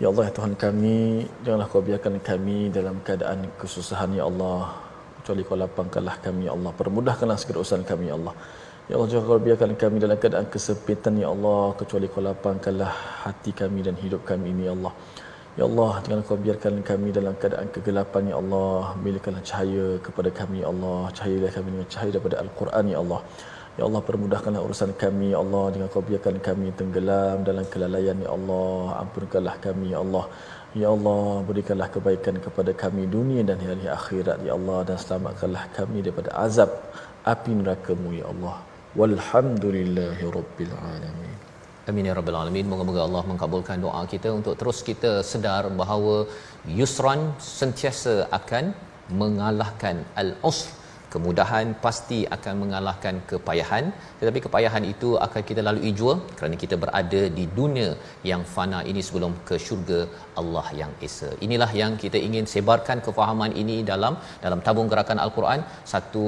Ya 0.02 0.08
Allah 0.12 0.26
ya 0.30 0.34
Tuhan 0.38 0.54
kami, 0.66 1.26
janganlah 1.44 1.68
kau 1.72 1.82
biarkan 1.82 2.22
kami 2.30 2.60
dalam 2.78 3.02
keadaan 3.08 3.40
kesusahan 3.62 4.14
ya 4.20 4.24
Allah. 4.30 4.89
Kecuali 5.30 5.46
kau 5.46 5.58
lapangkanlah 5.62 6.16
kami 6.26 6.50
ya 6.50 6.52
Allah. 6.58 6.72
Permudahkanlah 6.74 7.38
segala 7.38 7.62
urusan 7.62 7.82
kami 7.90 8.06
ya 8.10 8.16
Allah. 8.18 8.34
Ya 8.90 8.94
Allah 8.98 9.08
jangan 9.12 9.26
kau 9.30 9.38
biarkan 9.48 9.72
kami 9.82 9.98
dalam 10.04 10.18
keadaan 10.22 10.48
kesempitan 10.54 11.14
ya 11.22 11.28
Allah. 11.30 11.66
Kecuali 11.80 12.10
kau 12.14 12.22
lapangkanlah 12.28 12.94
hati 13.26 13.52
kami 13.60 13.86
dan 13.88 13.94
hidup 14.02 14.26
kami 14.26 14.50
ini 14.54 14.66
ya 14.66 14.74
Allah. 14.74 14.94
Ya 15.54 15.64
Allah, 15.70 15.92
jangan 16.02 16.22
kau 16.26 16.38
biarkan 16.46 16.82
kami 16.90 17.14
dalam 17.18 17.38
keadaan 17.42 17.70
kegelapan 17.76 18.24
ya 18.32 18.36
Allah. 18.42 18.82
Milikanlah 19.06 19.44
cahaya 19.50 19.88
kepada 20.02 20.30
kami 20.40 20.66
ya 20.66 20.68
Allah. 20.74 21.00
Cahaya 21.14 21.54
kami 21.58 21.68
dengan 21.78 21.90
cahaya 21.94 22.10
daripada 22.18 22.36
Al-Quran 22.42 22.86
ya 22.90 22.98
Allah. 23.06 23.22
Ya 23.78 23.86
Allah 23.88 24.02
permudahkanlah 24.08 24.62
urusan 24.68 24.92
kami 25.00 25.32
Ya 25.32 25.40
Allah 25.40 25.72
Jangan 25.72 25.88
kau 25.94 26.04
biarkan 26.04 26.38
kami 26.48 26.68
tenggelam 26.80 27.48
dalam 27.48 27.64
kelalaian 27.74 28.18
Ya 28.20 28.28
Allah 28.36 29.08
Ampunkanlah 29.08 29.56
kami 29.66 29.96
Ya 29.96 30.00
Allah 30.04 30.26
Ya 30.78 30.88
Allah 30.94 31.42
berikanlah 31.50 31.90
kebaikan 31.90 32.38
kepada 32.46 32.72
kami 32.78 33.10
dunia 33.10 33.42
dan 33.42 33.58
hari 33.58 33.90
akhirat 33.90 34.46
Ya 34.48 34.54
Allah 34.54 34.80
dan 34.86 34.98
selamatkanlah 35.02 35.66
kami 35.78 36.06
daripada 36.06 36.30
azab 36.46 36.70
api 37.26 37.52
neraka-Mu 37.60 38.12
Ya 38.22 38.26
Allah. 38.34 38.58
Walhamdulillahi 39.00 40.24
Rabbil 40.38 40.74
Alamin. 40.94 41.38
Amin 41.90 42.06
ya 42.06 42.14
rabbal 42.14 42.38
alamin. 42.38 42.66
Moga-moga 42.72 43.02
Allah 43.08 43.24
mengabulkan 43.30 43.82
doa 43.82 44.02
kita 44.14 44.30
untuk 44.40 44.54
terus 44.60 44.80
kita 44.90 45.12
sedar 45.30 45.64
bahawa 45.82 46.16
yusran 46.80 47.34
sentiasa 47.40 48.30
akan 48.40 48.78
mengalahkan 49.22 50.06
al-usr 50.22 50.70
kemudahan 51.14 51.68
pasti 51.86 52.20
akan 52.36 52.54
mengalahkan 52.64 53.16
kepayahan 53.32 53.86
tetapi 54.20 54.40
kepayahan 54.46 54.84
itu 54.94 55.10
akan 55.26 55.42
kita 55.50 55.62
lalui 55.68 55.92
jua 56.00 56.16
kerana 56.38 56.58
kita 56.64 56.78
berada 56.84 57.22
di 57.38 57.46
dunia 57.60 57.90
yang 58.32 58.44
fana 58.56 58.82
ini 58.92 59.04
sebelum 59.08 59.36
ke 59.50 59.58
syurga 59.68 60.02
Allah 60.42 60.68
yang 60.82 60.92
esa. 61.08 61.30
Inilah 61.46 61.72
yang 61.82 61.96
kita 62.04 62.20
ingin 62.28 62.48
sebarkan 62.54 63.00
kefahaman 63.08 63.54
ini 63.64 63.78
dalam 63.92 64.16
dalam 64.46 64.62
tabung 64.68 64.90
gerakan 64.94 65.22
al-Quran 65.26 65.62
satu 65.94 66.28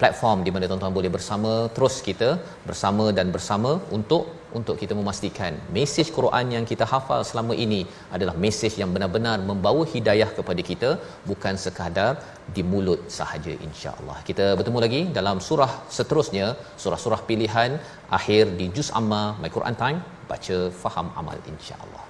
platform 0.00 0.38
di 0.46 0.50
mana 0.54 0.68
tuan-tuan 0.68 0.96
boleh 0.98 1.10
bersama 1.16 1.52
terus 1.76 1.96
kita 2.08 2.30
bersama 2.68 3.06
dan 3.18 3.28
bersama 3.36 3.72
untuk 3.96 4.24
untuk 4.58 4.76
kita 4.82 4.94
memastikan 4.98 5.52
mesej 5.76 6.08
Quran 6.18 6.46
yang 6.56 6.64
kita 6.70 6.84
hafal 6.92 7.22
selama 7.30 7.54
ini 7.64 7.80
adalah 8.16 8.34
mesej 8.44 8.74
yang 8.82 8.90
benar-benar 8.96 9.38
membawa 9.50 9.82
hidayah 9.94 10.30
kepada 10.38 10.64
kita 10.70 10.90
bukan 11.30 11.56
sekadar 11.64 12.12
di 12.56 12.64
mulut 12.72 13.00
sahaja 13.18 13.54
insya-Allah. 13.68 14.18
Kita 14.28 14.46
bertemu 14.60 14.78
lagi 14.86 15.02
dalam 15.18 15.38
surah 15.48 15.72
seterusnya, 15.98 16.46
surah-surah 16.84 17.20
pilihan 17.30 17.72
akhir 18.18 18.44
di 18.60 18.68
juz 18.76 18.90
amma 19.00 19.24
My 19.42 19.52
Quran 19.56 19.76
Time, 19.82 20.00
baca 20.30 20.58
faham 20.84 21.08
amal 21.22 21.38
insya-Allah. 21.54 22.09